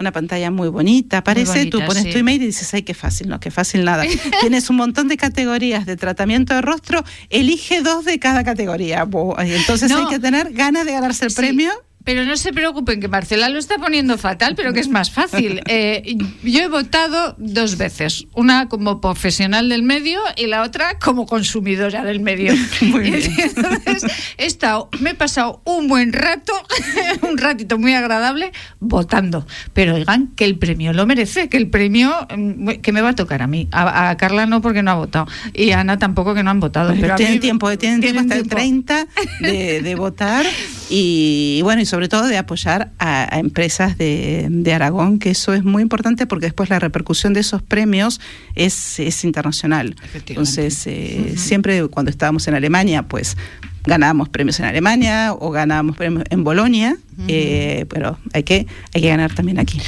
una 0.00 0.12
pantalla 0.12 0.50
muy 0.50 0.68
bonita, 0.68 1.18
aparece, 1.18 1.66
tú 1.66 1.80
pones 1.86 2.10
tu 2.10 2.18
email 2.18 2.42
y 2.42 2.46
dices, 2.46 2.72
ay, 2.74 2.82
qué 2.82 2.94
fácil, 2.94 3.28
no, 3.28 3.40
qué 3.40 3.50
fácil 3.50 3.84
nada. 3.84 4.04
Tienes 4.40 4.70
un 4.70 4.76
montón 4.76 5.08
de 5.08 5.16
categorías 5.16 5.86
de 5.86 5.96
tratamiento 5.96 6.54
de 6.54 6.62
rostro, 6.62 7.04
elige 7.30 7.82
dos 7.82 8.04
de 8.04 8.18
cada 8.18 8.44
categoría. 8.44 9.06
Entonces 9.38 9.90
hay 9.90 10.06
que 10.06 10.18
tener 10.18 10.52
ganas 10.52 10.86
de 10.86 10.92
ganarse 10.92 11.26
el 11.26 11.32
premio 11.32 11.70
pero 12.04 12.24
no 12.24 12.36
se 12.36 12.52
preocupen 12.52 13.00
que 13.00 13.08
Marcela 13.08 13.48
lo 13.48 13.58
está 13.58 13.78
poniendo 13.78 14.18
fatal, 14.18 14.54
pero 14.54 14.72
que 14.72 14.80
es 14.80 14.88
más 14.88 15.10
fácil. 15.10 15.62
Eh, 15.76 16.16
yo 16.42 16.62
he 16.62 16.68
votado 16.68 17.34
dos 17.38 17.78
veces, 17.78 18.26
una 18.34 18.68
como 18.68 19.00
profesional 19.00 19.68
del 19.68 19.82
medio 19.82 20.20
y 20.36 20.46
la 20.46 20.62
otra 20.62 20.98
como 20.98 21.26
consumidora 21.26 22.04
del 22.04 22.20
medio. 22.20 22.52
Entonces 22.80 24.04
he 24.36 24.44
estado, 24.44 24.88
me 25.00 25.10
he 25.10 25.14
pasado 25.14 25.62
un 25.64 25.88
buen 25.88 26.12
rato, 26.12 26.52
un 27.22 27.38
ratito 27.38 27.78
muy 27.78 27.94
agradable 27.94 28.52
votando. 28.78 29.46
Pero 29.72 29.94
oigan, 29.94 30.28
que 30.36 30.44
el 30.44 30.58
premio 30.58 30.92
lo 30.92 31.06
merece, 31.06 31.48
que 31.48 31.56
el 31.56 31.68
premio 31.68 32.12
mm, 32.36 32.68
que 32.82 32.92
me 32.92 33.00
va 33.00 33.10
a 33.10 33.14
tocar 33.14 33.40
a 33.42 33.46
mí. 33.46 33.66
A, 33.72 34.14
Carla 34.18 34.46
no 34.46 34.60
porque 34.60 34.82
no 34.82 34.90
ha 34.90 34.94
votado 34.94 35.26
y 35.54 35.70
a 35.70 35.80
Ana 35.80 35.98
tampoco 35.98 36.34
que 36.34 36.42
no 36.42 36.50
han 36.50 36.60
votado. 36.60 36.94
Pero, 37.00 37.16
tienen 37.16 37.40
tiempo, 37.40 37.76
tienen, 37.78 38.00
tiempo 38.00 38.20
hasta 38.20 38.36
el 38.36 38.48
30 38.48 39.06
de, 39.40 39.82
de 39.82 39.94
votar 39.94 40.44
y 40.90 41.60
bueno, 41.62 41.80
y 41.82 41.86
sobre 41.94 42.08
todo 42.08 42.26
de 42.26 42.36
apoyar 42.38 42.90
a, 42.98 43.38
empresas 43.38 43.96
de, 43.96 44.72
Aragón, 44.74 45.20
que 45.20 45.30
eso 45.30 45.54
es 45.54 45.62
muy 45.62 45.80
importante 45.80 46.26
porque 46.26 46.46
después 46.46 46.68
la 46.68 46.80
repercusión 46.80 47.34
de 47.34 47.38
esos 47.38 47.62
premios 47.62 48.20
es, 48.56 48.98
es 48.98 49.22
internacional. 49.22 49.94
Entonces, 50.26 50.88
eh, 50.88 51.34
siempre 51.36 51.86
cuando 51.86 52.10
estábamos 52.10 52.48
en 52.48 52.54
Alemania, 52.54 53.04
pues 53.04 53.36
ganábamos 53.84 54.28
premios 54.28 54.58
en 54.60 54.66
Alemania 54.66 55.32
o 55.32 55.50
ganábamos 55.50 55.96
premios 55.96 56.24
en 56.30 56.42
Bolonia, 56.42 56.96
eh, 57.28 57.86
pero 57.88 58.18
hay 58.32 58.42
que, 58.42 58.66
hay 58.94 59.02
que 59.02 59.08
ganar 59.08 59.34
también 59.34 59.58
aquí. 59.58 59.80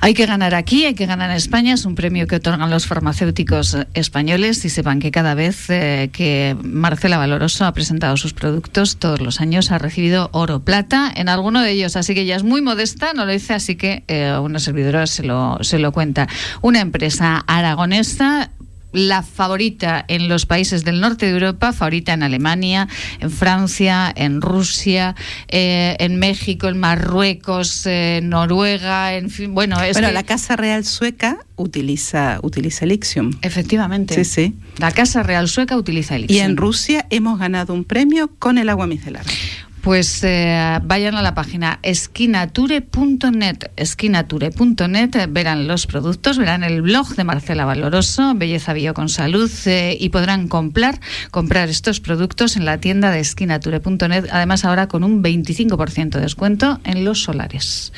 Hay 0.00 0.12
que 0.12 0.26
ganar 0.26 0.54
aquí, 0.54 0.84
hay 0.84 0.94
que 0.94 1.06
ganar 1.06 1.30
en 1.30 1.36
España. 1.36 1.74
Es 1.74 1.84
un 1.84 1.94
premio 1.94 2.26
que 2.26 2.36
otorgan 2.36 2.68
los 2.70 2.86
farmacéuticos 2.86 3.76
españoles 3.94 4.64
y 4.64 4.68
sepan 4.68 4.98
que 5.00 5.10
cada 5.10 5.34
vez 5.34 5.70
eh, 5.70 6.10
que 6.12 6.56
Marcela 6.62 7.16
Valoroso 7.16 7.64
ha 7.64 7.72
presentado 7.72 8.16
sus 8.16 8.34
productos, 8.34 8.96
todos 8.96 9.20
los 9.20 9.40
años 9.40 9.70
ha 9.70 9.78
recibido 9.78 10.30
oro 10.32 10.60
plata 10.60 11.12
en 11.14 11.28
alguno 11.28 11.62
de 11.62 11.70
ellos. 11.70 11.96
Así 11.96 12.14
que 12.14 12.22
ella 12.22 12.36
es 12.36 12.42
muy 12.42 12.60
modesta, 12.60 13.12
no 13.12 13.24
lo 13.24 13.32
dice, 13.32 13.54
así 13.54 13.76
que 13.76 14.02
eh, 14.08 14.36
una 14.42 14.58
servidora 14.58 15.06
se 15.06 15.22
lo, 15.22 15.58
se 15.62 15.78
lo 15.78 15.92
cuenta. 15.92 16.26
Una 16.60 16.80
empresa 16.80 17.44
aragonesa 17.46 18.50
la 18.94 19.22
favorita 19.22 20.04
en 20.08 20.28
los 20.28 20.46
países 20.46 20.84
del 20.84 21.00
norte 21.00 21.26
de 21.26 21.32
Europa, 21.32 21.72
favorita 21.72 22.12
en 22.14 22.22
Alemania, 22.22 22.88
en 23.20 23.30
Francia, 23.30 24.12
en 24.14 24.40
Rusia, 24.40 25.14
eh, 25.48 25.96
en 25.98 26.18
México, 26.18 26.68
en 26.68 26.78
Marruecos, 26.78 27.84
en 27.86 28.30
Noruega, 28.30 29.14
en 29.14 29.28
fin, 29.30 29.54
bueno, 29.54 29.80
es 29.82 29.94
bueno, 29.94 30.10
la 30.12 30.22
Casa 30.22 30.56
Real 30.56 30.84
Sueca 30.84 31.38
utiliza 31.56 32.38
utiliza 32.42 32.84
Elixium. 32.84 33.32
Efectivamente. 33.42 34.14
Sí, 34.14 34.24
sí. 34.24 34.54
La 34.78 34.92
Casa 34.92 35.22
Real 35.22 35.48
Sueca 35.48 35.76
utiliza 35.76 36.16
Elixium. 36.16 36.38
Y 36.38 36.40
en 36.40 36.56
Rusia 36.56 37.06
hemos 37.10 37.38
ganado 37.38 37.74
un 37.74 37.84
premio 37.84 38.30
con 38.38 38.58
el 38.58 38.68
agua 38.68 38.86
micelar. 38.86 39.24
Pues 39.84 40.24
eh, 40.24 40.80
vayan 40.82 41.14
a 41.14 41.20
la 41.20 41.34
página 41.34 41.78
esquinature.net, 41.82 43.56
esquinature.net, 43.76 45.10
verán 45.28 45.68
los 45.68 45.86
productos, 45.86 46.38
verán 46.38 46.64
el 46.64 46.80
blog 46.80 47.14
de 47.14 47.24
Marcela 47.24 47.66
Valoroso, 47.66 48.32
Belleza 48.34 48.72
Bio 48.72 48.94
con 48.94 49.10
Salud, 49.10 49.50
eh, 49.66 49.94
y 50.00 50.08
podrán 50.08 50.48
comprar, 50.48 51.00
comprar 51.30 51.68
estos 51.68 52.00
productos 52.00 52.56
en 52.56 52.64
la 52.64 52.78
tienda 52.78 53.10
de 53.10 53.20
esquinature.net, 53.20 54.24
además 54.32 54.64
ahora 54.64 54.88
con 54.88 55.04
un 55.04 55.22
25% 55.22 56.12
de 56.12 56.20
descuento 56.20 56.80
en 56.84 57.04
los 57.04 57.22
solares. 57.22 57.92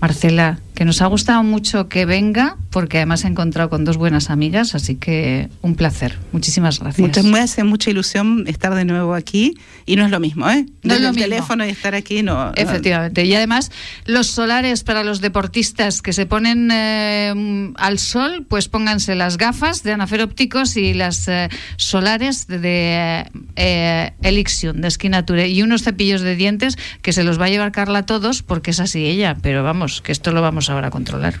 Marcela, 0.00 0.60
que 0.74 0.84
nos 0.84 1.02
ha 1.02 1.06
gustado 1.06 1.42
mucho 1.42 1.88
que 1.88 2.06
venga, 2.06 2.56
porque 2.70 2.98
además 2.98 3.24
he 3.24 3.28
encontrado 3.28 3.68
con 3.68 3.84
dos 3.84 3.96
buenas 3.96 4.30
amigas, 4.30 4.76
así 4.76 4.94
que 4.94 5.48
un 5.60 5.74
placer. 5.74 6.18
Muchísimas 6.30 6.78
gracias. 6.78 7.06
Muchas, 7.06 7.24
me 7.24 7.40
hace 7.40 7.64
mucha 7.64 7.90
ilusión 7.90 8.44
estar 8.46 8.74
de 8.76 8.84
nuevo 8.84 9.14
aquí, 9.14 9.54
y 9.86 9.96
no 9.96 10.04
es 10.04 10.12
lo 10.12 10.20
mismo, 10.20 10.48
¿eh? 10.48 10.66
No 10.82 10.94
es 10.94 11.00
lo 11.00 11.12
mismo 11.12 11.31
teléfono 11.32 11.66
y 11.66 11.70
estar 11.70 11.94
aquí 11.94 12.22
no. 12.22 12.52
Efectivamente. 12.54 13.24
Y 13.24 13.34
además, 13.34 13.70
los 14.06 14.26
solares 14.28 14.84
para 14.84 15.04
los 15.04 15.20
deportistas 15.20 16.02
que 16.02 16.12
se 16.12 16.26
ponen 16.26 16.70
eh, 16.72 17.72
al 17.76 17.98
sol, 17.98 18.44
pues 18.48 18.68
pónganse 18.68 19.14
las 19.14 19.38
gafas 19.38 19.82
de 19.82 19.92
Anafer 19.92 20.22
Ópticos 20.22 20.76
y 20.76 20.94
las 20.94 21.28
eh, 21.28 21.48
solares 21.76 22.46
de 22.46 23.26
eh, 23.56 24.10
Elixion, 24.22 24.80
de 24.80 24.90
Skinature, 24.90 25.48
y 25.48 25.62
unos 25.62 25.82
cepillos 25.82 26.20
de 26.20 26.36
dientes 26.36 26.76
que 27.02 27.12
se 27.12 27.24
los 27.24 27.40
va 27.40 27.46
a 27.46 27.48
llevar 27.48 27.72
Carla 27.72 28.04
todos, 28.06 28.42
porque 28.42 28.70
es 28.70 28.80
así 28.80 29.06
ella. 29.06 29.36
Pero 29.42 29.62
vamos, 29.62 30.02
que 30.02 30.12
esto 30.12 30.32
lo 30.32 30.42
vamos 30.42 30.70
ahora 30.70 30.88
a 30.88 30.90
controlar. 30.90 31.40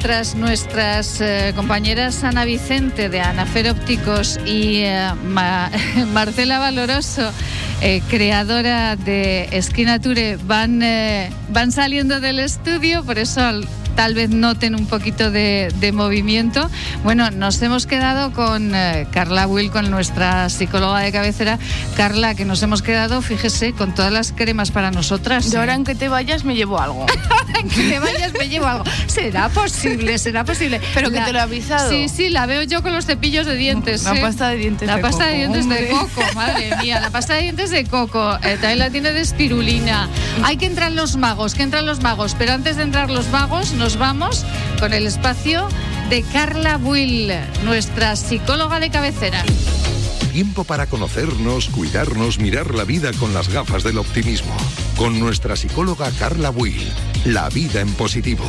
Mientras 0.00 0.34
nuestras 0.34 1.20
eh, 1.20 1.52
compañeras 1.54 2.24
Ana 2.24 2.46
Vicente 2.46 3.10
de 3.10 3.20
Anafer 3.20 3.68
Ópticos 3.68 4.40
y 4.46 4.78
eh, 4.78 5.10
Marcela 6.14 6.58
Valoroso, 6.58 7.30
eh, 7.82 8.00
creadora 8.08 8.96
de 8.96 9.50
Esquinature, 9.52 10.38
van, 10.42 10.80
van 11.50 11.70
saliendo 11.70 12.18
del 12.18 12.38
estudio, 12.38 13.04
por 13.04 13.18
eso 13.18 13.42
tal 14.00 14.14
vez 14.14 14.30
noten 14.30 14.74
un 14.74 14.86
poquito 14.86 15.30
de, 15.30 15.90
movimiento. 15.92 16.70
Bueno, 17.04 17.30
nos 17.30 17.60
hemos 17.60 17.84
quedado 17.84 18.32
con 18.32 18.74
eh, 18.74 19.06
Carla 19.12 19.46
Will, 19.46 19.70
con 19.70 19.90
nuestra 19.90 20.48
psicóloga 20.48 21.00
de 21.00 21.12
cabecera. 21.12 21.58
Carla, 21.98 22.34
que 22.34 22.46
nos 22.46 22.62
hemos 22.62 22.80
quedado, 22.80 23.20
fíjese, 23.20 23.74
con 23.74 23.94
todas 23.94 24.10
las 24.10 24.32
cremas 24.32 24.70
para 24.70 24.90
nosotras. 24.90 25.52
Y 25.52 25.56
ahora 25.56 25.74
en 25.74 25.84
que 25.84 25.94
te 25.94 26.08
vayas 26.08 26.44
me 26.44 26.54
llevo 26.54 26.80
algo. 26.80 27.04
que 27.74 27.90
te 27.90 27.98
vayas 27.98 28.32
me 28.32 28.48
llevo 28.48 28.68
algo. 28.68 28.84
Será 29.06 29.50
posible, 29.50 30.16
será 30.16 30.44
posible. 30.44 30.80
Pero 30.94 31.10
que 31.10 31.20
te 31.20 31.34
lo 31.34 31.38
he 31.38 31.42
avisado. 31.42 31.90
Sí, 31.90 32.08
sí, 32.08 32.30
la 32.30 32.46
veo 32.46 32.62
yo 32.62 32.82
con 32.82 32.94
los 32.94 33.04
cepillos 33.04 33.44
de 33.44 33.56
dientes. 33.56 34.04
La 34.04 34.16
¿eh? 34.16 34.22
pasta 34.22 34.48
de 34.48 34.56
dientes 34.56 34.88
la 34.88 34.96
de 34.96 35.02
pasta 35.02 35.26
de 35.26 35.34
dientes 35.34 35.68
de 35.68 35.88
coco, 35.88 36.22
madre 36.34 36.74
mía. 36.80 37.00
La 37.00 37.10
pasta 37.10 37.34
de 37.34 37.42
dientes 37.42 37.68
de 37.68 37.84
coco. 37.84 38.36
Eh, 38.36 38.56
también 38.58 38.78
la 38.78 38.88
tiene 38.88 39.12
de 39.12 39.20
espirulina. 39.20 40.08
Hay 40.42 40.56
que 40.56 40.64
entrar 40.64 40.90
los 40.90 41.16
magos, 41.16 41.54
que 41.54 41.64
entran 41.64 41.84
los 41.84 42.00
magos. 42.00 42.34
Pero 42.38 42.54
antes 42.54 42.76
de 42.76 42.84
entrar 42.84 43.10
los 43.10 43.28
magos, 43.28 43.72
nos 43.72 43.89
vamos 43.96 44.44
con 44.78 44.92
el 44.92 45.06
espacio 45.06 45.68
de 46.08 46.22
Carla 46.22 46.76
Will, 46.76 47.32
nuestra 47.64 48.16
psicóloga 48.16 48.80
de 48.80 48.90
cabecera. 48.90 49.44
Tiempo 50.32 50.64
para 50.64 50.86
conocernos, 50.86 51.68
cuidarnos, 51.68 52.38
mirar 52.38 52.74
la 52.74 52.84
vida 52.84 53.10
con 53.18 53.34
las 53.34 53.48
gafas 53.48 53.82
del 53.82 53.98
optimismo. 53.98 54.56
Con 54.96 55.18
nuestra 55.18 55.56
psicóloga 55.56 56.10
Carla 56.18 56.50
Will. 56.50 56.80
La 57.24 57.48
vida 57.48 57.80
en 57.80 57.92
positivo. 57.94 58.44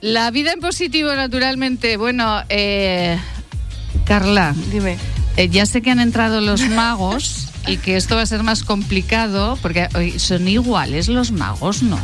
La 0.00 0.30
vida 0.30 0.52
en 0.52 0.60
positivo, 0.60 1.14
naturalmente. 1.14 1.96
Bueno, 1.96 2.42
eh, 2.48 3.18
Carla, 4.04 4.54
dime. 4.70 4.98
Eh, 5.36 5.48
ya 5.48 5.66
sé 5.66 5.82
que 5.82 5.90
han 5.90 6.00
entrado 6.00 6.40
los 6.40 6.60
magos 6.70 7.45
y 7.66 7.78
que 7.78 7.96
esto 7.96 8.16
va 8.16 8.22
a 8.22 8.26
ser 8.26 8.42
más 8.42 8.62
complicado 8.62 9.58
porque 9.60 9.88
son 10.18 10.48
iguales 10.48 11.08
los 11.08 11.32
magos, 11.32 11.82
¿no? 11.82 11.96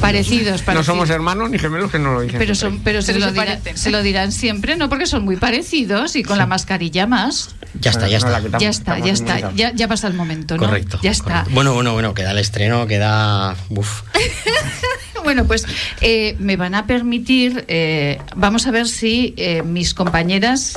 Parecidos, 0.00 0.62
parecidos. 0.62 0.62
No 0.66 0.84
somos 0.84 1.10
hermanos 1.10 1.50
ni 1.50 1.58
gemelos 1.58 1.90
que 1.90 1.98
no 1.98 2.14
lo 2.14 2.20
dicen. 2.20 2.38
Pero, 2.38 2.54
son, 2.54 2.80
pero, 2.80 3.02
se, 3.02 3.18
lo 3.18 3.26
se, 3.74 3.90
lo 3.90 4.02
dirán 4.02 4.32
siempre, 4.32 4.76
¿no? 4.76 4.88
Porque 4.88 5.06
son 5.06 5.24
muy 5.24 5.36
parecidos 5.36 6.16
y 6.16 6.22
con 6.22 6.38
la 6.38 6.46
mascarilla 6.46 7.06
más. 7.06 7.54
Ya 7.80 7.90
está, 7.90 8.08
ya 8.08 8.18
está. 8.18 8.58
ya 8.58 8.68
está, 8.68 8.98
ya 8.98 9.12
está. 9.12 9.52
Ya, 9.54 9.72
ya 9.72 9.88
pasa 9.88 10.06
el 10.08 10.14
momento, 10.14 10.56
¿no? 10.56 10.64
Correcto. 10.64 10.98
Ya 11.02 11.10
está. 11.10 11.46
Bueno, 11.50 11.74
bueno, 11.74 11.92
bueno, 11.92 12.14
queda 12.14 12.32
el 12.32 12.38
estreno, 12.38 12.86
queda. 12.86 13.56
Uf. 13.70 14.02
Bueno, 15.22 15.46
pues 15.46 15.64
eh, 16.00 16.36
me 16.38 16.56
van 16.56 16.74
a 16.74 16.86
permitir, 16.86 17.64
eh, 17.68 18.18
vamos 18.34 18.66
a 18.66 18.70
ver 18.70 18.88
si 18.88 19.34
eh, 19.36 19.62
mis 19.62 19.94
compañeras, 19.94 20.74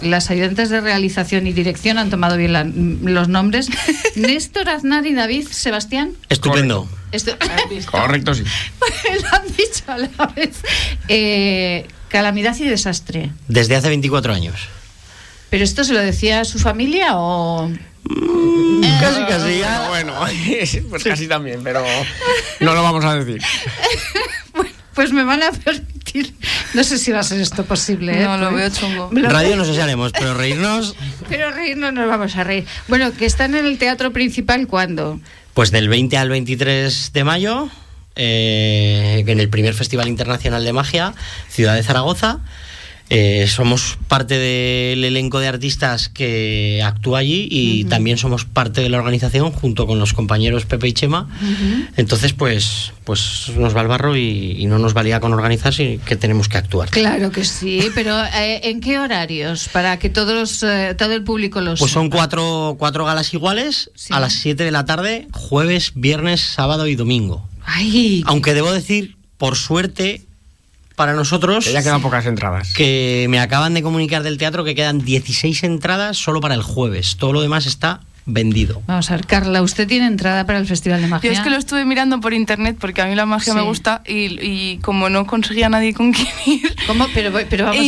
las 0.00 0.30
ayudantes 0.30 0.70
de 0.70 0.80
realización 0.80 1.46
y 1.46 1.52
dirección, 1.52 1.98
han 1.98 2.10
tomado 2.10 2.36
bien 2.36 3.02
los 3.02 3.28
nombres. 3.28 3.68
Néstor, 4.16 4.68
Aznar 4.68 5.06
y 5.06 5.14
David 5.14 5.48
Sebastián. 5.50 6.12
Estupendo. 6.28 6.88
Correcto, 7.90 8.34
sí. 8.34 8.42
lo 9.22 9.36
han 9.36 9.46
dicho 9.56 9.84
a 9.86 9.98
la 9.98 10.26
vez. 10.34 10.62
calamidad 12.08 12.56
y 12.58 12.64
desastre. 12.64 13.30
Desde 13.48 13.76
hace 13.76 13.88
24 13.88 14.32
años. 14.32 14.68
¿Pero 15.50 15.62
esto 15.62 15.84
se 15.84 15.92
lo 15.92 16.00
decía 16.00 16.40
a 16.40 16.44
su 16.44 16.58
familia 16.58 17.16
o...? 17.16 17.70
Mm, 18.08 18.82
casi, 19.00 19.24
casi. 19.24 19.62
Bueno, 19.88 20.14
pues 20.90 21.04
casi 21.04 21.26
también, 21.26 21.60
pero 21.62 21.82
no 22.60 22.74
lo 22.74 22.82
vamos 22.82 23.04
a 23.04 23.16
decir. 23.16 23.40
pues 24.94 25.12
me 25.12 25.24
van 25.24 25.42
a 25.42 25.52
permitir. 25.52 26.34
No 26.74 26.84
sé 26.84 26.98
si 26.98 27.12
va 27.12 27.20
a 27.20 27.22
ser 27.22 27.40
esto 27.40 27.64
posible. 27.64 28.20
¿eh? 28.20 28.24
No, 28.24 28.36
lo 28.36 28.52
veo 28.52 28.68
chungo. 28.70 29.10
Radio 29.12 29.56
no 29.56 29.64
sé 29.64 29.74
si 29.74 29.80
haremos, 29.80 30.12
pero 30.12 30.34
reírnos. 30.34 30.94
Pero 31.28 31.50
reírnos 31.50 31.92
nos 31.92 32.06
vamos 32.06 32.36
a 32.36 32.44
reír. 32.44 32.66
Bueno, 32.88 33.12
que 33.12 33.26
están 33.26 33.54
en 33.54 33.64
el 33.64 33.78
teatro 33.78 34.12
principal, 34.12 34.66
¿cuándo? 34.66 35.20
Pues 35.54 35.70
del 35.70 35.88
20 35.88 36.16
al 36.16 36.28
23 36.28 37.12
de 37.12 37.24
mayo, 37.24 37.70
eh, 38.16 39.24
en 39.26 39.40
el 39.40 39.48
primer 39.48 39.74
Festival 39.74 40.08
Internacional 40.08 40.64
de 40.64 40.72
Magia, 40.72 41.14
Ciudad 41.48 41.74
de 41.74 41.82
Zaragoza. 41.82 42.40
Eh, 43.16 43.46
somos 43.46 43.96
parte 44.08 44.38
del 44.38 45.04
elenco 45.04 45.38
de 45.38 45.46
artistas 45.46 46.08
que 46.08 46.82
actúa 46.84 47.20
allí 47.20 47.46
y 47.48 47.84
también 47.84 48.18
somos 48.18 48.44
parte 48.44 48.80
de 48.80 48.88
la 48.88 48.98
organización 48.98 49.52
junto 49.52 49.86
con 49.86 50.00
los 50.00 50.12
compañeros 50.12 50.66
Pepe 50.66 50.88
y 50.88 50.94
Chema. 50.94 51.28
Entonces, 51.96 52.32
pues, 52.32 52.92
pues 53.04 53.52
nos 53.56 53.76
va 53.76 53.82
el 53.82 53.86
barro 53.86 54.16
y, 54.16 54.66
no 54.66 54.80
nos 54.80 54.94
valía 54.94 55.20
con 55.20 55.32
organizar, 55.32 55.72
sino 55.72 56.04
que 56.04 56.16
tenemos 56.16 56.48
que 56.48 56.58
actuar. 56.58 56.90
Claro 56.90 57.30
que 57.30 57.44
sí, 57.44 57.88
pero 57.94 58.20
eh, 58.20 58.62
¿en 58.64 58.80
qué 58.80 58.98
horarios? 58.98 59.68
Para 59.68 59.96
que 60.00 60.10
todos, 60.10 60.64
eh, 60.64 60.96
todo 60.98 61.12
el 61.12 61.22
público 61.22 61.60
los 61.60 61.78
Pues 61.78 61.92
son 61.92 62.10
cuatro, 62.10 62.74
cuatro 62.80 63.04
galas 63.04 63.32
iguales 63.32 63.92
a 64.10 64.18
las 64.18 64.32
7 64.32 64.64
de 64.64 64.72
la 64.72 64.86
tarde, 64.86 65.28
jueves, 65.30 65.92
viernes, 65.94 66.40
sábado 66.40 66.88
y 66.88 66.96
domingo. 66.96 67.48
Ay, 67.64 68.24
Aunque 68.26 68.54
debo 68.54 68.72
decir, 68.72 69.16
por 69.38 69.54
suerte, 69.54 70.22
para 70.96 71.14
nosotros. 71.14 71.64
Que 71.64 71.72
ya 71.72 71.82
quedan 71.82 72.02
pocas 72.02 72.26
entradas. 72.26 72.72
Que 72.74 73.26
me 73.28 73.40
acaban 73.40 73.74
de 73.74 73.82
comunicar 73.82 74.22
del 74.22 74.38
teatro 74.38 74.64
que 74.64 74.74
quedan 74.74 75.04
16 75.04 75.64
entradas 75.64 76.16
solo 76.16 76.40
para 76.40 76.54
el 76.54 76.62
jueves. 76.62 77.16
Todo 77.16 77.32
lo 77.32 77.40
demás 77.40 77.66
está 77.66 78.00
vendido. 78.26 78.82
Vamos 78.86 79.10
a 79.10 79.16
ver, 79.16 79.26
Carla, 79.26 79.60
¿usted 79.60 79.86
tiene 79.86 80.06
entrada 80.06 80.46
para 80.46 80.58
el 80.58 80.66
Festival 80.66 81.02
de 81.02 81.08
Magia? 81.08 81.30
Yo 81.30 81.36
es 81.36 81.42
que 81.42 81.50
lo 81.50 81.56
estuve 81.56 81.84
mirando 81.84 82.20
por 82.20 82.32
internet 82.32 82.76
porque 82.80 83.02
a 83.02 83.06
mí 83.06 83.14
la 83.14 83.26
magia 83.26 83.52
me 83.52 83.60
gusta 83.60 84.02
y, 84.06 84.78
como 84.78 85.10
no 85.10 85.26
conseguía 85.26 85.68
nadie 85.68 85.92
con 85.92 86.12
quien 86.12 86.28
ir. 86.46 86.74
¿Cómo? 86.86 87.06
Pero, 87.12 87.32
pero, 87.50 87.66
vamos, 87.66 87.86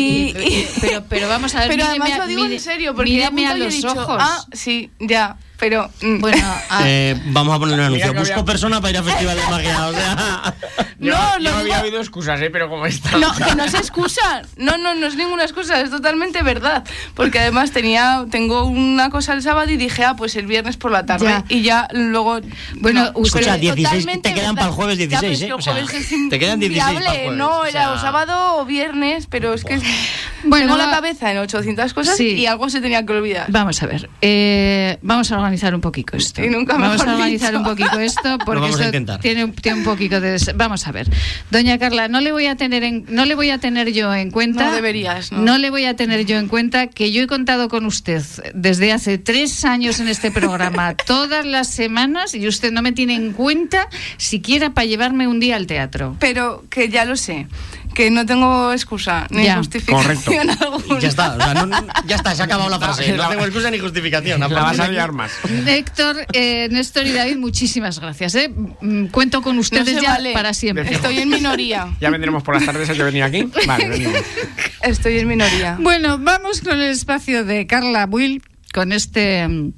pero, 1.08 1.28
vamos 1.28 1.54
a 1.54 1.60
ver. 1.60 1.68
Pero 1.68 1.84
además 1.84 2.18
lo 2.18 2.26
digo 2.26 2.44
en 2.44 2.60
serio 2.60 2.94
porque 2.94 3.24
a 3.24 3.54
los 3.54 3.84
ojos. 3.84 4.18
Ah, 4.20 4.44
sí, 4.52 4.90
ya 5.00 5.36
pero 5.58 5.90
mm. 6.02 6.20
bueno 6.20 6.54
eh, 6.84 7.20
vamos 7.26 7.54
a 7.54 7.58
poner 7.58 7.78
un 7.78 7.84
anuncio 7.84 8.14
busco 8.14 8.44
persona 8.44 8.80
para 8.80 8.90
ir 8.90 8.98
al 8.98 9.04
festival 9.04 9.36
de 9.36 9.42
magia 9.50 9.86
o 9.86 9.92
sea. 9.92 10.54
No 10.98 11.38
no, 11.38 11.50
había 11.50 11.80
habido 11.80 12.00
excusas 12.00 12.40
¿eh? 12.40 12.48
pero 12.50 12.70
como 12.70 12.86
está 12.86 13.18
no 13.18 13.32
que 13.34 13.54
no 13.54 13.64
es 13.64 13.74
excusa. 13.74 14.42
No 14.56 14.78
no 14.78 14.94
no 14.94 15.06
es 15.06 15.16
ninguna 15.16 15.42
excusa 15.42 15.80
es 15.80 15.90
totalmente 15.90 16.42
verdad. 16.42 16.84
Porque 17.14 17.38
además 17.38 17.70
tenía 17.70 18.24
tengo 18.30 18.64
una 18.64 19.10
cosa 19.10 19.34
el 19.34 19.42
sábado 19.42 19.70
y 19.70 19.76
dije 19.76 20.04
ah 20.04 20.16
pues 20.16 20.36
el 20.36 20.46
viernes 20.46 20.76
por 20.76 20.90
la 20.90 21.04
tarde. 21.04 21.44
Y 21.48 21.62
ya 21.62 21.88
luego 21.92 22.40
bueno 22.76 23.12
escucha 23.22 23.58
16 23.58 24.22
te 24.22 24.34
quedan 24.34 24.54
para 24.54 24.68
el 24.68 24.72
jueves 24.72 24.96
16 24.96 25.42
¿eh? 25.42 25.52
o 25.52 25.60
sea, 25.60 25.74
te 26.30 26.38
quedan 26.38 26.58
16 26.60 27.32
no 27.32 27.64
era 27.66 27.92
o 27.92 27.98
sábado 27.98 28.56
o 28.58 28.64
viernes 28.64 29.26
pero 29.26 29.52
es 29.54 29.64
que 29.64 29.80
bueno, 30.44 30.66
tengo 30.66 30.78
la 30.78 30.90
cabeza 30.90 31.30
en 31.30 31.38
800 31.38 31.92
cosas 31.92 32.18
y 32.20 32.46
algo 32.46 32.70
se 32.70 32.80
tenía 32.80 33.04
que 33.04 33.12
olvidar. 33.12 33.46
Vamos 33.50 33.82
a 33.82 33.86
ver 33.86 34.08
eh, 34.22 34.98
vamos 35.02 35.30
a 35.32 35.36
organizar 35.46 35.74
un 35.74 35.80
poquito 35.80 36.16
esto. 36.16 36.42
vamos 36.66 37.00
a 37.00 37.14
organizar 37.14 37.56
un 37.56 37.64
poquito 37.64 37.98
esto 38.00 38.38
porque 38.44 38.68
esto 38.68 38.90
tiene, 39.20 39.48
tiene, 39.48 39.78
un 39.78 39.84
poquito 39.84 40.20
de 40.20 40.36
vamos 40.54 40.86
a 40.86 40.92
ver. 40.92 41.08
Doña 41.50 41.78
Carla, 41.78 42.08
no 42.08 42.20
le 42.20 42.32
voy 42.32 42.46
a 42.46 42.56
tener 42.56 42.82
en, 42.82 43.06
no 43.08 43.24
le 43.24 43.34
voy 43.34 43.50
a 43.50 43.58
tener 43.58 43.92
yo 43.92 44.12
en 44.12 44.30
cuenta. 44.30 44.66
No 44.66 44.74
deberías, 44.74 45.32
¿no? 45.32 45.40
No 45.42 45.58
le 45.58 45.70
voy 45.70 45.84
a 45.84 45.94
tener 45.94 46.26
yo 46.26 46.38
en 46.38 46.48
cuenta 46.48 46.88
que 46.88 47.12
yo 47.12 47.22
he 47.22 47.26
contado 47.26 47.68
con 47.68 47.86
usted 47.86 48.22
desde 48.54 48.92
hace 48.92 49.18
tres 49.18 49.64
años 49.64 50.00
en 50.00 50.08
este 50.08 50.30
programa 50.30 50.94
todas 51.06 51.46
las 51.46 51.68
semanas 51.68 52.34
y 52.34 52.46
usted 52.48 52.72
no 52.72 52.82
me 52.82 52.92
tiene 52.92 53.14
en 53.14 53.32
cuenta 53.32 53.88
siquiera 54.16 54.70
para 54.70 54.86
llevarme 54.86 55.28
un 55.28 55.40
día 55.40 55.56
al 55.56 55.66
teatro. 55.66 56.16
Pero 56.18 56.64
que 56.70 56.88
ya 56.88 57.04
lo 57.04 57.16
sé 57.16 57.46
que 57.96 58.10
no 58.10 58.26
tengo 58.26 58.72
excusa 58.72 59.26
ni 59.30 59.48
justificación 59.48 60.50
Alguna. 60.60 61.00
Ya 61.00 61.08
está, 61.08 61.38
ya 62.06 62.16
está, 62.16 62.34
se 62.34 62.42
ha 62.42 62.44
acabado 62.44 62.68
la 62.68 62.78
frase. 62.78 63.10
No, 63.16 63.26
tengo 63.30 63.46
excusa 63.46 63.70
ni 63.70 63.78
justificación. 63.78 64.38
La 64.38 64.48
vas 64.48 64.78
a 64.78 64.88
liar 64.88 65.12
más. 65.12 65.32
Héctor, 65.66 66.26
eh, 66.34 66.68
Néstor 66.70 67.06
y 67.06 67.12
David, 67.12 67.38
muchísimas 67.38 67.98
gracias. 67.98 68.34
¿eh? 68.34 68.50
Mm, 68.50 69.06
cuento 69.06 69.40
con 69.40 69.58
ustedes 69.58 69.98
ya 70.02 70.18
para 70.34 70.52
siempre. 70.52 70.92
Estoy 70.92 71.18
en 71.20 71.30
minoría. 71.30 71.88
Ya 72.00 72.10
vendremos 72.10 72.42
por 72.42 72.54
las 72.54 72.66
tardes 72.66 72.90
a 72.90 72.94
que 72.94 73.02
venir 73.02 73.22
aquí. 73.22 73.48
Vale, 73.66 73.88
venimos. 73.88 74.20
Estoy 74.82 75.18
en 75.18 75.28
minoría. 75.28 75.78
Bueno, 75.80 76.18
vamos 76.18 76.60
con 76.60 76.74
el 76.74 76.90
espacio 76.90 77.44
de 77.44 77.66
Carla 77.66 78.04
Will, 78.04 78.42
con 78.74 78.92
este 78.92 79.72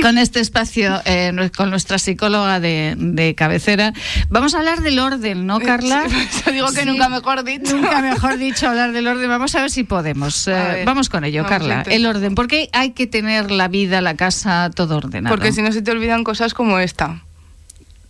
con 0.00 0.18
este 0.18 0.40
espacio, 0.40 1.00
eh, 1.04 1.50
con 1.56 1.70
nuestra 1.70 1.98
psicóloga 1.98 2.60
de, 2.60 3.34
cabecera. 3.36 3.92
Vamos 4.28 4.54
a 4.54 4.58
hablar 4.58 4.80
del 4.80 4.98
orden, 4.98 5.46
¿no, 5.46 5.60
Carla? 5.60 6.04
yo 6.46 6.52
digo 6.52 6.72
que 6.72 6.84
nunca 6.84 7.08
mejor 7.08 7.44
dicho. 7.44 7.76
Nunca 7.76 8.00
mejor 8.00 8.38
dicho 8.38 8.68
hablar 8.68 8.92
del 8.92 9.06
orden. 9.06 9.28
Vamos 9.28 9.54
a 9.54 9.60
ver 9.60 9.70
si 9.70 9.84
podemos. 9.84 10.48
Eh, 10.48 10.82
vamos 10.84 11.08
con 11.08 11.24
ello, 11.24 11.44
Carla. 11.46 11.82
El 11.86 12.06
orden. 12.06 12.34
¿Por 12.34 12.48
qué 12.48 12.68
hay 12.72 12.90
que 12.90 13.06
tener 13.06 13.50
la 13.50 13.68
vida, 13.68 14.00
la 14.00 14.16
casa, 14.16 14.70
todo 14.74 14.96
ordenado? 14.96 15.34
Porque 15.34 15.52
si 15.52 15.62
no 15.62 15.72
se 15.72 15.82
te 15.82 15.90
olvidan 15.90 16.24
cosas 16.24 16.54
como 16.54 16.78
esta. 16.78 17.22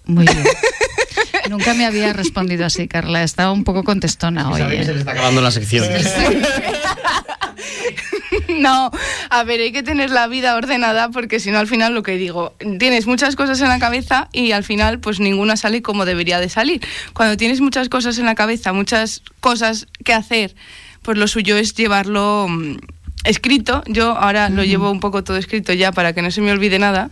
Muy 0.05 0.25
bien. 0.25 0.45
Nunca 1.51 1.75
me 1.75 1.85
había 1.85 2.13
respondido 2.13 2.65
así, 2.65 2.87
Carla. 2.87 3.23
Estaba 3.23 3.53
un 3.53 3.65
poco 3.65 3.83
contestona 3.83 4.51
hoy. 4.51 4.61
¿eh? 4.61 4.85
Se 4.85 4.93
le 4.93 5.01
está 5.01 5.13
acabando 5.13 5.41
la 5.41 5.51
sección. 5.51 5.85
no, 8.63 8.91
a 9.31 9.45
ver, 9.45 9.61
hay 9.61 9.73
que 9.73 9.83
tener 9.83 10.11
la 10.11 10.27
vida 10.27 10.55
ordenada 10.57 11.11
porque 11.11 11.41
si 11.41 11.51
no 11.51 11.59
al 11.59 11.67
final 11.67 11.95
lo 11.95 12.03
que 12.03 12.17
digo, 12.17 12.55
tienes 12.79 13.07
muchas 13.07 13.37
cosas 13.37 13.61
en 13.61 13.69
la 13.69 13.79
cabeza 13.79 14.29
y 14.33 14.53
al 14.53 14.65
final 14.65 15.01
pues 15.01 15.21
ninguna 15.21 15.57
sale 15.57 15.83
como 15.83 16.05
debería 16.05 16.41
de 16.41 16.49
salir. 16.49 16.81
Cuando 17.13 17.37
tienes 17.37 17.61
muchas 17.61 17.89
cosas 17.89 18.19
en 18.19 18.27
la 18.27 18.35
cabeza, 18.35 18.73
muchas 18.73 19.23
cosas 19.41 19.87
que 20.05 20.13
hacer, 20.13 20.55
pues 21.03 21.19
lo 21.19 21.27
suyo 21.27 21.57
es 21.57 21.75
llevarlo 21.75 22.47
mm, 22.49 22.77
escrito, 23.25 23.83
yo 23.87 24.17
ahora 24.17 24.49
lo 24.49 24.65
llevo 24.65 24.91
un 24.91 25.01
poco 25.01 25.25
todo 25.25 25.37
escrito 25.37 25.73
ya 25.73 25.93
para 25.93 26.13
que 26.13 26.23
no 26.23 26.31
se 26.31 26.41
me 26.41 26.53
olvide 26.53 26.79
nada. 26.79 27.11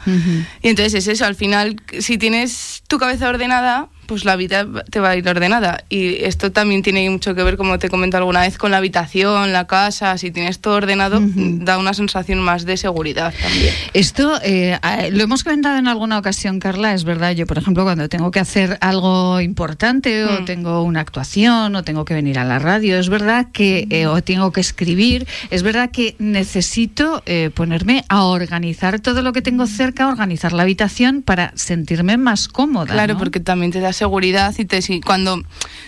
Y 0.62 0.68
entonces 0.68 0.94
es 0.94 1.08
eso, 1.08 1.26
al 1.26 1.34
final, 1.34 1.76
si 1.98 2.18
tienes 2.18 2.82
tu 2.88 2.98
cabeza 2.98 3.28
ordenada, 3.28 3.88
pues 4.08 4.24
la 4.24 4.36
vida 4.36 4.66
te 4.90 5.00
va 5.00 5.10
a 5.10 5.16
ir 5.16 5.28
ordenada. 5.28 5.84
Y 5.90 6.24
esto 6.24 6.50
también 6.50 6.82
tiene 6.82 7.08
mucho 7.10 7.34
que 7.34 7.42
ver, 7.42 7.58
como 7.58 7.78
te 7.78 7.90
comento 7.90 8.16
alguna 8.16 8.40
vez, 8.40 8.56
con 8.56 8.70
la 8.70 8.78
habitación, 8.78 9.52
la 9.52 9.66
casa. 9.66 10.16
Si 10.16 10.30
tienes 10.30 10.60
todo 10.60 10.76
ordenado, 10.76 11.20
da 11.22 11.76
una 11.78 11.92
sensación 11.92 12.40
más 12.40 12.64
de 12.64 12.78
seguridad 12.78 13.34
también. 13.40 13.74
Esto 13.92 14.40
eh, 14.42 14.78
lo 15.12 15.22
hemos 15.22 15.44
comentado 15.44 15.78
en 15.78 15.88
alguna 15.88 16.18
ocasión, 16.18 16.58
Carla. 16.58 16.94
Es 16.94 17.04
verdad, 17.04 17.32
yo, 17.32 17.46
por 17.46 17.58
ejemplo, 17.58 17.84
cuando 17.84 18.08
tengo 18.08 18.30
que 18.30 18.40
hacer 18.40 18.78
algo 18.80 19.42
importante 19.42 20.24
o 20.24 20.40
mm. 20.40 20.44
tengo 20.46 20.82
una 20.82 21.00
actuación 21.00 21.76
o 21.76 21.84
tengo 21.84 22.06
que 22.06 22.14
venir 22.14 22.38
a 22.38 22.44
la 22.44 22.58
radio, 22.58 22.98
es 22.98 23.10
verdad 23.10 23.48
que, 23.52 23.86
eh, 23.90 24.06
o 24.06 24.22
tengo 24.22 24.52
que 24.52 24.62
escribir, 24.62 25.26
es 25.50 25.62
verdad 25.62 25.90
que 25.90 26.16
necesito 26.18 27.22
eh, 27.26 27.50
ponerme 27.54 28.04
a 28.08 28.24
organizar 28.24 29.00
todo 29.00 29.20
lo 29.20 29.34
que 29.34 29.42
tengo 29.42 29.66
cerca, 29.66 30.08
organizar 30.08 30.54
la 30.54 30.62
habitación 30.62 31.20
para 31.20 31.52
sentirme 31.56 32.16
más 32.16 32.48
cómoda. 32.48 32.94
Claro, 32.94 33.18
porque 33.18 33.38
también 33.38 33.70
te 33.70 33.80
das 33.80 33.97
seguridad 33.98 34.54
y 34.56 34.64
te, 34.64 34.80
cuando 35.02 35.42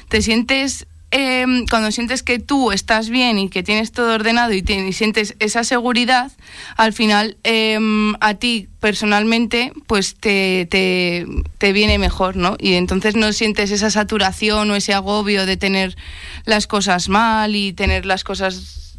te 0.09 0.21
sientes 0.21 0.87
em, 1.13 1.67
cuando 1.67 1.91
sientes 1.91 2.23
que 2.23 2.39
tú 2.39 2.71
estás 2.71 3.09
bien 3.09 3.39
y 3.39 3.49
que 3.49 3.63
tienes 3.63 3.91
todo 3.91 4.15
ordenado 4.15 4.53
y, 4.53 4.63
sientes 4.93 5.35
esa 5.41 5.65
seguridad, 5.65 6.31
al 6.77 6.93
final 6.93 7.37
em, 7.43 8.15
a 8.21 8.35
ti 8.35 8.69
personalmente 8.81 9.73
pues 9.87 10.15
te, 10.15 10.67
te, 10.71 11.27
te, 11.59 11.73
viene 11.73 11.99
mejor, 11.99 12.37
¿no? 12.37 12.57
Y 12.61 12.75
entonces 12.75 13.17
no 13.17 13.33
sientes 13.33 13.71
esa 13.71 13.91
saturación 13.91 14.71
o 14.71 14.77
ese 14.77 14.93
agobio 14.93 15.47
de 15.47 15.57
tener 15.57 15.97
las 16.45 16.67
cosas 16.67 17.09
mal 17.09 17.57
y 17.57 17.73
tener 17.73 18.07
las 18.07 18.23
cosas 18.23 18.90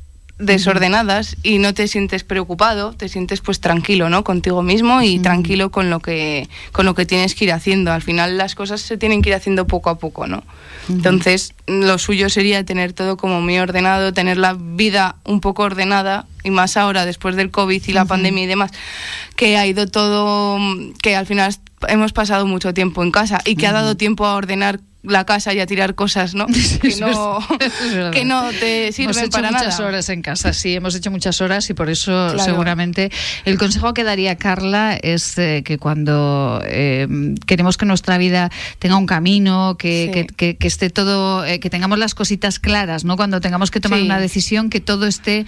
desordenadas 0.42 1.38
y 1.44 1.60
no 1.60 1.74
te 1.74 1.88
sientes 1.88 2.24
preocupado, 2.24 2.94
te 2.94 3.08
sientes 3.08 3.42
pues 3.42 3.60
tranquilo, 3.60 4.10
¿no? 4.10 4.24
Contigo 4.24 4.64
mismo 4.64 5.02
y 5.02 5.20
tranquilo 5.20 5.72
con 5.72 5.90
lo 5.90 6.00
que 6.00 6.50
con 6.72 6.86
lo 6.86 6.96
que 6.96 7.06
tienes 7.06 7.36
que 7.36 7.46
ir 7.46 7.54
haciendo. 7.54 7.92
Al 7.92 8.02
final 8.02 8.38
las 8.38 8.56
cosas 8.56 8.82
se 8.82 8.98
tienen 8.98 9.22
que 9.22 9.30
ir 9.30 9.36
haciendo 9.36 9.68
poco 9.68 9.90
a 9.90 10.00
poco, 10.00 10.28
¿no? 10.28 10.44
Entonces, 10.90 11.54
lo 11.68 11.98
suyo 11.98 12.30
sería 12.30 12.66
tener 12.66 12.92
todo 12.94 13.16
como 13.16 13.40
muy 13.40 13.58
ordenado, 13.60 14.14
tener 14.14 14.38
la 14.38 14.58
vida 14.58 15.16
un 15.24 15.40
poco 15.40 15.64
ordenada 15.64 16.26
y 16.44 16.50
más 16.50 16.76
ahora 16.76 17.06
después 17.06 17.36
del 17.36 17.52
COVID 17.52 17.84
y 17.86 17.94
la 17.94 18.06
pandemia 18.06 18.44
y 18.44 18.48
demás, 18.48 18.72
que 19.36 19.58
ha 19.58 19.68
ido 19.68 19.88
todo 19.88 20.60
que 21.02 21.16
al 21.16 21.28
final 21.28 21.56
hemos 21.88 22.14
pasado 22.14 22.46
mucho 22.46 22.74
tiempo 22.74 23.04
en 23.04 23.12
casa 23.12 23.40
y 23.46 23.56
que 23.56 23.68
ha 23.68 23.72
dado 23.72 23.96
tiempo 23.96 24.26
a 24.26 24.36
ordenar 24.36 24.80
la 25.04 25.26
casa 25.26 25.54
y 25.54 25.60
a 25.60 25.66
tirar 25.66 25.96
cosas, 25.96 26.36
¿no? 26.36 26.46
que, 26.82 26.96
no 27.00 27.40
que 28.12 28.26
no 28.26 28.50
te 28.52 28.92
sirven 28.92 29.16
hemos 29.16 29.24
hecho 29.24 29.44
muchas 29.44 29.80
horas 29.80 30.10
en 30.10 30.22
casa, 30.22 30.54
sí, 30.54 30.76
hemos 30.76 30.96
hecho 30.96 31.12
muchas 31.12 31.42
horas 31.42 31.70
y 31.70 31.74
por 31.74 31.90
eso 31.90 32.38
seguramente 32.40 33.12
el 33.46 33.58
consejo 33.58 33.94
que 33.94 34.04
daría 34.04 34.36
Carla 34.36 34.98
es 35.02 35.38
eh, 35.38 35.64
que 35.66 35.78
cuando 35.78 36.62
eh, 36.66 37.08
queremos 37.46 37.78
que 37.78 37.86
nuestra 37.86 38.18
vida 38.18 38.52
tenga 38.80 38.98
un 38.98 39.06
camino, 39.06 39.76
que, 39.78 40.28
que, 40.36 40.58
que, 40.58 40.68
esté 40.68 40.90
todo, 40.90 41.46
eh, 41.46 41.60
que 41.60 41.70
tengamos 41.70 41.98
las 41.98 42.16
cositas 42.16 42.60
claras, 42.60 43.04
¿no? 43.04 43.18
Cuando 43.18 43.42
tengamos 43.42 43.72
que 43.72 43.80
tomar 43.80 44.02
una 44.02 44.20
decisión, 44.20 44.70
que 44.70 44.80
todo 44.80 45.08
esté 45.08 45.46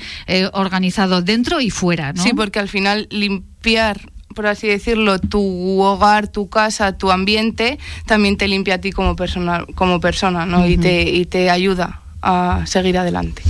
organizado 0.53 1.21
dentro 1.21 1.61
y 1.61 1.69
fuera, 1.69 2.13
¿no? 2.13 2.23
Sí, 2.23 2.31
porque 2.33 2.59
al 2.59 2.69
final 2.69 3.07
limpiar 3.09 4.12
por 4.33 4.47
así 4.47 4.67
decirlo, 4.67 5.19
tu 5.19 5.81
hogar, 5.81 6.27
tu 6.27 6.49
casa, 6.49 6.97
tu 6.97 7.11
ambiente, 7.11 7.79
también 8.05 8.37
te 8.37 8.47
limpia 8.47 8.75
a 8.75 8.77
ti 8.79 8.91
como 8.91 9.15
persona, 9.15 9.65
como 9.75 9.99
persona 9.99 10.45
¿no? 10.45 10.67
y, 10.67 10.77
te, 10.77 11.03
y 11.03 11.25
te 11.25 11.49
ayuda 11.49 12.01
a 12.21 12.63
seguir 12.65 12.97
adelante. 12.97 13.41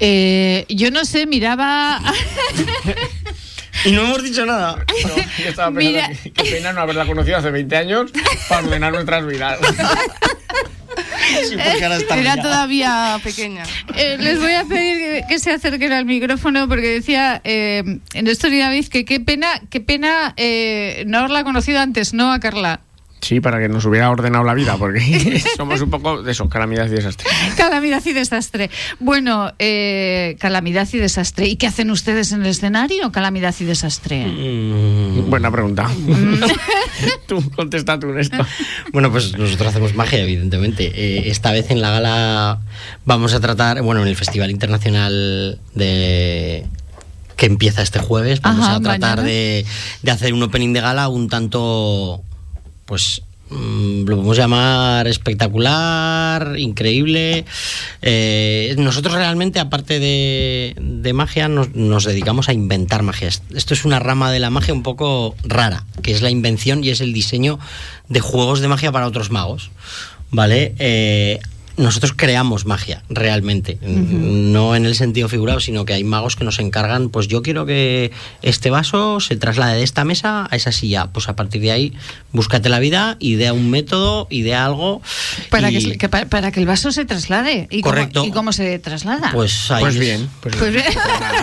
Eh, 0.00 0.66
yo 0.68 0.90
no 0.90 1.04
sé, 1.04 1.26
miraba... 1.26 2.00
Y 3.84 3.92
no 3.92 4.02
hemos 4.02 4.22
dicho 4.22 4.46
nada. 4.46 4.84
yo 5.38 5.48
estaba 5.48 5.76
pensando 5.76 6.18
qué 6.34 6.44
pena 6.44 6.72
no 6.72 6.80
haberla 6.80 7.06
conocido 7.06 7.36
hace 7.36 7.50
20 7.50 7.76
años 7.76 8.10
para 8.48 8.66
ordenar 8.66 8.92
nuestras 8.92 9.26
vidas. 9.26 9.58
Era 12.16 12.40
todavía 12.40 13.20
pequeña. 13.22 13.64
Eh, 13.96 14.16
les 14.18 14.40
voy 14.40 14.52
a 14.52 14.64
pedir 14.64 15.24
que, 15.28 15.38
se 15.38 15.52
acerquen 15.52 15.92
al 15.92 16.04
micrófono 16.04 16.68
porque 16.68 16.88
decía 16.88 17.40
eh, 17.44 18.00
en 18.14 18.26
esto 18.26 18.48
David 18.50 18.86
que 18.88 19.04
qué 19.04 19.20
pena, 19.20 19.60
qué 19.70 19.80
pena 19.80 20.34
eh, 20.36 21.04
no 21.06 21.18
haberla 21.18 21.44
conocido 21.44 21.80
antes, 21.80 22.14
¿no? 22.14 22.32
A 22.32 22.40
Carla. 22.40 22.80
Sí, 23.26 23.40
para 23.40 23.58
que 23.58 23.68
nos 23.68 23.84
hubiera 23.84 24.08
ordenado 24.08 24.44
la 24.44 24.54
vida, 24.54 24.76
porque 24.76 25.42
somos 25.56 25.80
un 25.80 25.90
poco 25.90 26.22
de 26.22 26.30
eso, 26.30 26.48
calamidad 26.48 26.86
y 26.86 26.90
desastre. 26.90 27.26
Calamidad 27.56 28.00
y 28.06 28.12
desastre. 28.12 28.70
Bueno, 29.00 29.52
eh, 29.58 30.36
calamidad 30.38 30.86
y 30.92 30.98
desastre. 30.98 31.48
¿Y 31.48 31.56
qué 31.56 31.66
hacen 31.66 31.90
ustedes 31.90 32.30
en 32.30 32.42
el 32.42 32.46
escenario, 32.46 33.10
calamidad 33.10 33.52
y 33.58 33.64
desastre? 33.64 34.26
Mm. 34.26 35.28
buena 35.28 35.50
pregunta. 35.50 35.88
Mm. 35.88 36.40
tú, 37.26 37.50
contesta 37.50 37.98
tú 37.98 38.10
en 38.10 38.20
esto. 38.20 38.46
Bueno, 38.92 39.10
pues 39.10 39.36
nosotros 39.36 39.70
hacemos 39.70 39.96
magia, 39.96 40.20
evidentemente. 40.20 40.92
Eh, 40.94 41.28
esta 41.28 41.50
vez 41.50 41.72
en 41.72 41.80
la 41.80 41.90
gala 41.90 42.60
vamos 43.06 43.34
a 43.34 43.40
tratar, 43.40 43.82
bueno, 43.82 44.02
en 44.02 44.06
el 44.06 44.14
Festival 44.14 44.52
Internacional 44.52 45.58
de 45.74 46.64
que 47.36 47.46
empieza 47.46 47.82
este 47.82 47.98
jueves, 47.98 48.40
vamos 48.40 48.68
a 48.68 48.80
tratar 48.80 49.22
de, 49.22 49.66
de 50.02 50.10
hacer 50.12 50.32
un 50.32 50.44
opening 50.44 50.72
de 50.72 50.80
gala 50.80 51.08
un 51.08 51.28
tanto 51.28 52.22
pues 52.86 53.22
mm, 53.50 54.04
lo 54.04 54.16
podemos 54.16 54.36
llamar 54.36 55.06
espectacular, 55.06 56.54
increíble. 56.56 57.44
Eh, 58.00 58.74
nosotros 58.78 59.14
realmente, 59.14 59.60
aparte 59.60 60.00
de, 60.00 61.12
magia, 61.12 61.48
nos, 61.48 62.04
dedicamos 62.04 62.48
a 62.48 62.52
inventar 62.52 63.02
magia. 63.02 63.28
Esto 63.28 63.74
es 63.74 63.84
una 63.84 63.98
rama 63.98 64.32
de 64.32 64.38
la 64.38 64.50
magia 64.50 64.72
un 64.72 64.82
poco 64.82 65.34
rara, 65.44 65.84
que 66.02 66.12
es 66.12 66.22
la 66.22 66.30
invención 66.30 66.82
y 66.82 66.90
es 66.90 67.00
el 67.00 67.12
diseño 67.12 67.58
de 68.08 68.20
juegos 68.20 68.60
de 68.60 68.68
magia 68.68 68.92
para 68.92 69.06
otros 69.06 69.30
magos. 69.30 69.70
¿Vale? 70.30 70.74
Eh, 70.78 71.38
nosotros 71.76 72.14
creamos 72.16 72.64
magia, 72.64 73.02
realmente. 73.08 73.78
No 73.82 74.74
en 74.74 74.86
el 74.86 74.94
sentido 74.94 75.28
figurado, 75.28 75.60
sino 75.60 75.84
que 75.84 75.92
hay 75.92 76.04
magos 76.04 76.36
que 76.36 76.44
nos 76.44 76.58
encargan, 76.58 77.10
pues 77.10 77.28
yo 77.28 77.42
quiero 77.42 77.66
que 77.66 78.12
este 78.42 78.70
vaso 78.70 79.20
se 79.20 79.36
traslade 79.36 79.76
de 79.76 79.82
esta 79.82 80.04
mesa 80.04 80.48
a 80.50 80.56
esa 80.56 80.72
silla. 80.72 81.08
Pues 81.12 81.28
a 81.28 81.36
partir 81.36 81.60
de 81.60 81.72
ahí, 81.72 81.92
búscate 82.32 82.68
la 82.68 82.78
vida, 82.78 83.16
idea 83.20 83.52
un 83.52 83.70
método, 83.70 84.26
idea 84.30 84.64
algo. 84.64 85.02
Para, 85.50 85.70
que, 85.70 86.08
para, 86.08 86.50
que 86.50 86.60
el 86.60 86.66
vaso 86.66 86.92
se 86.92 87.04
traslade. 87.04 87.68
¿Y 87.70 87.82
Correcto. 87.82 88.20
Cómo, 88.20 88.30
¿Y 88.30 88.32
cómo 88.32 88.52
se 88.52 88.78
traslada? 88.78 89.30
Pues, 89.32 89.66
pues 89.80 89.98
bien. 89.98 90.28
Pues, 90.40 90.56
pues 90.56 90.72
bien. 90.72 90.86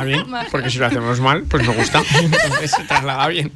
bien. 0.06 0.24
Porque 0.52 0.70
si 0.70 0.80
lo 0.80 0.88
hacemos 0.88 1.20
mal, 1.20 1.44
pues 1.44 1.68
me 1.68 1.76
gusta. 1.76 2.02
Entonces 2.22 2.72
se 2.72 2.84
traslada 2.84 3.28
bien. 3.28 3.52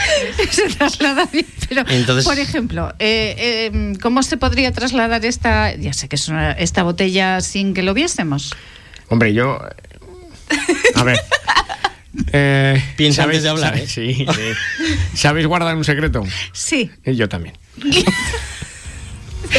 se 0.50 0.68
traslada 0.68 1.26
bien. 1.32 1.46
Pero, 1.68 1.84
por 2.24 2.38
ejemplo, 2.38 2.92
eh, 2.98 3.70
em, 3.72 3.94
¿cómo 3.96 4.22
se 4.22 4.36
podría 4.36 4.72
trasladar 4.72 5.24
esta, 5.24 5.74
ya 5.74 5.92
sé 5.92 6.08
que 6.08 6.16
es 6.16 6.30
esta 6.58 6.82
botella 6.82 7.40
sin 7.40 7.74
que 7.74 7.82
lo 7.82 7.94
viésemos? 7.94 8.54
Hombre, 9.08 9.32
yo... 9.34 9.58
A 10.94 11.04
ver... 11.04 11.18
Eh, 12.30 12.82
Piensa 12.96 13.24
antes 13.24 13.42
de 13.42 13.48
hablar. 13.48 13.74
¿eh? 13.76 13.86
Sí, 13.86 14.26
¿Sabéis 15.14 15.46
guardar 15.46 15.74
un 15.76 15.84
secreto? 15.84 16.22
Sí. 16.52 16.90
Y 17.06 17.14
yo 17.14 17.26
también. 17.26 17.56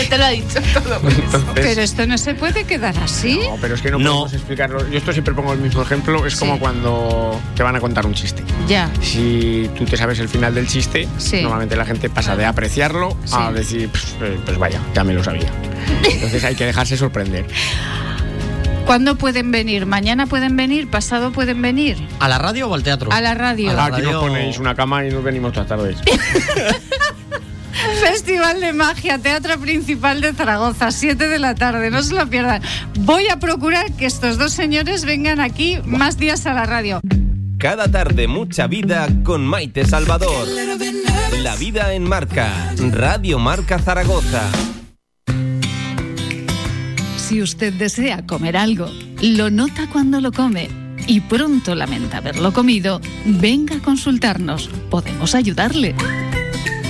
te 0.10 0.18
lo 0.18 0.26
ha 0.26 0.30
dicho 0.30 0.60
todo. 0.74 1.00
pero 1.56 1.82
esto 1.82 2.06
no 2.08 2.18
se 2.18 2.36
puede 2.36 2.64
quedar 2.66 2.98
así. 3.00 3.40
No, 3.50 3.58
pero 3.62 3.76
es 3.76 3.82
que 3.82 3.92
no, 3.92 3.98
podemos 3.98 4.34
explicarlo. 4.34 4.90
Yo 4.90 4.98
esto 4.98 5.14
siempre 5.14 5.34
pongo 5.34 5.54
el 5.54 5.60
mismo 5.60 5.82
ejemplo. 5.82 6.26
Es 6.26 6.36
como 6.36 6.60
cuando 6.60 7.40
te 7.56 7.64
van 7.64 7.76
a 7.76 7.80
contar 7.80 8.06
un 8.06 8.14
chiste. 8.14 8.44
Ya. 8.68 8.90
Si 9.02 9.70
tú 9.78 9.86
te 9.86 9.98
sabes 9.98 10.20
el 10.20 10.30
final 10.30 10.56
del 10.56 10.68
chiste, 10.68 11.08
normalmente 11.42 11.76
la 11.76 11.86
gente 11.86 12.10
pasa 12.10 12.36
de 12.36 12.46
apreciarlo 12.46 13.18
a 13.32 13.52
decir, 13.52 13.90
pues, 13.90 14.16
pues 14.46 14.58
vaya, 14.58 14.80
ya 14.94 15.04
me 15.04 15.14
lo 15.14 15.24
sabía. 15.24 15.52
Entonces 16.04 16.44
hay 16.44 16.56
que 16.56 16.66
dejarse 16.66 16.98
sorprender. 16.98 17.46
¿Cuándo 18.86 19.16
pueden 19.16 19.52
venir? 19.52 19.86
¿Mañana 19.86 20.28
pueden 20.28 20.58
venir? 20.58 20.90
¿Pasado 20.90 21.32
pueden 21.32 21.62
venir? 21.62 21.98
¿A 22.20 22.28
la 22.28 22.38
radio 22.38 22.70
o 22.70 22.74
al 22.74 22.84
teatro? 22.84 23.12
A 23.12 23.22
la 23.22 23.34
radio. 23.34 23.72
A 23.72 23.74
la 23.74 23.90
radio... 23.90 23.96
Aquí 23.96 24.14
nos 24.14 24.24
ponéis 24.24 24.60
una 24.60 24.76
cama 24.76 25.06
y 25.06 25.10
nos 25.10 25.24
venimos 25.24 25.54
todas 25.54 25.70
tardes. 25.70 25.98
Festival 28.02 28.60
de 28.60 28.74
Magia, 28.74 29.18
Teatro 29.18 29.60
Principal 29.60 30.22
de 30.22 30.34
Zaragoza, 30.34 30.92
7 30.92 31.28
de 31.28 31.40
la 31.40 31.56
tarde, 31.56 31.90
no 31.90 32.02
se 32.04 32.14
lo 32.14 32.28
pierdan. 32.28 32.62
Voy 33.00 33.28
a 33.28 33.40
procurar 33.40 33.92
que 33.94 34.06
estos 34.06 34.38
dos 34.38 34.54
señores 34.54 35.06
vengan 35.06 35.40
aquí 35.40 35.80
más 35.86 36.18
días 36.18 36.46
a 36.46 36.54
la 36.54 36.66
radio. 36.66 37.02
Cada 37.58 37.90
tarde 37.90 38.28
mucha 38.28 38.68
vida 38.68 39.08
con 39.24 39.46
Maite 39.46 39.86
Salvador. 39.86 40.48
La 41.42 41.56
vida 41.56 41.94
en 41.94 42.04
marca, 42.04 42.74
Radio 42.92 43.40
Marca 43.40 43.80
Zaragoza. 43.80 44.44
Si 47.18 47.42
usted 47.42 47.74
desea 47.74 48.26
comer 48.26 48.58
algo, 48.58 48.90
lo 49.22 49.50
nota 49.50 49.88
cuando 49.92 50.20
lo 50.20 50.32
come 50.32 50.70
y 51.08 51.22
pronto 51.22 51.74
lamenta 51.74 52.18
haberlo 52.18 52.54
comido, 52.54 53.02
venga 53.26 53.78
a 53.78 53.80
consultarnos. 53.80 54.70
Podemos 54.90 55.34
ayudarle. 55.34 55.96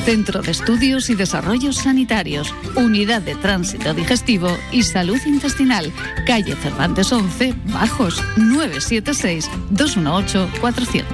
Centro 0.04 0.42
de 0.42 0.52
Estudios 0.52 1.10
y 1.10 1.16
Desarrollos 1.16 1.78
Sanitarios, 1.78 2.54
Unidad 2.76 3.22
de 3.22 3.36
Tránsito 3.36 3.94
Digestivo 3.94 4.58
y 4.72 4.84
Salud 4.84 5.18
Intestinal, 5.26 5.94
calle 6.28 6.58
Cervantes 6.58 7.14
11, 7.14 7.56
Bajos, 7.68 8.22
976-218-400. 8.36 11.06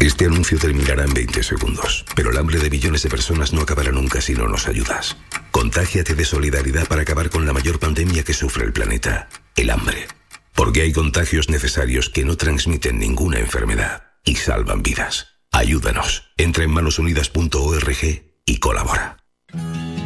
Este 0.00 0.24
anuncio 0.24 0.58
terminará 0.58 1.04
en 1.04 1.12
20 1.12 1.42
segundos, 1.42 2.06
pero 2.14 2.30
el 2.30 2.38
hambre 2.38 2.60
de 2.60 2.70
millones 2.70 3.02
de 3.02 3.10
personas 3.10 3.52
no 3.52 3.60
acabará 3.60 3.92
nunca 3.92 4.22
si 4.22 4.34
no 4.34 4.48
nos 4.48 4.68
ayudas. 4.68 5.18
Contágiate 5.50 6.14
de 6.14 6.24
solidaridad 6.24 6.86
para 6.86 7.02
acabar 7.02 7.28
con 7.28 7.44
la 7.44 7.52
mayor 7.52 7.78
pandemia 7.78 8.22
que 8.22 8.32
sufre 8.32 8.64
el 8.64 8.72
planeta, 8.72 9.28
el 9.54 9.68
hambre. 9.68 10.08
Porque 10.54 10.80
hay 10.80 10.92
contagios 10.92 11.50
necesarios 11.50 12.08
que 12.08 12.24
no 12.24 12.36
transmiten 12.36 12.98
ninguna 12.98 13.38
enfermedad 13.38 14.04
y 14.24 14.36
salvan 14.36 14.82
vidas. 14.82 15.35
Ayúdanos. 15.52 16.24
Entra 16.36 16.64
en 16.64 16.70
manosunidas.org 16.70 18.22
y 18.44 18.56
colabora. 18.58 19.16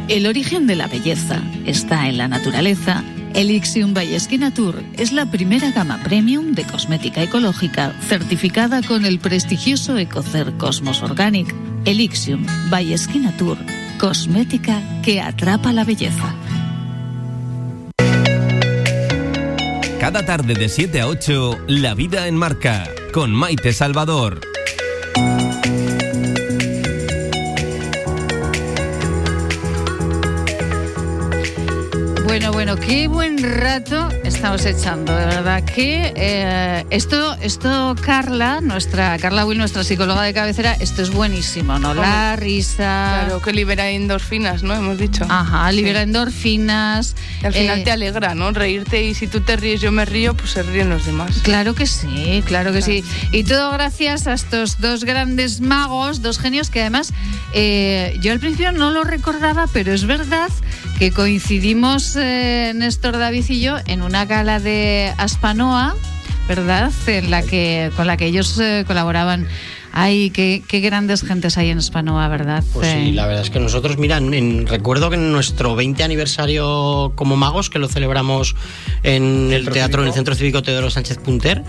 El 0.07 0.27
origen 0.27 0.67
de 0.67 0.75
la 0.75 0.87
belleza 0.87 1.41
está 1.65 2.09
en 2.09 2.17
la 2.17 2.27
naturaleza. 2.27 3.03
Elixium 3.33 3.93
by 3.93 4.17
Tour 4.53 4.83
es 4.97 5.13
la 5.13 5.31
primera 5.31 5.71
gama 5.71 6.01
premium 6.03 6.51
de 6.51 6.65
cosmética 6.65 7.23
ecológica 7.23 7.95
certificada 8.07 8.81
con 8.81 9.05
el 9.05 9.19
prestigioso 9.19 9.97
Ecocer 9.97 10.51
Cosmos 10.57 11.01
Organic. 11.01 11.55
Elixium 11.85 12.45
by 12.69 12.93
Tour, 13.37 13.57
cosmética 13.99 14.81
que 15.01 15.21
atrapa 15.21 15.71
la 15.71 15.85
belleza. 15.85 16.35
Cada 20.01 20.25
tarde 20.25 20.55
de 20.55 20.67
7 20.67 20.99
a 20.99 21.07
8, 21.07 21.59
La 21.67 21.93
vida 21.93 22.27
en 22.27 22.35
marca, 22.35 22.89
con 23.13 23.31
Maite 23.31 23.71
Salvador. 23.71 24.50
Bueno, 32.31 32.53
bueno, 32.53 32.77
qué 32.77 33.09
buen 33.09 33.43
rato 33.43 34.07
estamos 34.23 34.65
echando, 34.65 35.13
de 35.13 35.25
verdad 35.25 35.65
que 35.65 36.13
eh, 36.15 36.85
esto, 36.89 37.35
esto 37.41 37.93
Carla, 38.01 38.61
nuestra 38.61 39.17
Carla 39.17 39.45
Will, 39.45 39.57
nuestra 39.57 39.83
psicóloga 39.83 40.21
de 40.21 40.33
cabecera, 40.33 40.71
esto 40.79 41.01
es 41.01 41.09
buenísimo, 41.09 41.77
¿no? 41.77 41.93
La 41.93 42.37
risa. 42.37 43.25
Claro, 43.25 43.41
que 43.41 43.51
libera 43.51 43.89
endorfinas, 43.89 44.63
¿no? 44.63 44.73
Hemos 44.73 44.97
dicho. 44.97 45.25
Ajá, 45.27 45.69
libera 45.73 46.03
endorfinas. 46.03 47.17
Y 47.43 47.47
al 47.47 47.53
final 47.53 47.79
eh, 47.79 47.83
te 47.83 47.91
alegra, 47.91 48.33
¿no? 48.33 48.49
Reírte 48.53 49.03
y 49.03 49.13
si 49.13 49.27
tú 49.27 49.41
te 49.41 49.57
ríes, 49.57 49.81
yo 49.81 49.91
me 49.91 50.05
río, 50.05 50.33
pues 50.33 50.51
se 50.51 50.63
ríen 50.63 50.89
los 50.89 51.05
demás. 51.05 51.41
Claro 51.43 51.75
que 51.75 51.85
sí, 51.85 52.41
claro 52.45 52.71
que 52.71 52.81
sí. 52.81 53.03
Y 53.33 53.43
todo 53.43 53.73
gracias 53.73 54.27
a 54.27 54.33
estos 54.33 54.79
dos 54.79 55.03
grandes 55.03 55.59
magos, 55.59 56.21
dos 56.21 56.39
genios 56.39 56.69
que 56.69 56.79
además 56.79 57.11
eh, 57.53 58.17
yo 58.21 58.31
al 58.31 58.39
principio 58.39 58.71
no 58.71 58.89
lo 58.91 59.03
recordaba, 59.03 59.67
pero 59.67 59.91
es 59.91 60.05
verdad 60.05 60.49
que 60.97 61.11
coincidimos 61.11 62.15
eh, 62.21 62.71
Néstor 62.75 63.17
David 63.17 63.45
y 63.49 63.61
yo 63.61 63.77
en 63.85 64.01
una 64.01 64.25
gala 64.25 64.59
de 64.59 65.13
Aspanoa, 65.17 65.95
¿verdad? 66.47 66.91
En 67.07 67.31
la 67.31 67.43
que, 67.43 67.91
con 67.95 68.07
la 68.07 68.17
que 68.17 68.25
ellos 68.25 68.57
eh, 68.59 68.83
colaboraban 68.87 69.47
Ay, 69.93 70.29
qué, 70.29 70.61
grandes 70.79 71.23
gentes 71.23 71.57
hay 71.57 71.69
en 71.69 71.77
Espanoa, 71.77 72.27
¿verdad? 72.27 72.63
Pues 72.73 72.87
sí, 72.87 73.11
la 73.11 73.25
verdad 73.25 73.43
es 73.43 73.49
que 73.49 73.59
nosotros, 73.59 73.97
mira, 73.97 74.19
recuerdo 74.65 75.09
que 75.09 75.15
en 75.15 75.31
nuestro 75.31 75.75
20 75.75 76.03
aniversario 76.03 77.11
como 77.15 77.35
magos, 77.35 77.69
que 77.69 77.79
lo 77.79 77.87
celebramos 77.87 78.55
en 79.03 79.51
el 79.51 79.69
teatro, 79.69 80.01
en 80.01 80.07
el 80.07 80.13
Centro 80.13 80.35
Cívico 80.35 80.63
Teodoro 80.63 80.89
Sánchez 80.89 81.17
Punter, 81.17 81.63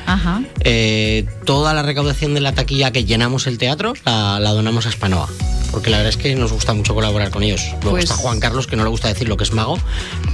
eh, 0.61 1.27
toda 1.45 1.75
la 1.75 1.83
recaudación 1.83 2.35
de 2.35 2.41
la 2.41 2.53
taquilla 2.53 2.93
que 2.93 3.05
llenamos 3.05 3.47
el 3.47 3.59
teatro 3.59 3.95
la, 4.05 4.39
donamos 4.39 4.87
a 4.87 4.91
Espanoa. 4.91 5.29
Porque 5.71 5.89
la 5.89 5.97
verdad 5.97 6.11
es 6.11 6.19
que 6.19 6.35
nos 6.35 6.53
gusta 6.53 6.75
mucho 6.75 6.95
colaborar 6.95 7.31
con 7.31 7.43
ellos. 7.43 7.67
Luego 7.81 7.93
pues 7.93 8.05
está 8.05 8.17
Juan 8.17 8.41
Carlos, 8.41 8.67
que 8.67 8.77
no 8.77 8.85
le 8.85 8.91
gusta 8.91 9.09
decir 9.09 9.27
lo 9.27 9.39
que 9.39 9.45
es 9.45 9.53
mago, 9.53 9.79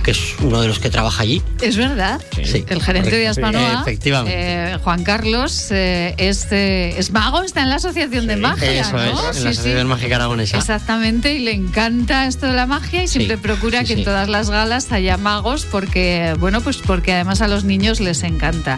que 0.02 0.10
es 0.10 0.34
uno 0.40 0.60
de 0.60 0.66
los 0.66 0.80
que 0.80 0.90
trabaja 0.90 1.22
allí. 1.22 1.40
Es 1.62 1.76
verdad. 1.76 2.20
Sí. 2.42 2.64
El 2.68 2.82
gerente 2.82 3.16
de 3.16 3.28
Aspanoa, 3.28 3.82
efectivamente. 3.82 4.72
Eh, 4.72 4.78
Juan 4.82 5.04
Carlos, 5.04 5.70
eh, 5.70 6.14
es, 6.18 6.48
es 6.50 7.12
mago, 7.12 7.42
está 7.42 7.62
en 7.62 7.70
la 7.70 7.77
asociación 7.78 8.26
de 8.26 8.36
magia. 8.36 8.80
Eso 8.80 8.96
es, 8.98 9.08
en 9.08 9.14
la 9.14 9.30
asociación 9.30 9.88
mágica 9.88 10.16
aragonesa. 10.16 10.58
Exactamente, 10.58 11.34
y 11.34 11.40
le 11.40 11.52
encanta 11.52 12.26
esto 12.26 12.46
de 12.46 12.52
la 12.52 12.66
magia 12.66 13.02
y 13.02 13.08
siempre 13.08 13.38
procura 13.38 13.84
que 13.84 13.94
en 13.94 14.04
todas 14.04 14.28
las 14.28 14.50
galas 14.50 14.92
haya 14.92 15.16
magos 15.16 15.64
porque, 15.64 16.36
bueno, 16.38 16.60
pues 16.60 16.78
porque 16.78 17.12
además 17.12 17.40
a 17.40 17.48
los 17.48 17.64
niños 17.64 18.00
les 18.00 18.22
encanta. 18.22 18.76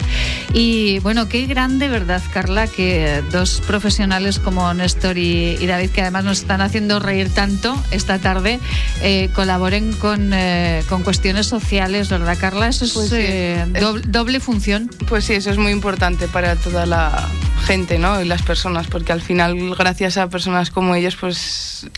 Y 0.53 0.99
bueno, 0.99 1.27
qué 1.29 1.45
grande, 1.45 1.87
¿verdad, 1.87 2.21
Carla? 2.33 2.67
Que 2.67 3.21
dos 3.31 3.61
profesionales 3.65 4.39
como 4.39 4.73
Néstor 4.73 5.17
y, 5.17 5.65
David, 5.65 5.89
que 5.91 6.01
además 6.01 6.23
nos 6.23 6.39
están 6.39 6.61
haciendo 6.61 6.99
reír 6.99 7.29
tanto 7.29 7.81
esta 7.91 8.19
tarde, 8.19 8.59
eh, 9.01 9.29
colaboren 9.33 9.93
con, 9.93 10.31
eh, 10.33 10.83
con 10.89 11.03
cuestiones 11.03 11.47
sociales, 11.47 12.09
¿verdad, 12.09 12.37
Carla? 12.39 12.67
Eso 12.67 12.85
es, 12.85 12.93
pues 12.93 13.11
eh, 13.13 13.65
doble, 14.07 14.39
función. 14.39 14.89
Pues 15.07 15.25
sí, 15.25 15.33
eso 15.33 15.51
es 15.51 15.57
muy 15.57 15.71
importante 15.71 16.27
para 16.27 16.55
toda 16.55 16.85
la 16.85 17.27
gente, 17.65 17.99
¿no? 17.99 18.21
Y 18.21 18.25
las 18.25 18.41
personas 18.41 18.87
porque 18.91 19.13
al 19.13 19.21
final, 19.21 19.73
gracias 19.75 20.17
a 20.17 20.29
personas 20.29 20.69
como 20.69 20.93
ellos, 20.93 21.15
pues 21.15 21.89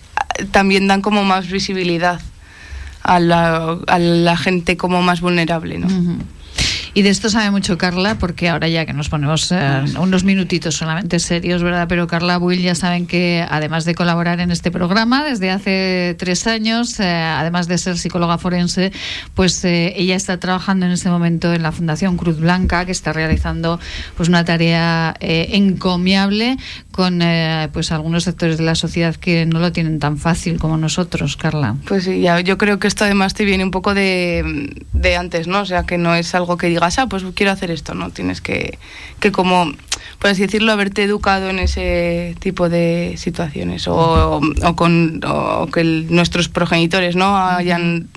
también 0.51 0.87
dan 0.87 1.01
como 1.01 1.23
más 1.23 1.49
visibilidad 1.49 2.21
a 3.01 3.19
la, 3.19 3.77
a 3.87 3.99
la 3.99 4.37
gente 4.37 4.77
como 4.77 5.01
más 5.01 5.19
vulnerable, 5.19 5.79
¿no? 5.79 5.87
Y 6.95 7.01
de 7.01 7.09
esto 7.09 7.27
sabe 7.27 7.49
mucho 7.49 7.75
Carla, 7.79 8.19
porque 8.19 8.49
ahora 8.49 8.67
ya 8.67 8.85
que 8.85 8.93
nos 8.93 9.09
ponemos 9.09 9.51
eh, 9.51 9.83
unos 9.99 10.23
minutitos 10.23 10.75
solamente 10.75 11.17
serios, 11.17 11.63
¿verdad? 11.63 11.87
Pero 11.89 12.05
Carla 12.05 12.37
Will 12.37 12.61
ya 12.61 12.75
saben 12.75 13.07
que 13.07 13.43
además 13.49 13.83
de 13.85 13.95
colaborar 13.95 14.39
en 14.41 14.51
este 14.51 14.69
programa 14.69 15.23
desde 15.23 15.49
hace 15.49 16.15
tres 16.19 16.45
años, 16.45 16.99
eh, 16.99 17.05
además 17.05 17.67
de 17.67 17.79
ser 17.79 17.97
psicóloga 17.97 18.37
forense, 18.37 18.91
pues 19.33 19.65
eh, 19.65 19.93
ella 19.95 20.15
está 20.15 20.39
trabajando 20.39 20.85
en 20.85 20.91
este 20.91 21.09
momento 21.09 21.51
en 21.51 21.63
la 21.63 21.71
Fundación 21.71 22.15
Cruz 22.15 22.39
Blanca, 22.39 22.85
que 22.85 22.91
está 22.91 23.11
realizando 23.11 23.79
pues 24.15 24.29
una 24.29 24.45
tarea 24.45 25.15
encomiable 25.19 26.57
con 26.91 27.23
pues 27.71 27.91
algunos 27.91 28.23
sectores 28.25 28.59
de 28.59 28.65
la 28.65 28.75
sociedad 28.75 29.15
que 29.15 29.47
no 29.47 29.57
lo 29.57 29.71
tienen 29.71 29.97
tan 29.97 30.19
fácil 30.19 30.59
como 30.59 30.77
nosotros, 30.77 31.37
Carla. 31.37 31.75
Pues 31.87 32.03
sí, 32.03 32.21
ya, 32.21 32.39
yo 32.41 32.59
creo 32.59 32.77
que 32.77 32.87
esto 32.87 33.03
además 33.03 33.33
te 33.33 33.45
viene 33.45 33.63
un 33.63 33.71
poco 33.71 33.95
de, 33.95 34.75
de 34.93 35.15
antes, 35.15 35.47
¿no? 35.47 35.61
O 35.61 35.65
sea, 35.65 35.87
que 35.87 35.97
no 35.97 36.13
es 36.13 36.35
algo 36.35 36.55
que 36.55 36.67
diga 36.67 36.82
ah, 36.84 37.07
pues 37.07 37.23
quiero 37.36 37.51
hacer 37.51 37.71
esto, 37.71 37.93
¿no? 37.93 38.09
Tienes 38.09 38.41
que, 38.41 38.77
que 39.19 39.31
como, 39.31 39.71
por 40.19 40.29
así 40.29 40.41
decirlo, 40.41 40.71
haberte 40.71 41.03
educado 41.03 41.49
en 41.49 41.59
ese 41.59 42.36
tipo 42.39 42.69
de 42.69 43.15
situaciones 43.17 43.88
o, 43.88 44.41
o 44.41 44.75
con 44.75 45.21
o 45.25 45.67
que 45.67 45.84
nuestros 45.84 46.49
progenitores, 46.49 47.15
¿no? 47.15 47.38
Hayan 47.38 48.09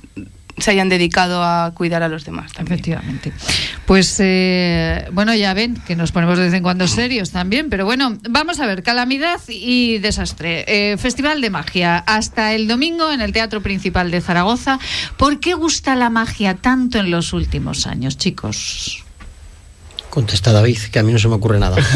se 0.59 0.71
hayan 0.71 0.89
dedicado 0.89 1.43
a 1.43 1.73
cuidar 1.75 2.03
a 2.03 2.09
los 2.09 2.25
demás 2.25 2.53
también. 2.53 2.75
Efectivamente. 2.75 3.33
Pues 3.85 4.17
eh, 4.21 5.07
bueno, 5.13 5.35
ya 5.35 5.55
ven 5.55 5.77
que 5.87 5.97
nos 5.97 6.13
ponemos 6.13 6.39
de 6.39 6.45
vez 6.45 6.55
en 6.55 6.63
cuando 6.63 6.89
serios 6.89 7.31
también, 7.31 7.69
pero 7.69 7.85
bueno, 7.85 8.17
vamos 8.29 8.61
a 8.61 8.67
ver, 8.67 8.83
calamidad 8.83 9.41
y 9.49 9.99
desastre. 9.99 10.65
Eh, 10.67 10.97
Festival 10.97 11.41
de 11.41 11.51
Magia, 11.51 11.99
hasta 11.99 12.55
el 12.55 12.69
domingo 12.69 13.13
en 13.13 13.21
el 13.21 13.33
Teatro 13.33 13.61
Principal 13.61 14.11
de 14.11 14.21
Zaragoza. 14.21 14.79
¿Por 15.17 15.41
qué 15.41 15.55
gusta 15.55 15.95
la 15.95 16.11
magia 16.11 16.55
tanto 16.55 16.99
en 16.99 17.11
los 17.11 17.33
últimos 17.33 17.87
años, 17.87 18.17
chicos? 18.17 19.05
Contesta 20.11 20.53
David, 20.53 20.79
que 20.91 20.99
a 20.99 21.03
mí 21.03 21.13
no 21.13 21.19
se 21.19 21.29
me 21.29 21.35
ocurre 21.35 21.59
nada. 21.59 21.77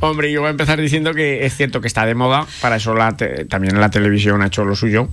Hombre, 0.00 0.30
yo 0.30 0.40
voy 0.40 0.48
a 0.48 0.50
empezar 0.50 0.80
diciendo 0.80 1.12
que 1.12 1.44
es 1.44 1.56
cierto 1.56 1.80
que 1.80 1.88
está 1.88 2.06
de 2.06 2.14
moda, 2.14 2.46
para 2.60 2.76
eso 2.76 2.94
la 2.94 3.16
también 3.16 3.80
la 3.80 3.90
televisión 3.90 4.42
ha 4.42 4.46
hecho 4.46 4.64
lo 4.64 4.76
suyo. 4.76 5.08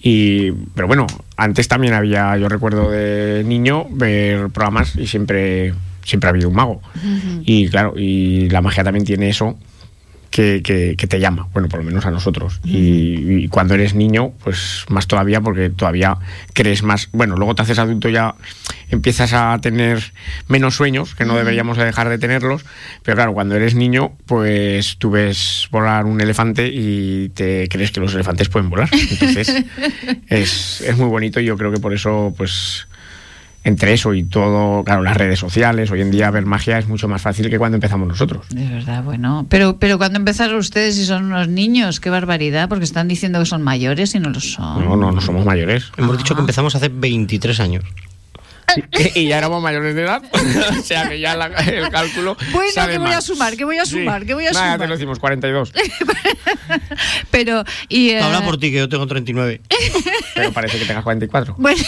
Y, 0.00 0.52
pero 0.74 0.86
bueno, 0.86 1.06
antes 1.36 1.68
también 1.68 1.94
había, 1.94 2.36
yo 2.36 2.48
recuerdo 2.48 2.90
de 2.90 3.42
niño, 3.44 3.86
ver 3.90 4.50
programas 4.50 4.96
y 4.96 5.06
siempre, 5.06 5.74
siempre 6.04 6.28
ha 6.28 6.30
habido 6.30 6.48
un 6.48 6.54
mago. 6.54 6.80
Y 7.42 7.68
claro, 7.68 7.94
y 7.96 8.48
la 8.50 8.62
magia 8.62 8.84
también 8.84 9.04
tiene 9.04 9.28
eso, 9.28 9.58
que, 10.36 11.06
te 11.08 11.20
llama, 11.20 11.48
bueno, 11.52 11.68
por 11.68 11.80
lo 11.80 11.84
menos 11.84 12.04
a 12.06 12.10
nosotros. 12.10 12.60
y, 12.64 13.48
cuando 13.48 13.74
eres 13.74 13.94
niño, 13.94 14.32
pues 14.42 14.84
más 14.88 15.06
todavía, 15.06 15.40
porque 15.40 15.70
todavía 15.70 16.16
crees 16.52 16.82
más. 16.82 17.08
Bueno, 17.12 17.36
luego 17.36 17.54
te 17.54 17.62
haces 17.62 17.78
adulto 17.78 18.08
ya 18.08 18.34
empiezas 18.90 19.32
a 19.32 19.58
tener 19.60 20.12
menos 20.48 20.76
sueños, 20.76 21.14
que 21.14 21.24
no 21.24 21.36
deberíamos 21.36 21.76
dejar 21.76 22.08
de 22.08 22.18
tenerlos, 22.18 22.64
pero 23.02 23.16
claro, 23.16 23.34
cuando 23.34 23.56
eres 23.56 23.74
niño, 23.74 24.12
pues 24.26 24.96
tú 24.98 25.10
ves 25.10 25.68
volar 25.70 26.04
un 26.04 26.20
elefante 26.20 26.68
y 26.68 27.30
te 27.30 27.68
crees 27.68 27.90
que 27.90 28.00
los 28.00 28.14
elefantes 28.14 28.48
pueden 28.48 28.70
volar. 28.70 28.88
Entonces, 28.92 29.64
es, 30.28 30.80
es 30.80 30.96
muy 30.96 31.08
bonito 31.08 31.40
y 31.40 31.44
yo 31.44 31.56
creo 31.56 31.72
que 31.72 31.80
por 31.80 31.92
eso, 31.92 32.34
pues 32.36 32.86
entre 33.66 33.92
eso 33.92 34.14
y 34.14 34.22
todo, 34.22 34.84
claro, 34.84 35.02
las 35.02 35.16
redes 35.16 35.40
sociales, 35.40 35.90
hoy 35.90 36.00
en 36.00 36.12
día 36.12 36.30
ver 36.30 36.46
magia 36.46 36.78
es 36.78 36.86
mucho 36.86 37.08
más 37.08 37.20
fácil 37.20 37.50
que 37.50 37.58
cuando 37.58 37.74
empezamos 37.74 38.06
nosotros. 38.06 38.46
De 38.50 38.64
verdad, 38.68 39.02
bueno. 39.02 39.44
Pero, 39.48 39.78
pero 39.80 39.98
cuando 39.98 40.20
empezaron 40.20 40.56
ustedes 40.56 40.96
y 40.98 41.04
son 41.04 41.24
unos 41.24 41.48
niños, 41.48 41.98
qué 41.98 42.08
barbaridad, 42.08 42.68
porque 42.68 42.84
están 42.84 43.08
diciendo 43.08 43.40
que 43.40 43.46
son 43.46 43.62
mayores 43.62 44.14
y 44.14 44.20
no 44.20 44.30
lo 44.30 44.38
son. 44.38 44.84
No, 44.84 44.94
no, 44.94 45.10
no 45.10 45.20
somos 45.20 45.44
mayores. 45.44 45.90
Hemos 45.96 46.16
dicho 46.16 46.36
que 46.36 46.42
empezamos 46.42 46.76
hace 46.76 46.88
23 46.88 47.58
años. 47.58 47.82
Y 49.14 49.28
ya 49.28 49.38
éramos 49.38 49.62
mayores 49.62 49.94
de 49.94 50.02
edad, 50.02 50.22
o 50.78 50.82
sea 50.82 51.08
que 51.08 51.20
ya 51.20 51.32
el 51.34 51.90
cálculo. 51.90 52.36
Bueno, 52.52 52.86
que 52.86 52.98
voy 52.98 53.10
a 53.10 53.20
sumar, 53.20 53.56
que 53.56 53.64
voy 53.64 53.78
a 53.78 53.86
sumar, 53.86 54.26
que 54.26 54.34
voy 54.34 54.46
a 54.46 54.52
sumar. 54.52 54.66
Nada, 54.66 54.78
te 54.78 54.86
lo 54.86 54.94
decimos, 54.94 55.18
42. 55.18 55.72
Pero, 57.30 57.64
y. 57.88 58.10
Eh... 58.10 58.20
Habla 58.20 58.42
por 58.42 58.58
ti, 58.58 58.70
que 58.70 58.78
yo 58.78 58.88
tengo 58.88 59.06
39. 59.06 59.60
pero 60.34 60.52
parece 60.52 60.78
que 60.78 60.84
tengas 60.84 61.04
44. 61.04 61.54
Bueno, 61.58 61.82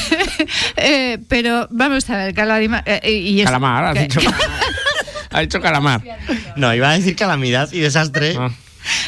eh, 0.77 1.19
pero 1.29 1.67
vamos 1.71 2.09
a 2.11 2.17
ver, 2.17 2.35
Caladima, 2.35 2.83
eh, 2.87 3.01
y 3.11 3.43
Calamar, 3.45 3.85
has 3.85 3.95
dicho. 3.95 4.21
ha 5.31 5.41
dicho 5.41 5.61
calamar. 5.61 6.03
No, 6.57 6.75
iba 6.75 6.91
a 6.91 6.97
decir 6.97 7.17
calamidad 7.17 7.71
y 7.73 7.81
desastre. 7.81 8.37
Ah. 8.39 8.51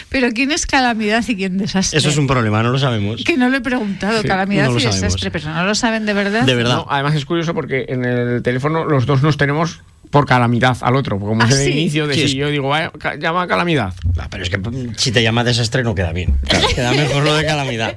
Pero 0.09 0.31
¿quién 0.33 0.51
es 0.51 0.67
calamidad 0.67 1.25
y 1.29 1.37
quién 1.37 1.59
desastre? 1.59 1.99
Eso 1.99 2.09
es 2.09 2.17
un 2.17 2.27
problema, 2.27 2.63
no 2.63 2.71
lo 2.71 2.79
sabemos. 2.79 3.23
Que 3.25 3.37
no 3.37 3.49
lo 3.49 3.57
he 3.57 3.61
preguntado, 3.61 4.23
calamidad 4.23 4.71
y 4.71 4.83
desastre, 4.83 5.31
pero 5.31 5.51
no 5.51 5.65
lo 5.65 5.75
saben 5.75 6.07
de 6.07 6.13
verdad. 6.13 6.43
De 6.45 6.55
verdad. 6.55 6.85
además 6.89 7.15
es 7.15 7.25
curioso 7.25 7.55
porque 7.55 7.87
en 7.89 8.05
el 8.05 8.43
teléfono 8.43 8.85
los 8.85 9.07
dos 9.07 9.23
nos 9.23 9.37
tenemos 9.37 9.81
por 10.11 10.27
calamidad 10.27 10.77
al 10.81 10.97
otro. 10.97 11.19
Como 11.19 11.43
es 11.45 11.53
el 11.53 11.67
ah, 11.67 11.71
inicio 11.71 12.07
de 12.07 12.15
si 12.15 12.37
yo 12.37 12.49
digo, 12.49 12.73
llama 13.19 13.47
calamidad. 13.47 13.95
Ah, 14.19 14.29
pero 14.31 14.43
es 14.43 14.51
que 14.51 14.61
si 14.97 15.13
te 15.13 15.23
llama 15.23 15.45
desastre 15.45 15.83
no 15.83 15.95
queda 15.95 16.13
bien. 16.13 16.37
Queda 16.75 16.93
mejor 16.93 17.25
lo 17.25 17.35
de 17.35 17.45
calamidad. 17.45 17.97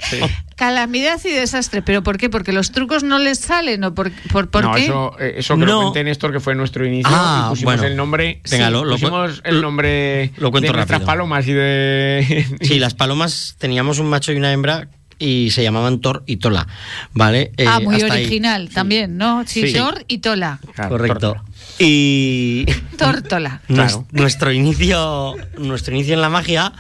Calamidad 0.56 1.20
y 1.26 1.32
desastre. 1.32 1.82
¿Pero 1.82 2.04
por 2.04 2.18
qué? 2.18 2.30
¿Porque 2.30 2.54
los 2.54 2.72
trucos 2.72 3.04
no 3.04 3.20
les 3.20 3.40
salen 3.40 3.84
o 3.84 3.94
por, 3.94 4.12
por, 4.32 4.50
por 4.50 4.64
no, 4.64 4.74
qué? 4.74 4.86
Eso, 4.86 5.20
eh, 5.20 5.36
eso 5.38 5.58
que 5.58 5.66
lo 5.66 5.80
comenté 5.80 6.04
Néstor, 6.04 6.32
que 6.32 6.40
fue 6.40 6.56
nuestro 6.56 6.86
inicio. 6.86 7.12
Ah, 7.14 7.48
y 7.48 7.50
pusimos 7.52 7.82
el 7.84 7.96
nombre. 7.96 8.42
Venga, 8.50 8.70
lo, 8.70 8.84
pusimos 8.84 9.42
el 9.44 9.62
nombre 9.62 10.32
lo 10.38 10.52
cuento 10.52 10.72
de 10.72 10.78
nuestras 10.78 11.02
palomas 11.02 11.48
y 11.48 11.54
de. 11.54 12.46
sí, 12.62 12.80
las 12.80 12.94
palomas 12.94 13.56
teníamos 13.58 14.00
un 14.00 14.08
macho 14.08 14.32
y 14.32 14.36
una 14.36 14.52
hembra 14.52 14.88
y 15.20 15.52
se 15.52 15.64
llamaban 15.64 16.02
Thor 16.02 16.24
y 16.26 16.38
Tola, 16.38 16.68
¿vale? 17.14 17.52
ah, 17.66 17.80
muy 17.80 18.02
original 18.02 18.70
también, 18.70 19.18
¿no? 19.18 19.44
Sí, 19.46 19.74
Thor 19.74 20.04
y 20.08 20.20
Tola. 20.20 20.60
Correcto. 20.90 21.36
Y 21.80 22.66
Tórtola. 22.98 23.62
Nuestro 24.12 24.52
inicio, 24.52 25.36
nuestro 25.58 25.94
inicio 25.96 26.14
en 26.14 26.22
la 26.22 26.30
magia 26.30 26.74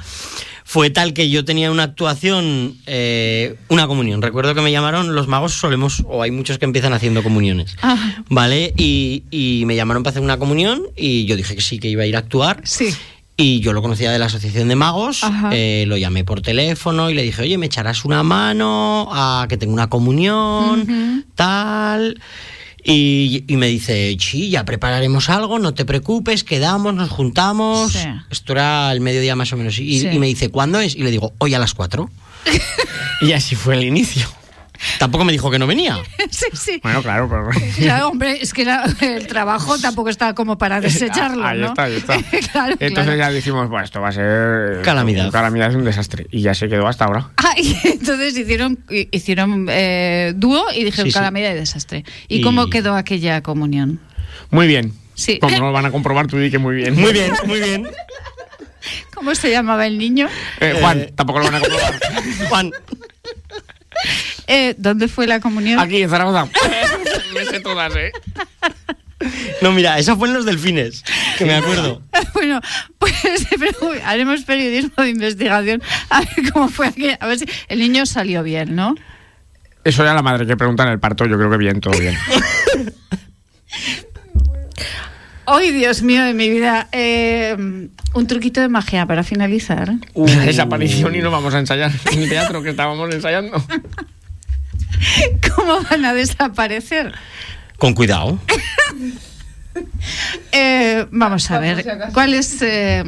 fue 0.73 0.89
tal 0.89 1.13
que 1.13 1.29
yo 1.29 1.45
tenía 1.45 1.69
una 1.69 1.83
actuación, 1.83 2.77
eh, 2.87 3.55
una 3.67 3.85
comunión. 3.85 4.21
Recuerdo 4.21 4.55
que 4.55 4.61
me 4.61 4.71
llamaron, 4.71 5.13
los 5.13 5.27
magos 5.27 5.53
solemos, 5.53 6.03
o 6.07 6.23
hay 6.23 6.31
muchos 6.31 6.57
que 6.57 6.65
empiezan 6.65 6.93
haciendo 6.93 7.21
comuniones, 7.21 7.75
ah. 7.83 8.23
¿vale? 8.29 8.73
Y, 8.75 9.23
y, 9.29 9.65
me 9.67 9.75
llamaron 9.75 10.01
para 10.01 10.11
hacer 10.11 10.23
una 10.23 10.39
comunión 10.39 10.81
y 10.95 11.25
yo 11.25 11.35
dije 11.35 11.55
que 11.55 11.61
sí, 11.61 11.77
que 11.77 11.89
iba 11.89 12.03
a 12.03 12.05
ir 12.07 12.15
a 12.15 12.19
actuar. 12.19 12.61
Sí. 12.63 12.89
Y 13.35 13.59
yo 13.61 13.73
lo 13.73 13.81
conocía 13.81 14.11
de 14.11 14.19
la 14.19 14.25
Asociación 14.25 14.67
de 14.67 14.75
Magos, 14.75 15.21
eh, 15.51 15.85
lo 15.87 15.97
llamé 15.97 16.23
por 16.23 16.41
teléfono 16.41 17.09
y 17.09 17.15
le 17.15 17.23
dije, 17.23 17.41
oye, 17.41 17.57
¿me 17.57 17.65
echarás 17.65 18.05
una 18.05 18.21
mano 18.21 19.09
a 19.11 19.47
que 19.49 19.57
tengo 19.57 19.73
una 19.73 19.89
comunión? 19.89 21.25
Tal. 21.33 22.21
Y, 22.85 23.45
me 23.49 23.67
dice, 23.67 24.17
sí, 24.19 24.49
ya 24.49 24.65
prepararemos 24.65 25.29
algo, 25.29 25.57
no 25.57 25.73
te 25.73 25.85
preocupes, 25.85 26.43
quedamos, 26.43 26.93
nos 26.93 27.09
juntamos. 27.09 27.97
Esto 28.29 28.53
era 28.53 28.91
el 28.91 28.99
mediodía 28.99 29.35
más 29.35 29.53
o 29.53 29.57
menos. 29.57 29.79
Y, 29.79 30.07
y, 30.07 30.19
me 30.19 30.27
dice, 30.27 30.49
¿cuándo 30.49 30.79
es? 30.79 30.95
Y 30.95 31.03
le 31.03 31.11
digo, 31.11 31.33
hoy 31.37 31.53
a 31.53 31.59
las 31.59 31.73
cuatro. 31.73 32.09
y 33.21 33.31
así 33.31 33.55
fue 33.55 33.75
el 33.75 33.83
inicio. 33.83 34.27
Tampoco 34.99 35.23
me 35.25 35.31
dijo 35.31 35.49
que 35.51 35.59
no 35.59 35.67
venía. 35.67 35.97
sí, 36.29 36.45
sí. 36.53 36.79
Bueno, 36.83 37.01
claro, 37.01 37.29
pero... 37.29 37.49
Claro, 37.77 38.09
hombre, 38.09 38.39
es 38.41 38.53
que 38.53 38.67
el 39.01 39.27
trabajo 39.27 39.77
tampoco 39.77 40.09
está 40.09 40.33
como 40.33 40.57
para 40.57 40.81
desecharlo, 40.81 41.45
Ahí 41.45 41.59
¿no? 41.59 41.67
está, 41.67 41.83
ahí 41.83 41.95
está. 42.31 42.69
entonces 42.79 43.17
ya 43.17 43.29
dijimos, 43.29 43.69
bueno, 43.69 43.85
esto 43.85 44.01
va 44.01 44.09
a 44.09 44.11
ser... 44.11 44.81
Calamidad. 44.83 45.31
Calamidad 45.31 45.69
es 45.69 45.75
un 45.75 45.85
desastre. 45.85 46.27
Y 46.31 46.41
ya 46.41 46.53
se 46.53 46.67
quedó 46.67 46.87
hasta 46.87 47.05
ahora. 47.05 47.29
Ah, 47.37 47.53
y 47.57 47.75
entonces 47.83 48.37
hicieron, 48.37 48.79
hicieron 48.89 49.67
eh, 49.69 50.33
dúo 50.35 50.65
y 50.73 50.83
dijeron 50.83 51.11
calamidad 51.11 51.51
y 51.51 51.55
desastre. 51.55 52.05
¿Y, 52.27 52.41
cómo 52.41 52.69
quedó 52.69 52.95
aquella 52.95 53.41
comunión? 53.41 53.99
Muy 54.49 54.67
bien. 54.67 54.93
Sí. 55.15 55.39
Como 55.39 55.57
lo 55.57 55.71
van 55.71 55.85
a 55.85 55.91
comprobar, 55.91 56.27
tú 56.27 56.37
di 56.37 56.49
que 56.49 56.57
muy 56.57 56.75
bien. 56.75 56.95
Muy 56.95 57.13
bien, 57.13 57.31
muy 57.45 57.59
bien. 57.59 57.87
¿Cómo 59.13 59.35
se 59.35 59.49
llamaba 59.49 59.87
el 59.87 59.97
niño? 59.97 60.27
Eh, 60.59 60.77
Juan, 60.79 61.01
eh, 61.01 61.13
tampoco 61.15 61.39
lo 61.39 61.45
van 61.45 61.55
a 61.55 61.59
comprobar. 61.59 61.99
Juan. 62.49 62.71
Eh, 64.47 64.75
¿Dónde 64.77 65.07
fue 65.07 65.27
la 65.27 65.39
comunión? 65.39 65.79
Aquí, 65.79 66.01
en 66.01 66.09
Zaragoza. 66.09 66.47
me 67.33 67.45
sé 67.45 67.59
todas, 67.59 67.95
¿eh? 67.95 68.11
No, 69.61 69.71
mira, 69.71 69.97
esa 69.97 70.15
fue 70.15 70.27
en 70.27 70.33
los 70.33 70.45
delfines, 70.45 71.03
que 71.37 71.45
me 71.45 71.55
acuerdo. 71.55 72.01
bueno, 72.33 72.59
pues 72.97 73.13
haremos 74.05 74.43
periodismo 74.43 75.03
de 75.03 75.09
investigación 75.09 75.81
a 76.09 76.21
ver 76.21 76.51
cómo 76.51 76.67
fue 76.67 76.87
aquí. 76.87 77.07
A 77.19 77.27
ver 77.27 77.39
si 77.39 77.45
el 77.69 77.79
niño 77.79 78.05
salió 78.05 78.43
bien, 78.43 78.75
¿no? 78.75 78.95
Eso 79.83 80.03
ya 80.03 80.13
la 80.13 80.21
madre 80.21 80.45
que 80.45 80.55
pregunta 80.57 80.83
en 80.83 80.89
el 80.89 80.99
parto, 80.99 81.25
yo 81.25 81.37
creo 81.37 81.49
que 81.49 81.57
bien, 81.57 81.81
todo 81.81 81.97
bien. 81.97 82.17
Ay, 85.45 85.71
Dios 85.71 86.01
mío 86.03 86.23
de 86.23 86.33
mi 86.33 86.49
vida. 86.49 86.87
Eh, 86.93 87.89
un 88.13 88.27
truquito 88.27 88.61
de 88.61 88.69
magia 88.69 89.05
para 89.05 89.23
finalizar. 89.23 89.93
Uh. 90.13 90.27
Esa 90.47 90.63
aparición 90.63 91.15
y 91.15 91.19
no 91.19 91.31
vamos 91.31 91.53
a 91.53 91.59
ensayar 91.59 91.91
en 92.11 92.19
el 92.19 92.29
teatro 92.29 92.63
que 92.63 92.69
estábamos 92.69 93.13
ensayando. 93.13 93.61
¿Cómo 95.55 95.81
van 95.81 96.05
a 96.05 96.13
desaparecer? 96.13 97.13
Con 97.77 97.93
cuidado. 97.93 98.39
Eh, 100.51 101.07
vamos 101.09 101.49
a 101.49 101.57
ver. 101.57 101.83
¿Cuál 102.13 102.35
es.? 102.35 102.61
Eh, 102.61 103.03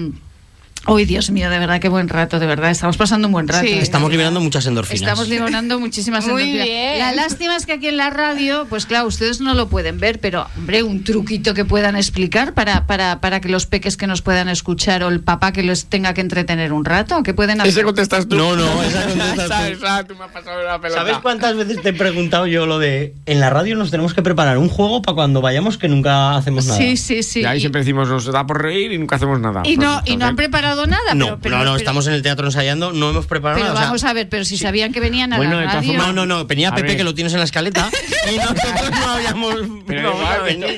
Uy, 0.87 1.05
Dios 1.05 1.31
mío, 1.31 1.49
de 1.49 1.57
verdad, 1.57 1.79
qué 1.79 1.89
buen 1.89 2.09
rato, 2.09 2.39
de 2.39 2.45
verdad. 2.45 2.69
Estamos 2.69 2.95
pasando 2.97 3.27
un 3.27 3.31
buen 3.31 3.47
rato. 3.47 3.65
Sí, 3.65 3.73
estamos 3.73 4.11
liberando 4.11 4.39
muchas 4.39 4.67
endorfinas. 4.67 5.01
Estamos 5.01 5.29
liberando 5.29 5.79
muchísimas 5.79 6.27
Muy 6.27 6.43
endorfinas. 6.43 6.67
Bien. 6.67 6.99
La 6.99 7.11
lástima 7.11 7.55
es 7.55 7.65
que 7.65 7.73
aquí 7.73 7.87
en 7.87 7.97
la 7.97 8.11
radio, 8.11 8.67
pues 8.69 8.85
claro, 8.85 9.07
ustedes 9.07 9.41
no 9.41 9.55
lo 9.55 9.67
pueden 9.67 9.99
ver, 9.99 10.19
pero, 10.19 10.47
hombre, 10.57 10.83
un 10.83 11.03
truquito 11.03 11.53
que 11.53 11.65
puedan 11.65 11.95
explicar 11.95 12.53
para, 12.53 12.85
para, 12.85 13.19
para 13.19 13.41
que 13.41 13.49
los 13.49 13.65
peques 13.65 13.97
que 13.97 14.05
nos 14.05 14.21
puedan 14.21 14.47
escuchar 14.47 15.03
o 15.03 15.09
el 15.09 15.21
papá 15.21 15.51
que 15.51 15.63
los 15.63 15.85
tenga 15.85 16.13
que 16.13 16.21
entretener 16.21 16.71
un 16.71 16.85
rato, 16.85 17.23
que 17.23 17.33
pueden 17.33 17.61
hacer. 17.61 17.71
Ese 17.71 17.83
contestas 17.83 18.27
tú. 18.27 18.35
No, 18.35 18.55
no, 18.55 18.83
esa 18.83 19.03
contestas 19.07 20.07
tú. 20.07 20.13
tú 20.13 20.19
me 20.19 20.25
has 20.25 20.31
pasado 20.31 20.61
la 20.63 20.79
pelota. 20.79 21.01
¿Sabes 21.01 21.17
cuántas 21.19 21.55
veces 21.55 21.81
te 21.81 21.89
he 21.89 21.93
preguntado 21.93 22.45
yo 22.45 22.67
lo 22.67 22.77
de 22.77 23.15
en 23.25 23.39
la 23.39 23.49
radio 23.49 23.75
nos 23.75 23.89
tenemos 23.89 24.13
que 24.13 24.21
preparar 24.21 24.57
un 24.57 24.69
juego 24.69 25.01
para 25.01 25.15
cuando 25.15 25.41
vayamos 25.41 25.77
que 25.77 25.87
nunca 25.87 26.35
hacemos 26.35 26.67
nada? 26.67 26.77
Sí, 26.77 26.95
sí, 26.97 27.23
sí. 27.23 27.41
Y 27.41 27.45
ahí 27.45 27.59
siempre 27.59 27.81
decimos, 27.81 28.07
nos 28.07 28.25
da 28.25 28.45
por 28.45 28.61
reír 28.61 28.91
y 28.91 28.97
nunca 28.97 29.15
hacemos 29.15 29.39
nada. 29.39 29.63
Y, 29.65 29.77
no, 29.77 30.01
y 30.05 30.17
no 30.17 30.25
han 30.25 30.35
preparado 30.35 30.74
nada, 30.85 31.13
no, 31.13 31.39
pero 31.39 31.57
no, 31.57 31.63
no, 31.63 31.75
estamos 31.75 32.07
en 32.07 32.13
el 32.13 32.21
teatro 32.21 32.45
ensayando, 32.45 32.91
no 32.91 33.09
hemos 33.09 33.25
preparado 33.25 33.61
pero 33.61 33.73
nada. 33.73 33.85
vamos 33.85 34.03
a 34.03 34.13
ver, 34.13 34.29
pero 34.29 34.45
si 34.45 34.57
sabían 34.57 34.91
que 34.91 34.99
venían 34.99 35.33
a 35.33 35.37
la 35.37 35.65
radio... 35.65 35.97
No, 35.97 36.13
no, 36.13 36.25
no, 36.25 36.45
venía 36.45 36.73
Pepe 36.73 36.97
que 36.97 37.03
lo 37.03 37.13
tienes 37.13 37.33
en 37.33 37.39
la 37.39 37.45
escaleta 37.45 37.89
y 38.31 38.37
nosotros 38.37 38.91
no 38.91 39.11
habíamos... 39.11 39.55
Pero, 39.87 40.15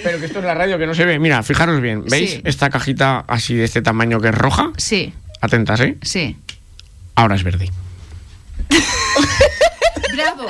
pero, 0.03 0.19
que 0.19 0.25
esto 0.25 0.39
es 0.39 0.45
la 0.45 0.53
radio 0.53 0.77
que 0.77 0.85
no 0.85 0.93
se 0.93 1.05
ve. 1.05 1.19
Mira, 1.19 1.41
fijaros 1.43 1.81
bien, 1.81 2.05
¿veis 2.05 2.39
esta 2.43 2.69
cajita 2.69 3.25
así 3.27 3.55
de 3.55 3.65
este 3.65 3.81
tamaño 3.81 4.21
que 4.21 4.29
es 4.29 4.35
roja? 4.35 4.71
Sí. 4.77 5.13
Atentas, 5.41 5.79
¿eh? 5.79 5.97
Sí. 6.01 6.37
Ahora 7.15 7.35
es 7.35 7.43
verde. 7.43 7.71
¡Bravo! 10.13 10.47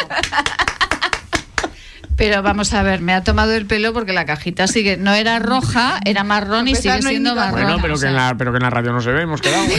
Pero 2.18 2.42
vamos 2.42 2.74
a 2.74 2.82
ver, 2.82 3.00
me 3.00 3.14
ha 3.14 3.24
tomado 3.24 3.54
el 3.54 3.68
pelo 3.68 3.94
porque 3.94 4.12
la 4.12 4.26
cajita 4.26 4.68
sigue. 4.68 4.98
No 4.98 5.14
era 5.14 5.38
roja, 5.38 6.00
era 6.04 6.24
marrón 6.24 6.68
y 6.68 6.76
sigue 6.76 7.02
siendo 7.04 7.36
marrón. 7.36 7.62
Bueno, 7.62 7.78
pero, 7.80 7.98
que 8.00 8.08
en 8.08 8.16
la, 8.16 8.36
pero 8.36 8.52
que 8.52 8.58
en 8.58 8.64
la 8.64 8.72
radio 8.72 8.92
no 8.92 9.02
se 9.02 9.12
ve, 9.12 9.22
hemos 9.22 9.40
quedado. 9.40 9.64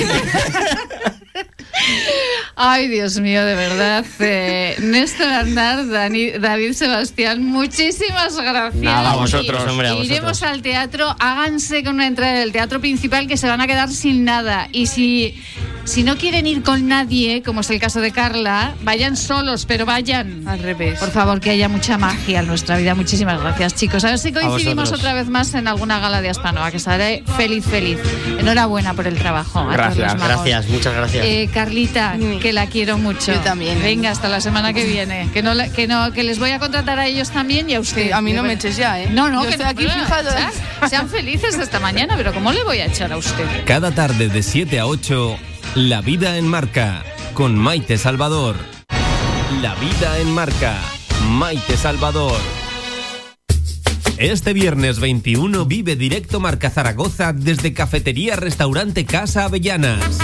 Ay, 2.56 2.88
Dios 2.88 3.18
mío, 3.20 3.44
de 3.44 3.54
verdad. 3.54 4.04
Eh, 4.18 4.76
Néstor 4.80 5.28
Andar, 5.28 5.86
David 5.88 6.72
Sebastián, 6.72 7.44
muchísimas 7.44 8.36
gracias. 8.36 8.82
Nada, 8.82 9.12
a 9.12 9.16
vosotros, 9.16 9.62
hombre, 9.68 9.88
a 9.88 9.92
vosotros. 9.92 10.10
Iremos 10.10 10.42
al 10.42 10.62
teatro, 10.62 11.14
háganse 11.18 11.84
con 11.84 11.94
una 11.94 12.06
entrada 12.06 12.34
del 12.34 12.52
teatro 12.52 12.80
principal 12.80 13.28
que 13.28 13.36
se 13.36 13.48
van 13.48 13.60
a 13.60 13.66
quedar 13.66 13.90
sin 13.90 14.24
nada. 14.24 14.68
Y 14.72 14.86
si, 14.86 15.40
si 15.88 16.02
no 16.02 16.16
quieren 16.16 16.46
ir 16.46 16.62
con 16.62 16.86
nadie, 16.86 17.42
como 17.42 17.62
es 17.62 17.70
el 17.70 17.80
caso 17.80 18.00
de 18.00 18.12
Carla, 18.12 18.74
vayan 18.82 19.16
solos, 19.16 19.64
pero 19.66 19.86
vayan. 19.86 20.46
Al 20.46 20.60
revés. 20.60 20.98
Por 20.98 21.10
favor, 21.10 21.40
que 21.40 21.50
haya 21.50 21.68
mucha 21.68 21.96
magia 21.96 22.40
en 22.40 22.46
nuestra 22.46 22.76
vida. 22.76 22.94
Muchísimas 22.94 23.40
gracias, 23.40 23.74
chicos. 23.74 24.04
A 24.04 24.10
ver 24.10 24.18
si 24.18 24.32
coincidimos 24.32 24.92
otra 24.92 25.14
vez 25.14 25.28
más 25.28 25.54
en 25.54 25.66
alguna 25.66 25.98
gala 25.98 26.20
de 26.20 26.28
Aspanoa, 26.28 26.70
que 26.70 26.76
estaré 26.76 27.24
feliz, 27.36 27.64
feliz. 27.64 27.98
Enhorabuena 28.38 28.92
por 28.94 29.06
el 29.06 29.16
trabajo. 29.16 29.66
Gracias, 29.66 30.14
gracias, 30.14 30.68
muchas 30.68 30.94
gracias. 30.94 31.24
Eh, 31.24 31.48
Carlita, 31.52 32.16
mm. 32.18 32.38
que 32.40 32.52
la 32.52 32.66
quiero 32.66 32.98
mucho. 32.98 33.32
Yo 33.32 33.40
también. 33.40 33.80
Venga, 33.80 34.10
hasta 34.10 34.28
la 34.28 34.40
semana 34.40 34.72
que 34.72 34.84
viene. 34.84 35.30
Que 35.32 35.42
no, 35.42 35.52
que 35.74 35.86
no, 35.88 36.12
que 36.12 36.22
les 36.22 36.38
voy 36.38 36.50
a 36.50 36.58
contratar 36.58 36.98
a 36.98 37.06
ellos 37.06 37.30
también 37.30 37.70
y 37.70 37.74
a 37.74 37.80
usted. 37.80 38.12
a 38.12 38.20
mí 38.20 38.32
no 38.32 38.42
me 38.42 38.52
eches 38.52 38.76
ya, 38.76 39.00
¿eh? 39.00 39.08
No, 39.10 39.30
no, 39.30 39.42
que 39.42 39.50
estoy 39.50 39.66
aquí 39.66 39.84
fijado. 39.84 40.30
Sean 40.88 41.08
felices 41.08 41.58
esta 41.58 41.80
mañana, 41.80 42.14
pero 42.16 42.32
¿cómo 42.34 42.52
le 42.52 42.62
voy 42.62 42.78
a 42.78 42.86
echar 42.86 43.12
a 43.12 43.16
usted? 43.16 43.44
Cada 43.64 43.90
tarde 43.90 44.28
de 44.28 44.42
7 44.42 44.78
a 44.78 44.86
8, 44.86 45.38
La 45.74 46.00
Vida 46.00 46.38
en 46.38 46.48
Marca, 46.48 47.04
con 47.34 47.56
Maite 47.56 47.98
Salvador. 47.98 48.56
La 49.60 49.74
Vida 49.76 50.18
en 50.18 50.32
Marca, 50.32 50.76
Maite 51.30 51.76
Salvador. 51.76 52.38
Este 54.16 54.52
viernes 54.52 54.98
21 54.98 55.66
vive 55.66 55.94
directo 55.94 56.40
Marca 56.40 56.70
Zaragoza 56.70 57.32
desde 57.32 57.74
Cafetería 57.74 58.34
Restaurante 58.34 59.04
Casa 59.04 59.44
Avellanas 59.44 60.18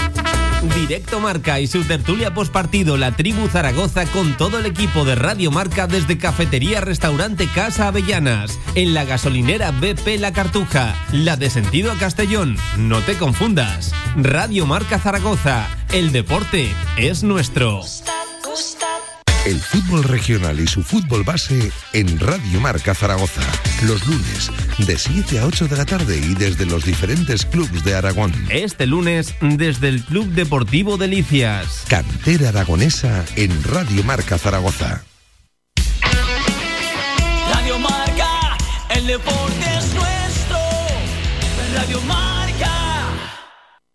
Directo 0.73 1.19
Marca 1.19 1.59
y 1.59 1.67
su 1.67 1.83
tertulia 1.83 2.33
postpartido 2.33 2.97
La 2.97 3.11
Tribu 3.11 3.47
Zaragoza 3.47 4.05
con 4.05 4.35
todo 4.37 4.59
el 4.59 4.65
equipo 4.65 5.05
de 5.05 5.15
Radio 5.15 5.51
Marca 5.51 5.87
desde 5.87 6.17
Cafetería 6.17 6.81
Restaurante 6.81 7.47
Casa 7.53 7.87
Avellanas, 7.87 8.59
en 8.75 8.93
la 8.93 9.05
gasolinera 9.05 9.71
BP 9.71 10.19
La 10.19 10.33
Cartuja, 10.33 10.95
la 11.11 11.37
de 11.37 11.49
sentido 11.49 11.91
a 11.91 11.95
Castellón. 11.95 12.57
No 12.77 13.01
te 13.01 13.17
confundas. 13.17 13.93
Radio 14.15 14.65
Marca 14.65 14.99
Zaragoza. 14.99 15.67
El 15.91 16.11
deporte 16.11 16.73
es 16.97 17.23
nuestro. 17.23 17.81
El 19.45 19.61
fútbol 19.61 20.03
regional 20.03 20.59
y 20.59 20.65
su 20.65 20.81
fútbol 20.81 21.23
base 21.23 21.71
en 21.93 22.19
Radio 22.19 22.59
Marca 22.59 22.95
Zaragoza. 22.95 23.43
Los 23.83 24.07
lunes 24.07 24.49
de 24.79 24.97
7 24.97 25.37
a 25.37 25.45
8 25.45 25.67
de 25.67 25.77
la 25.77 25.85
tarde 25.85 26.17
y 26.17 26.33
desde 26.33 26.65
los 26.65 26.83
diferentes 26.83 27.45
clubes 27.45 27.83
de 27.83 27.93
Aragón. 27.93 28.33
Este 28.49 28.87
lunes 28.87 29.35
desde 29.41 29.89
el 29.89 30.03
Club 30.03 30.25
Deportivo 30.29 30.97
Delicias. 30.97 31.85
Cantera 31.87 32.49
aragonesa 32.49 33.23
en 33.35 33.51
Radio 33.63 34.03
Marca 34.03 34.39
Zaragoza. 34.39 35.03
Radio 37.53 37.77
Marca, 37.77 38.57
el 38.95 39.05
deporte 39.05 39.65
es 39.77 39.93
nuestro. 39.93 40.57
Radio 41.75 42.01
Marca. 42.01 42.24